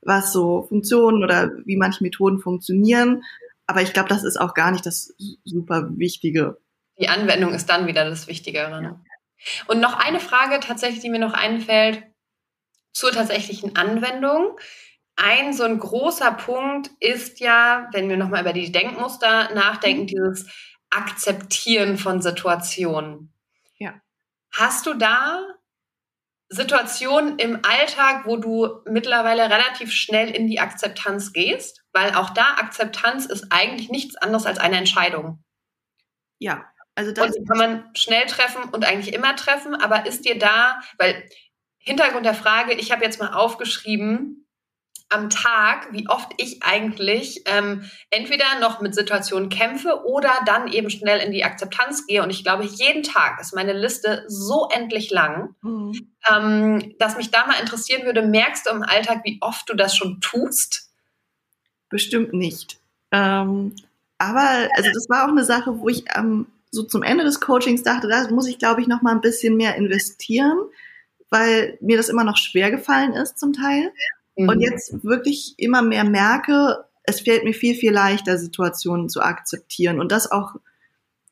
was 0.03 0.30
so 0.30 0.66
Funktionen 0.68 1.24
oder 1.24 1.53
wie 1.64 1.76
manche 1.78 2.05
Methoden 2.05 2.39
funktionieren. 2.39 3.22
Aber 3.66 3.80
ich 3.80 3.95
glaube, 3.95 4.11
das 4.11 4.24
ist 4.24 4.39
auch 4.39 4.53
gar 4.53 4.72
nicht 4.72 4.84
das 4.84 5.14
super 5.45 5.89
Wichtige 5.97 6.59
die 6.99 7.09
Anwendung 7.09 7.53
ist 7.53 7.66
dann 7.66 7.86
wieder 7.86 8.09
das 8.09 8.26
Wichtigere. 8.26 8.80
Ne? 8.80 9.01
Und 9.66 9.80
noch 9.80 9.99
eine 9.99 10.20
Frage 10.20 10.61
tatsächlich, 10.61 11.01
die 11.01 11.11
mir 11.11 11.18
noch 11.18 11.34
einfällt 11.34 12.03
zur 12.92 13.12
tatsächlichen 13.12 13.76
Anwendung. 13.76 14.59
Ein 15.16 15.53
so 15.53 15.64
ein 15.64 15.78
großer 15.78 16.32
Punkt 16.32 16.90
ist 17.01 17.40
ja, 17.40 17.88
wenn 17.92 18.09
wir 18.09 18.16
nochmal 18.16 18.42
über 18.42 18.53
die 18.53 18.72
Denkmuster 18.72 19.55
nachdenken, 19.55 20.03
mhm. 20.03 20.07
dieses 20.07 20.47
Akzeptieren 20.90 21.99
von 21.99 22.22
Situationen. 22.22 23.32
Ja. 23.76 23.94
Hast 24.53 24.86
du 24.86 24.94
da 24.94 25.42
Situationen 26.49 27.38
im 27.38 27.61
Alltag, 27.64 28.24
wo 28.24 28.36
du 28.36 28.82
mittlerweile 28.86 29.51
relativ 29.51 29.92
schnell 29.92 30.30
in 30.30 30.47
die 30.47 30.61
Akzeptanz 30.61 31.32
gehst? 31.32 31.82
Weil 31.92 32.14
auch 32.14 32.30
da 32.30 32.55
Akzeptanz 32.59 33.26
ist 33.26 33.47
eigentlich 33.51 33.90
nichts 33.90 34.16
anderes 34.16 34.47
als 34.47 34.59
eine 34.59 34.76
Entscheidung. 34.76 35.42
Ja, 36.38 36.64
also 36.97 37.12
das 37.12 37.26
und 37.26 37.36
die 37.36 37.44
kann 37.44 37.59
man 37.59 37.84
schnell 37.94 38.26
treffen 38.26 38.64
und 38.72 38.84
eigentlich 38.84 39.14
immer 39.14 39.36
treffen, 39.36 39.74
aber 39.74 40.07
ist 40.07 40.24
dir 40.24 40.38
da, 40.38 40.80
weil 40.99 41.28
Hintergrund 41.78 42.26
der 42.26 42.34
Frage, 42.34 42.72
ich 42.72 42.90
habe 42.90 43.05
jetzt 43.05 43.20
mal 43.20 43.32
aufgeschrieben, 43.32 44.47
am 45.09 45.30
Tag, 45.30 45.92
wie 45.92 46.09
oft 46.09 46.32
ich 46.38 46.64
eigentlich 46.64 47.42
ähm, 47.47 47.88
entweder 48.11 48.44
noch 48.61 48.80
mit 48.80 48.94
Situationen 48.94 49.51
kämpfe 49.51 50.05
oder 50.05 50.32
dann 50.47 50.66
eben 50.66 50.90
schnell 50.90 51.20
in 51.20 51.30
die 51.30 51.44
Akzeptanz 51.44 52.07
gehe. 52.07 52.24
Und 52.24 52.30
ich 52.30 52.42
glaube, 52.42 52.64
jeden 52.64 53.05
Tag 53.05 53.40
ist 53.40 53.55
meine 53.55 53.72
Liste 53.72 54.24
so 54.26 54.68
endlich 54.68 55.11
lang, 55.11 55.55
mhm. 55.62 56.11
ähm, 56.28 56.94
dass 56.99 57.16
mich 57.16 57.30
da 57.30 57.47
mal 57.47 57.61
interessieren 57.61 58.05
würde, 58.05 58.22
merkst 58.22 58.66
du 58.66 58.70
im 58.70 58.82
Alltag, 58.82 59.20
wie 59.22 59.38
oft 59.42 59.68
du 59.68 59.74
das 59.74 59.97
schon 59.97 60.20
tust? 60.20 60.90
Bestimmt 61.88 62.32
nicht. 62.32 62.78
Ähm, 63.12 63.76
aber 64.18 64.68
also 64.76 64.90
das 64.92 65.09
war 65.09 65.24
auch 65.24 65.30
eine 65.30 65.44
Sache, 65.44 65.78
wo 65.78 65.88
ich 65.88 66.05
ähm, 66.16 66.47
so 66.71 66.83
zum 66.83 67.03
Ende 67.03 67.25
des 67.25 67.41
Coachings 67.41 67.83
dachte, 67.83 68.09
da 68.09 68.29
muss 68.31 68.49
ich, 68.49 68.59
glaube 68.59 68.81
ich, 68.81 68.87
noch 68.87 69.03
mal 69.03 69.12
ein 69.12 69.21
bisschen 69.21 69.57
mehr 69.57 69.77
investieren, 69.77 70.59
weil 71.31 71.79
mir 71.81 71.97
das 71.97 72.09
immer 72.09 72.25
noch 72.25 72.37
schwer 72.37 72.71
gefallen 72.71 73.12
ist 73.12 73.39
zum 73.39 73.53
Teil. 73.53 73.93
Mhm. 74.37 74.49
Und 74.49 74.61
jetzt 74.61 75.05
wirklich 75.05 75.55
immer 75.57 75.83
mehr 75.83 76.05
merke, 76.05 76.85
es 77.05 77.21
fällt 77.21 77.45
mir 77.45 77.55
viel, 77.55 77.75
viel 77.75 77.93
leichter, 77.93 78.39
Situationen 78.39 79.09
zu 79.09 79.21
akzeptieren 79.23 80.01
und 80.01 80.12
das 80.12 80.31
auch, 80.31 80.57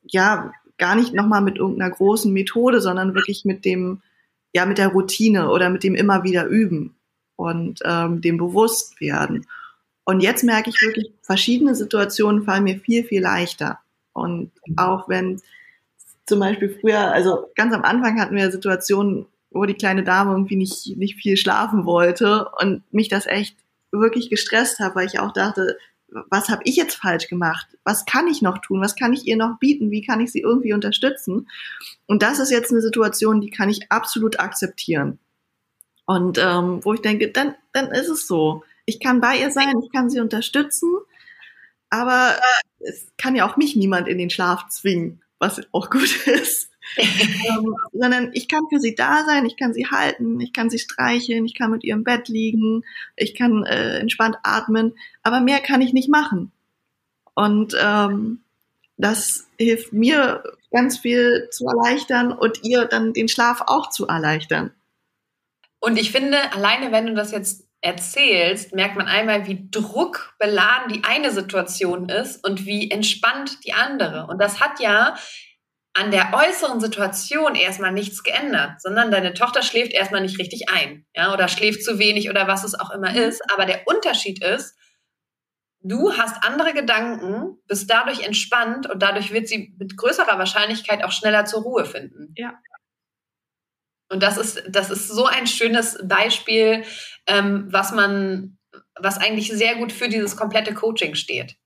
ja, 0.03 0.51
gar 0.77 0.95
nicht 0.95 1.13
nochmal 1.13 1.41
mit 1.41 1.57
irgendeiner 1.57 1.91
großen 1.91 2.31
Methode, 2.33 2.81
sondern 2.81 3.15
wirklich 3.15 3.45
mit 3.45 3.65
dem, 3.65 4.01
ja, 4.53 4.65
mit 4.65 4.77
der 4.77 4.89
Routine 4.89 5.49
oder 5.49 5.69
mit 5.69 5.83
dem 5.83 5.95
immer 5.95 6.23
wieder 6.23 6.45
üben 6.47 6.95
und 7.35 7.79
ähm, 7.85 8.21
dem 8.21 8.37
Bewusstwerden. 8.37 9.45
Und 10.05 10.21
jetzt 10.21 10.43
merke 10.43 10.69
ich 10.69 10.81
wirklich, 10.81 11.11
verschiedene 11.21 11.75
Situationen 11.75 12.43
fallen 12.43 12.63
mir 12.63 12.79
viel, 12.79 13.03
viel 13.03 13.21
leichter. 13.21 13.79
Und 14.15 14.51
auch 14.77 15.09
wenn 15.09 15.41
zum 16.25 16.39
Beispiel 16.39 16.69
früher, 16.79 17.11
also 17.11 17.49
ganz 17.55 17.73
am 17.73 17.83
Anfang 17.83 18.19
hatten 18.19 18.35
wir 18.35 18.49
Situationen, 18.49 19.25
wo 19.51 19.65
die 19.65 19.73
kleine 19.73 20.03
Dame 20.03 20.31
irgendwie 20.31 20.55
nicht, 20.55 20.97
nicht 20.97 21.15
viel 21.15 21.37
schlafen 21.37 21.85
wollte 21.85 22.47
und 22.61 22.81
mich 22.93 23.09
das 23.09 23.27
echt 23.27 23.57
wirklich 23.91 24.29
gestresst 24.29 24.79
hat, 24.79 24.95
weil 24.95 25.05
ich 25.05 25.19
auch 25.19 25.33
dachte, 25.33 25.77
was 26.29 26.47
habe 26.47 26.61
ich 26.63 26.77
jetzt 26.77 26.95
falsch 26.95 27.27
gemacht? 27.27 27.67
Was 27.83 28.05
kann 28.05 28.27
ich 28.27 28.41
noch 28.41 28.59
tun? 28.59 28.81
Was 28.81 28.95
kann 28.95 29.11
ich 29.11 29.27
ihr 29.27 29.35
noch 29.35 29.59
bieten? 29.59 29.91
Wie 29.91 30.01
kann 30.01 30.21
ich 30.21 30.31
sie 30.31 30.39
irgendwie 30.39 30.73
unterstützen? 30.73 31.49
Und 32.05 32.23
das 32.23 32.39
ist 32.39 32.51
jetzt 32.51 32.71
eine 32.71 32.81
Situation, 32.81 33.41
die 33.41 33.49
kann 33.49 33.69
ich 33.69 33.91
absolut 33.91 34.39
akzeptieren. 34.39 35.19
Und 36.05 36.37
ähm, 36.37 36.79
wo 36.83 36.93
ich 36.93 37.01
denke, 37.01 37.31
dann, 37.31 37.55
dann 37.73 37.91
ist 37.91 38.07
es 38.07 38.27
so. 38.27 38.63
Ich 38.85 39.01
kann 39.01 39.19
bei 39.19 39.37
ihr 39.39 39.51
sein, 39.51 39.73
ich 39.83 39.91
kann 39.91 40.09
sie 40.09 40.21
unterstützen 40.21 40.89
aber 42.01 42.35
es 42.79 43.07
kann 43.17 43.35
ja 43.35 43.49
auch 43.49 43.57
mich 43.57 43.75
niemand 43.75 44.07
in 44.07 44.17
den 44.17 44.29
Schlaf 44.29 44.67
zwingen, 44.69 45.21
was 45.39 45.61
auch 45.71 45.89
gut 45.89 46.27
ist. 46.27 46.71
ähm, 46.97 47.75
sondern 47.93 48.29
ich 48.33 48.47
kann 48.47 48.63
für 48.69 48.79
sie 48.79 48.93
da 48.93 49.25
sein, 49.25 49.45
ich 49.45 49.57
kann 49.57 49.73
sie 49.73 49.87
halten, 49.87 50.39
ich 50.39 50.53
kann 50.53 50.69
sie 50.69 50.77
streicheln, 50.77 51.45
ich 51.45 51.55
kann 51.55 51.71
mit 51.71 51.83
ihr 51.83 51.95
im 51.95 52.03
Bett 52.03 52.27
liegen, 52.27 52.83
ich 53.15 53.33
kann 53.33 53.63
äh, 53.63 53.97
entspannt 53.97 54.37
atmen, 54.43 54.93
aber 55.23 55.41
mehr 55.41 55.61
kann 55.61 55.81
ich 55.81 55.93
nicht 55.93 56.09
machen. 56.09 56.51
Und 57.33 57.75
ähm, 57.81 58.41
das 58.97 59.47
hilft 59.57 59.93
mir 59.93 60.43
ganz 60.71 60.99
viel 60.99 61.49
zu 61.51 61.65
erleichtern 61.65 62.31
und 62.31 62.63
ihr 62.63 62.85
dann 62.85 63.13
den 63.13 63.27
Schlaf 63.27 63.63
auch 63.65 63.89
zu 63.89 64.07
erleichtern. 64.07 64.71
Und 65.79 65.97
ich 65.97 66.11
finde, 66.11 66.53
alleine 66.53 66.91
wenn 66.91 67.07
du 67.07 67.15
das 67.15 67.31
jetzt 67.31 67.64
erzählst, 67.85 68.73
merkt 68.73 68.95
man 68.95 69.07
einmal, 69.07 69.45
wie 69.45 69.69
druckbeladen 69.69 70.91
die 70.91 71.03
eine 71.03 71.31
Situation 71.31 72.09
ist 72.09 72.43
und 72.43 72.65
wie 72.65 72.89
entspannt 72.89 73.63
die 73.63 73.73
andere. 73.73 74.25
Und 74.27 74.41
das 74.41 74.59
hat 74.59 74.79
ja 74.79 75.15
an 75.93 76.11
der 76.11 76.33
äußeren 76.33 76.81
Situation 76.81 77.55
erstmal 77.55 77.91
nichts 77.91 78.23
geändert, 78.23 78.81
sondern 78.81 79.11
deine 79.11 79.33
Tochter 79.33 79.61
schläft 79.61 79.93
erstmal 79.93 80.21
nicht 80.21 80.39
richtig 80.39 80.67
ein, 80.69 81.05
ja, 81.15 81.31
oder 81.31 81.47
schläft 81.47 81.83
zu 81.83 81.99
wenig 81.99 82.29
oder 82.29 82.47
was 82.47 82.63
es 82.63 82.77
auch 82.77 82.89
immer 82.89 83.11
mhm. 83.11 83.17
ist. 83.17 83.41
Aber 83.53 83.65
der 83.65 83.87
Unterschied 83.87 84.43
ist, 84.43 84.75
du 85.81 86.11
hast 86.17 86.43
andere 86.43 86.73
Gedanken, 86.73 87.59
bist 87.67 87.89
dadurch 87.89 88.25
entspannt 88.25 88.89
und 88.89 89.01
dadurch 89.01 89.31
wird 89.31 89.47
sie 89.47 89.75
mit 89.77 89.95
größerer 89.95 90.37
Wahrscheinlichkeit 90.39 91.03
auch 91.03 91.11
schneller 91.11 91.45
zur 91.45 91.61
Ruhe 91.61 91.85
finden. 91.85 92.33
Ja. 92.35 92.55
Und 94.15 94.23
das 94.23 94.37
ist, 94.37 94.63
das 94.69 94.91
ist 94.91 95.09
so 95.09 95.25
ein 95.25 95.45
schönes 95.45 95.99
Beispiel, 96.01 96.85
ähm, 97.27 97.67
was 97.69 97.91
man, 97.91 98.57
was 98.97 99.17
eigentlich 99.17 99.49
sehr 99.49 99.75
gut 99.75 99.91
für 99.91 100.07
dieses 100.07 100.37
komplette 100.37 100.73
Coaching 100.73 101.15
steht. 101.15 101.57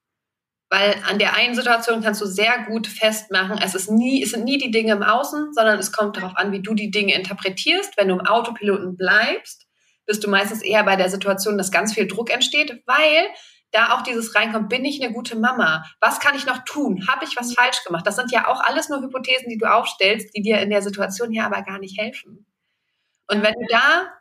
Weil 0.72 0.95
an 1.08 1.20
der 1.20 1.36
einen 1.36 1.54
Situation 1.54 2.02
kannst 2.02 2.22
du 2.22 2.26
sehr 2.26 2.66
gut 2.68 2.88
festmachen, 2.88 3.60
es 3.64 3.76
ist 3.76 3.91
nie, 3.91 4.24
es 4.24 4.32
sind 4.32 4.45
nie 4.45 4.58
die 4.58 4.72
Dinge 4.72 4.93
im 4.93 5.04
Außen, 5.04 5.54
sondern 5.54 5.78
es 5.78 5.91
kommt 5.91 6.18
darauf 6.18 6.36
an, 6.38 6.52
wie 6.52 6.64
du 6.64 6.74
die 6.74 6.89
Dinge 6.89 7.14
interpretierst. 7.14 7.95
Wenn 7.97 8.08
du 8.08 8.16
im 8.16 8.26
Autopiloten 8.26 8.97
bleibst, 8.97 9.68
bist 10.08 10.24
du 10.24 10.28
meistens 10.28 10.64
eher 10.64 10.84
bei 10.84 10.95
der 10.95 11.12
Situation, 11.12 11.56
dass 11.56 11.70
ganz 11.70 11.93
viel 11.93 12.08
Druck 12.08 12.34
entsteht, 12.34 12.82
weil 12.88 13.28
da 13.72 13.94
auch 13.94 14.02
dieses 14.02 14.36
reinkommt, 14.36 14.70
bin 14.70 14.86
ich 14.86 15.04
eine 15.04 15.14
gute 15.14 15.38
Mama? 15.38 15.86
Was 16.00 16.20
kann 16.20 16.36
ich 16.36 16.46
noch 16.46 16.64
tun? 16.66 17.08
Habe 17.08 17.26
ich 17.26 17.38
was 17.38 17.54
falsch 17.54 17.84
gemacht? 17.84 18.06
Das 18.06 18.16
sind 18.16 18.32
ja 18.32 18.48
auch 18.48 18.62
alles 18.62 18.90
nur 18.90 19.02
Hypothesen, 19.02 19.50
die 19.50 19.58
du 19.58 19.72
aufstellst, 19.72 20.36
die 20.36 20.42
dir 20.42 20.60
in 20.60 20.70
der 20.70 20.82
Situation 20.82 21.32
hier 21.32 21.46
aber 21.46 21.62
gar 21.62 21.80
nicht 21.80 22.00
helfen. 22.00 22.46
Und 23.28 23.44
wenn 23.44 23.54
du 23.54 23.66
da 23.70 24.12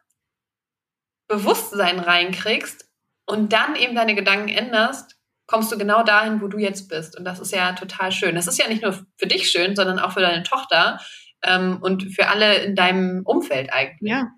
Bewusstsein 1.29 1.99
reinkriegst 1.99 2.89
und 3.27 3.53
dann 3.53 3.75
eben 3.77 3.95
deine 3.95 4.15
Gedanken 4.15 4.49
änderst, 4.49 5.17
kommst 5.47 5.73
du 5.73 5.79
genau 5.79 6.03
dahin, 6.03 6.41
wo 6.43 6.49
du 6.49 6.59
jetzt 6.59 6.89
bist. 6.89 7.19
Und 7.19 7.25
das 7.25 7.41
ist 7.41 7.53
ja 7.53 7.73
total 7.73 8.13
schön. 8.13 8.35
Das 8.35 8.47
ist 8.47 8.59
ja 8.59 8.69
nicht 8.69 8.83
nur 8.83 8.93
für 9.17 9.27
dich 9.27 9.51
schön, 9.51 9.75
sondern 9.75 9.99
auch 9.99 10.13
für 10.13 10.21
deine 10.21 10.43
Tochter 10.43 11.01
ähm, 11.43 11.79
und 11.81 12.15
für 12.15 12.29
alle 12.29 12.57
in 12.65 12.77
deinem 12.77 13.23
Umfeld 13.25 13.73
eigentlich. 13.73 14.11
Ja, 14.11 14.29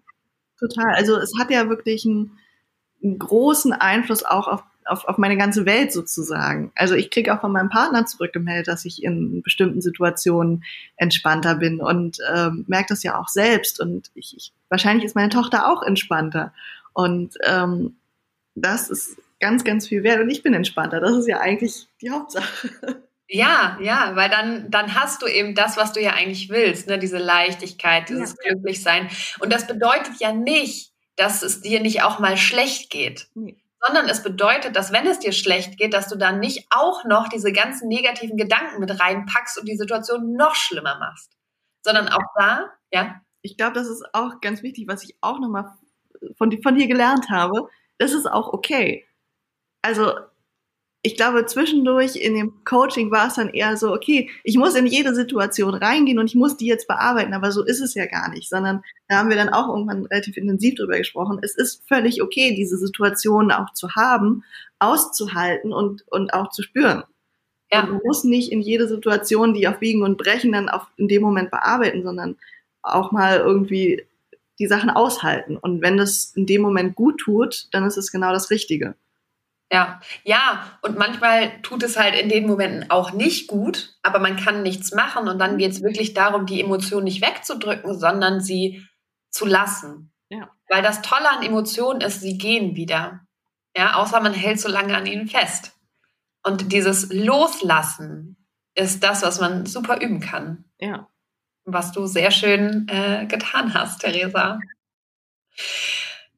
total. 0.58 0.94
Also 0.94 1.16
es 1.16 1.32
hat 1.40 1.50
ja 1.50 1.68
wirklich 1.68 2.06
einen, 2.06 2.38
einen 3.02 3.18
großen 3.18 3.72
Einfluss 3.72 4.24
auch 4.24 4.46
auf 4.46 4.62
auf, 4.90 5.04
auf 5.04 5.18
meine 5.18 5.36
ganze 5.36 5.66
Welt 5.66 5.92
sozusagen. 5.92 6.72
Also 6.74 6.94
ich 6.94 7.10
kriege 7.10 7.32
auch 7.32 7.40
von 7.40 7.52
meinem 7.52 7.68
Partner 7.68 8.06
zurückgemeldet, 8.06 8.68
dass 8.68 8.84
ich 8.84 9.02
in 9.02 9.42
bestimmten 9.42 9.80
Situationen 9.80 10.64
entspannter 10.96 11.54
bin 11.54 11.80
und 11.80 12.18
ähm, 12.34 12.64
merke 12.66 12.88
das 12.88 13.02
ja 13.02 13.18
auch 13.18 13.28
selbst. 13.28 13.80
Und 13.80 14.10
ich, 14.14 14.36
ich, 14.36 14.52
wahrscheinlich 14.68 15.04
ist 15.04 15.14
meine 15.14 15.28
Tochter 15.28 15.70
auch 15.70 15.82
entspannter. 15.82 16.52
Und 16.92 17.34
ähm, 17.46 17.96
das 18.54 18.90
ist 18.90 19.16
ganz, 19.38 19.62
ganz 19.64 19.86
viel 19.86 20.02
wert. 20.02 20.20
Und 20.20 20.30
ich 20.30 20.42
bin 20.42 20.54
entspannter. 20.54 21.00
Das 21.00 21.16
ist 21.16 21.28
ja 21.28 21.38
eigentlich 21.40 21.86
die 22.02 22.10
Hauptsache. 22.10 22.68
Ja, 23.32 23.78
ja, 23.80 24.16
weil 24.16 24.28
dann, 24.28 24.72
dann 24.72 24.96
hast 24.96 25.22
du 25.22 25.28
eben 25.28 25.54
das, 25.54 25.76
was 25.76 25.92
du 25.92 26.02
ja 26.02 26.14
eigentlich 26.14 26.48
willst, 26.48 26.88
ne? 26.88 26.98
diese 26.98 27.18
Leichtigkeit, 27.18 28.08
dieses 28.08 28.30
ja. 28.30 28.54
Glücklichsein. 28.54 29.08
Und 29.38 29.52
das 29.52 29.68
bedeutet 29.68 30.18
ja 30.18 30.32
nicht, 30.32 30.90
dass 31.14 31.44
es 31.44 31.60
dir 31.60 31.78
nicht 31.78 32.02
auch 32.02 32.18
mal 32.18 32.36
schlecht 32.36 32.90
geht. 32.90 33.28
Nee 33.34 33.56
sondern 33.80 34.08
es 34.08 34.22
bedeutet, 34.22 34.76
dass 34.76 34.92
wenn 34.92 35.06
es 35.06 35.18
dir 35.18 35.32
schlecht 35.32 35.78
geht, 35.78 35.94
dass 35.94 36.08
du 36.08 36.16
dann 36.16 36.40
nicht 36.40 36.66
auch 36.70 37.04
noch 37.04 37.28
diese 37.28 37.52
ganzen 37.52 37.88
negativen 37.88 38.36
Gedanken 38.36 38.80
mit 38.80 39.00
reinpackst 39.00 39.58
und 39.58 39.66
die 39.68 39.76
Situation 39.76 40.34
noch 40.34 40.54
schlimmer 40.54 40.98
machst, 40.98 41.32
sondern 41.82 42.08
auch 42.08 42.24
da, 42.36 42.70
ja. 42.92 43.20
Ich 43.42 43.56
glaube, 43.56 43.72
das 43.72 43.88
ist 43.88 44.04
auch 44.12 44.42
ganz 44.42 44.62
wichtig, 44.62 44.86
was 44.86 45.02
ich 45.02 45.16
auch 45.22 45.38
nochmal 45.38 45.72
von, 46.36 46.50
von 46.62 46.74
dir 46.74 46.88
gelernt 46.88 47.30
habe. 47.30 47.68
Das 47.98 48.12
ist 48.12 48.26
auch 48.26 48.52
okay. 48.52 49.06
Also 49.82 50.14
ich 51.02 51.16
glaube, 51.16 51.46
zwischendurch 51.46 52.16
in 52.16 52.34
dem 52.34 52.64
Coaching 52.64 53.10
war 53.10 53.28
es 53.28 53.34
dann 53.34 53.48
eher 53.48 53.76
so, 53.76 53.92
okay, 53.92 54.28
ich 54.44 54.58
muss 54.58 54.74
in 54.74 54.86
jede 54.86 55.14
Situation 55.14 55.74
reingehen 55.74 56.18
und 56.18 56.26
ich 56.26 56.34
muss 56.34 56.58
die 56.58 56.66
jetzt 56.66 56.86
bearbeiten, 56.86 57.32
aber 57.32 57.52
so 57.52 57.64
ist 57.64 57.80
es 57.80 57.94
ja 57.94 58.04
gar 58.04 58.28
nicht, 58.30 58.50
sondern 58.50 58.82
da 59.08 59.16
haben 59.16 59.30
wir 59.30 59.36
dann 59.36 59.48
auch 59.48 59.68
irgendwann 59.68 60.04
relativ 60.06 60.36
intensiv 60.36 60.74
drüber 60.74 60.98
gesprochen. 60.98 61.38
Es 61.42 61.56
ist 61.56 61.88
völlig 61.88 62.22
okay, 62.22 62.54
diese 62.54 62.76
Situation 62.76 63.50
auch 63.50 63.72
zu 63.72 63.94
haben, 63.94 64.44
auszuhalten 64.78 65.72
und, 65.72 66.06
und 66.08 66.34
auch 66.34 66.50
zu 66.50 66.62
spüren. 66.62 67.02
Ja. 67.72 67.82
Und 67.82 67.90
man 67.92 68.00
muss 68.04 68.24
nicht 68.24 68.52
in 68.52 68.60
jede 68.60 68.86
Situation, 68.86 69.54
die 69.54 69.68
auf 69.68 69.78
Biegen 69.78 70.02
und 70.02 70.18
Brechen 70.18 70.52
dann 70.52 70.68
auch 70.68 70.88
in 70.96 71.08
dem 71.08 71.22
Moment 71.22 71.50
bearbeiten, 71.50 72.02
sondern 72.02 72.36
auch 72.82 73.10
mal 73.10 73.38
irgendwie 73.38 74.04
die 74.58 74.66
Sachen 74.66 74.90
aushalten. 74.90 75.56
Und 75.56 75.80
wenn 75.80 75.96
das 75.96 76.32
in 76.36 76.44
dem 76.44 76.60
Moment 76.60 76.94
gut 76.94 77.18
tut, 77.20 77.68
dann 77.72 77.84
ist 77.86 77.96
es 77.96 78.12
genau 78.12 78.32
das 78.32 78.50
Richtige. 78.50 78.94
Ja, 79.72 80.00
ja, 80.24 80.78
und 80.82 80.98
manchmal 80.98 81.62
tut 81.62 81.84
es 81.84 81.96
halt 81.96 82.16
in 82.16 82.28
den 82.28 82.48
Momenten 82.48 82.90
auch 82.90 83.12
nicht 83.12 83.46
gut, 83.46 83.94
aber 84.02 84.18
man 84.18 84.36
kann 84.36 84.62
nichts 84.62 84.92
machen 84.92 85.28
und 85.28 85.38
dann 85.38 85.58
geht 85.58 85.70
es 85.70 85.82
wirklich 85.82 86.12
darum, 86.12 86.44
die 86.44 86.60
Emotionen 86.60 87.04
nicht 87.04 87.22
wegzudrücken, 87.22 87.96
sondern 87.96 88.40
sie 88.40 88.84
zu 89.30 89.46
lassen. 89.46 90.12
Ja. 90.28 90.50
Weil 90.68 90.82
das 90.82 91.02
Tolle 91.02 91.30
an 91.30 91.44
Emotionen 91.44 92.00
ist, 92.00 92.20
sie 92.20 92.36
gehen 92.36 92.74
wieder. 92.74 93.20
Ja, 93.76 93.94
außer 93.94 94.20
man 94.20 94.34
hält 94.34 94.60
so 94.60 94.68
lange 94.68 94.96
an 94.96 95.06
ihnen 95.06 95.28
fest. 95.28 95.72
Und 96.42 96.72
dieses 96.72 97.12
Loslassen 97.12 98.48
ist 98.74 99.04
das, 99.04 99.22
was 99.22 99.40
man 99.40 99.66
super 99.66 100.00
üben 100.00 100.20
kann. 100.20 100.64
Ja. 100.78 101.08
Was 101.64 101.92
du 101.92 102.06
sehr 102.06 102.32
schön 102.32 102.88
äh, 102.88 103.26
getan 103.26 103.74
hast, 103.74 104.00
Theresa. 104.00 104.58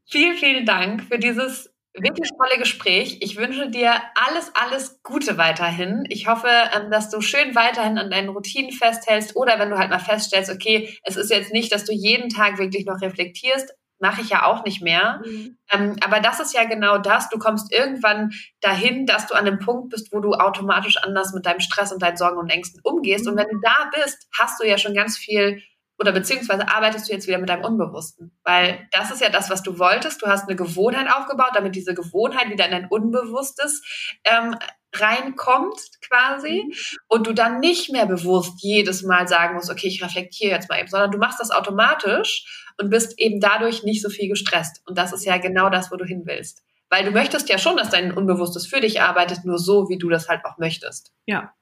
Vielen, 0.07 0.37
vielen 0.37 0.67
Dank 0.67 1.05
für 1.05 1.19
dieses 1.19 1.72
Wirklich 1.95 2.31
tolle 2.31 2.59
Gespräch. 2.59 3.19
Ich 3.21 3.37
wünsche 3.37 3.69
dir 3.69 3.93
alles, 4.15 4.51
alles 4.55 5.03
Gute 5.03 5.37
weiterhin. 5.37 6.05
Ich 6.09 6.27
hoffe, 6.27 6.49
ähm, 6.49 6.91
dass 6.91 7.11
du 7.11 7.21
schön 7.21 7.55
weiterhin 7.55 7.99
an 7.99 8.11
deinen 8.11 8.31
Routinen 8.31 8.73
festhältst 8.73 9.37
oder 9.37 9.59
wenn 9.59 9.69
du 9.69 9.79
halt 9.79 9.91
mal 9.91 9.99
feststellst, 9.99 10.51
okay, 10.51 10.99
es 11.03 11.17
ist 11.17 11.31
jetzt 11.31 11.53
nicht, 11.53 11.71
dass 11.71 11.85
du 11.85 11.93
jeden 11.93 12.31
Tag 12.31 12.59
wirklich 12.59 12.87
noch 12.87 13.03
reflektierst, 13.03 13.75
mache 14.03 14.23
ich 14.23 14.31
ja 14.31 14.45
auch 14.47 14.65
nicht 14.65 14.83
mehr. 14.83 15.21
Mhm. 15.25 15.59
Ähm, 15.71 15.97
aber 16.03 16.21
das 16.21 16.41
ist 16.41 16.55
ja 16.55 16.65
genau 16.65 16.97
das. 16.97 17.29
Du 17.29 17.39
kommst 17.39 17.71
irgendwann 17.73 18.33
dahin, 18.61 19.05
dass 19.05 19.27
du 19.27 19.35
an 19.35 19.47
einem 19.47 19.59
Punkt 19.59 19.91
bist, 19.91 20.13
wo 20.13 20.21
du 20.21 20.33
automatisch 20.33 20.97
anders 20.97 21.33
mit 21.35 21.45
deinem 21.45 21.61
Stress 21.61 21.93
und 21.93 22.03
deinen 22.03 22.17
Sorgen 22.17 22.39
und 22.39 22.51
Ängsten 22.51 22.81
umgehst. 22.83 23.27
Mhm. 23.27 23.33
Und 23.33 23.37
wenn 23.39 23.49
du 23.49 23.61
da 23.63 23.91
bist, 23.95 24.29
hast 24.39 24.61
du 24.61 24.67
ja 24.67 24.79
schon 24.79 24.95
ganz 24.95 25.19
viel 25.19 25.63
oder 26.03 26.11
beziehungsweise 26.11 26.69
arbeitest 26.69 27.09
du 27.09 27.13
jetzt 27.13 27.29
wieder 27.29 27.39
mit 27.39 27.49
deinem 27.49 27.63
Unbewussten? 27.63 28.33
Weil 28.43 28.89
das 28.91 29.13
ist 29.13 29.21
ja 29.21 29.31
das, 29.31 29.51
was 29.51 29.63
du 29.63 29.79
wolltest. 29.79 30.21
Du 30.21 30.27
hast 30.27 30.49
eine 30.49 30.57
Gewohnheit 30.57 31.07
aufgebaut, 31.09 31.53
damit 31.55 31.77
diese 31.77 31.95
Gewohnheit 31.95 32.51
wieder 32.51 32.65
in 32.65 32.73
dein 32.73 32.89
Unbewusstes 32.89 33.83
ähm, 34.25 34.57
reinkommt 34.93 35.81
quasi 36.05 36.65
mhm. 36.67 36.75
und 37.07 37.27
du 37.29 37.33
dann 37.33 37.61
nicht 37.61 37.93
mehr 37.93 38.07
bewusst 38.07 38.55
jedes 38.63 39.05
Mal 39.05 39.29
sagen 39.29 39.55
musst, 39.55 39.71
okay, 39.71 39.87
ich 39.87 40.03
reflektiere 40.03 40.51
jetzt 40.51 40.69
mal 40.69 40.81
eben, 40.81 40.89
sondern 40.89 41.13
du 41.13 41.19
machst 41.19 41.39
das 41.39 41.53
automatisch 41.53 42.67
und 42.81 42.91
bist 42.91 43.17
eben 43.21 43.39
dadurch 43.39 43.85
nicht 43.85 44.03
so 44.03 44.11
viel 44.11 44.29
gestresst. 44.29 44.83
Und 44.87 44.99
das 44.99 45.13
ist 45.13 45.25
ja 45.25 45.39
genau 45.39 45.71
das, 45.71 45.93
wo 45.93 45.97
du 45.97 46.05
hin 46.05 46.23
willst. 46.25 46.65
Weil 46.91 47.05
du 47.05 47.13
möchtest 47.13 47.49
ja 47.49 47.59
schon, 47.59 47.77
dass 47.77 47.91
dein 47.91 48.13
Unbewusstes 48.13 48.67
für 48.67 48.81
dich 48.81 49.01
arbeitet, 49.01 49.45
nur 49.45 49.59
so, 49.59 49.89
wie 49.89 49.99
du 49.99 50.09
das 50.09 50.29
halt 50.29 50.45
auch 50.45 50.59
möchtest. 50.59 51.13
Ja, 51.27 51.55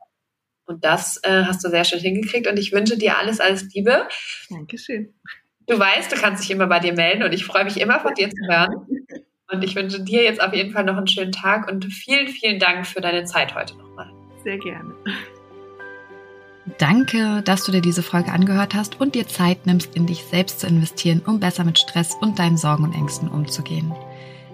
und 0.70 0.84
das 0.84 1.18
äh, 1.24 1.44
hast 1.44 1.64
du 1.64 1.68
sehr 1.68 1.84
schön 1.84 1.98
hingekriegt 1.98 2.46
und 2.46 2.56
ich 2.56 2.72
wünsche 2.72 2.96
dir 2.96 3.18
alles, 3.18 3.40
alles 3.40 3.66
Liebe. 3.74 4.06
Dankeschön. 4.48 5.12
Du 5.66 5.78
weißt, 5.78 6.10
du 6.10 6.16
kannst 6.16 6.44
dich 6.44 6.50
immer 6.50 6.68
bei 6.68 6.78
dir 6.78 6.94
melden 6.94 7.22
und 7.22 7.32
ich 7.32 7.44
freue 7.44 7.64
mich 7.64 7.80
immer 7.80 8.00
von 8.00 8.14
dir 8.14 8.30
zu 8.30 8.46
hören. 8.48 8.86
Und 9.52 9.64
ich 9.64 9.74
wünsche 9.74 10.00
dir 10.00 10.22
jetzt 10.22 10.40
auf 10.40 10.54
jeden 10.54 10.70
Fall 10.70 10.84
noch 10.84 10.96
einen 10.96 11.08
schönen 11.08 11.32
Tag 11.32 11.70
und 11.70 11.84
vielen, 11.86 12.28
vielen 12.28 12.60
Dank 12.60 12.86
für 12.86 13.00
deine 13.00 13.24
Zeit 13.24 13.54
heute 13.56 13.76
nochmal. 13.76 14.10
Sehr 14.44 14.58
gerne. 14.58 14.94
Danke, 16.78 17.42
dass 17.42 17.64
du 17.64 17.72
dir 17.72 17.80
diese 17.80 18.04
Folge 18.04 18.30
angehört 18.30 18.74
hast 18.74 19.00
und 19.00 19.16
dir 19.16 19.26
Zeit 19.26 19.66
nimmst, 19.66 19.96
in 19.96 20.06
dich 20.06 20.24
selbst 20.24 20.60
zu 20.60 20.68
investieren, 20.68 21.20
um 21.26 21.40
besser 21.40 21.64
mit 21.64 21.80
Stress 21.80 22.14
und 22.20 22.38
deinen 22.38 22.56
Sorgen 22.56 22.84
und 22.84 22.94
Ängsten 22.94 23.28
umzugehen. 23.28 23.92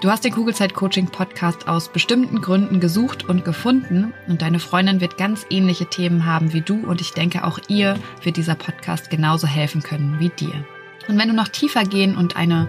Du 0.00 0.10
hast 0.10 0.24
den 0.24 0.32
Kugelzeit-Coaching-Podcast 0.32 1.66
aus 1.66 1.88
bestimmten 1.88 2.42
Gründen 2.42 2.78
gesucht 2.78 3.26
und 3.26 3.44
gefunden 3.44 4.12
und 4.26 4.42
deine 4.42 4.58
Freundin 4.58 5.00
wird 5.00 5.16
ganz 5.16 5.46
ähnliche 5.48 5.86
Themen 5.86 6.26
haben 6.26 6.52
wie 6.52 6.60
du 6.60 6.84
und 6.86 7.00
ich 7.00 7.12
denke 7.12 7.44
auch 7.44 7.58
ihr 7.68 7.96
wird 8.22 8.36
dieser 8.36 8.54
Podcast 8.54 9.08
genauso 9.08 9.46
helfen 9.46 9.82
können 9.82 10.20
wie 10.20 10.28
dir. 10.28 10.64
Und 11.08 11.18
wenn 11.18 11.28
du 11.28 11.34
noch 11.34 11.48
tiefer 11.48 11.84
gehen 11.84 12.16
und 12.16 12.36
eine 12.36 12.68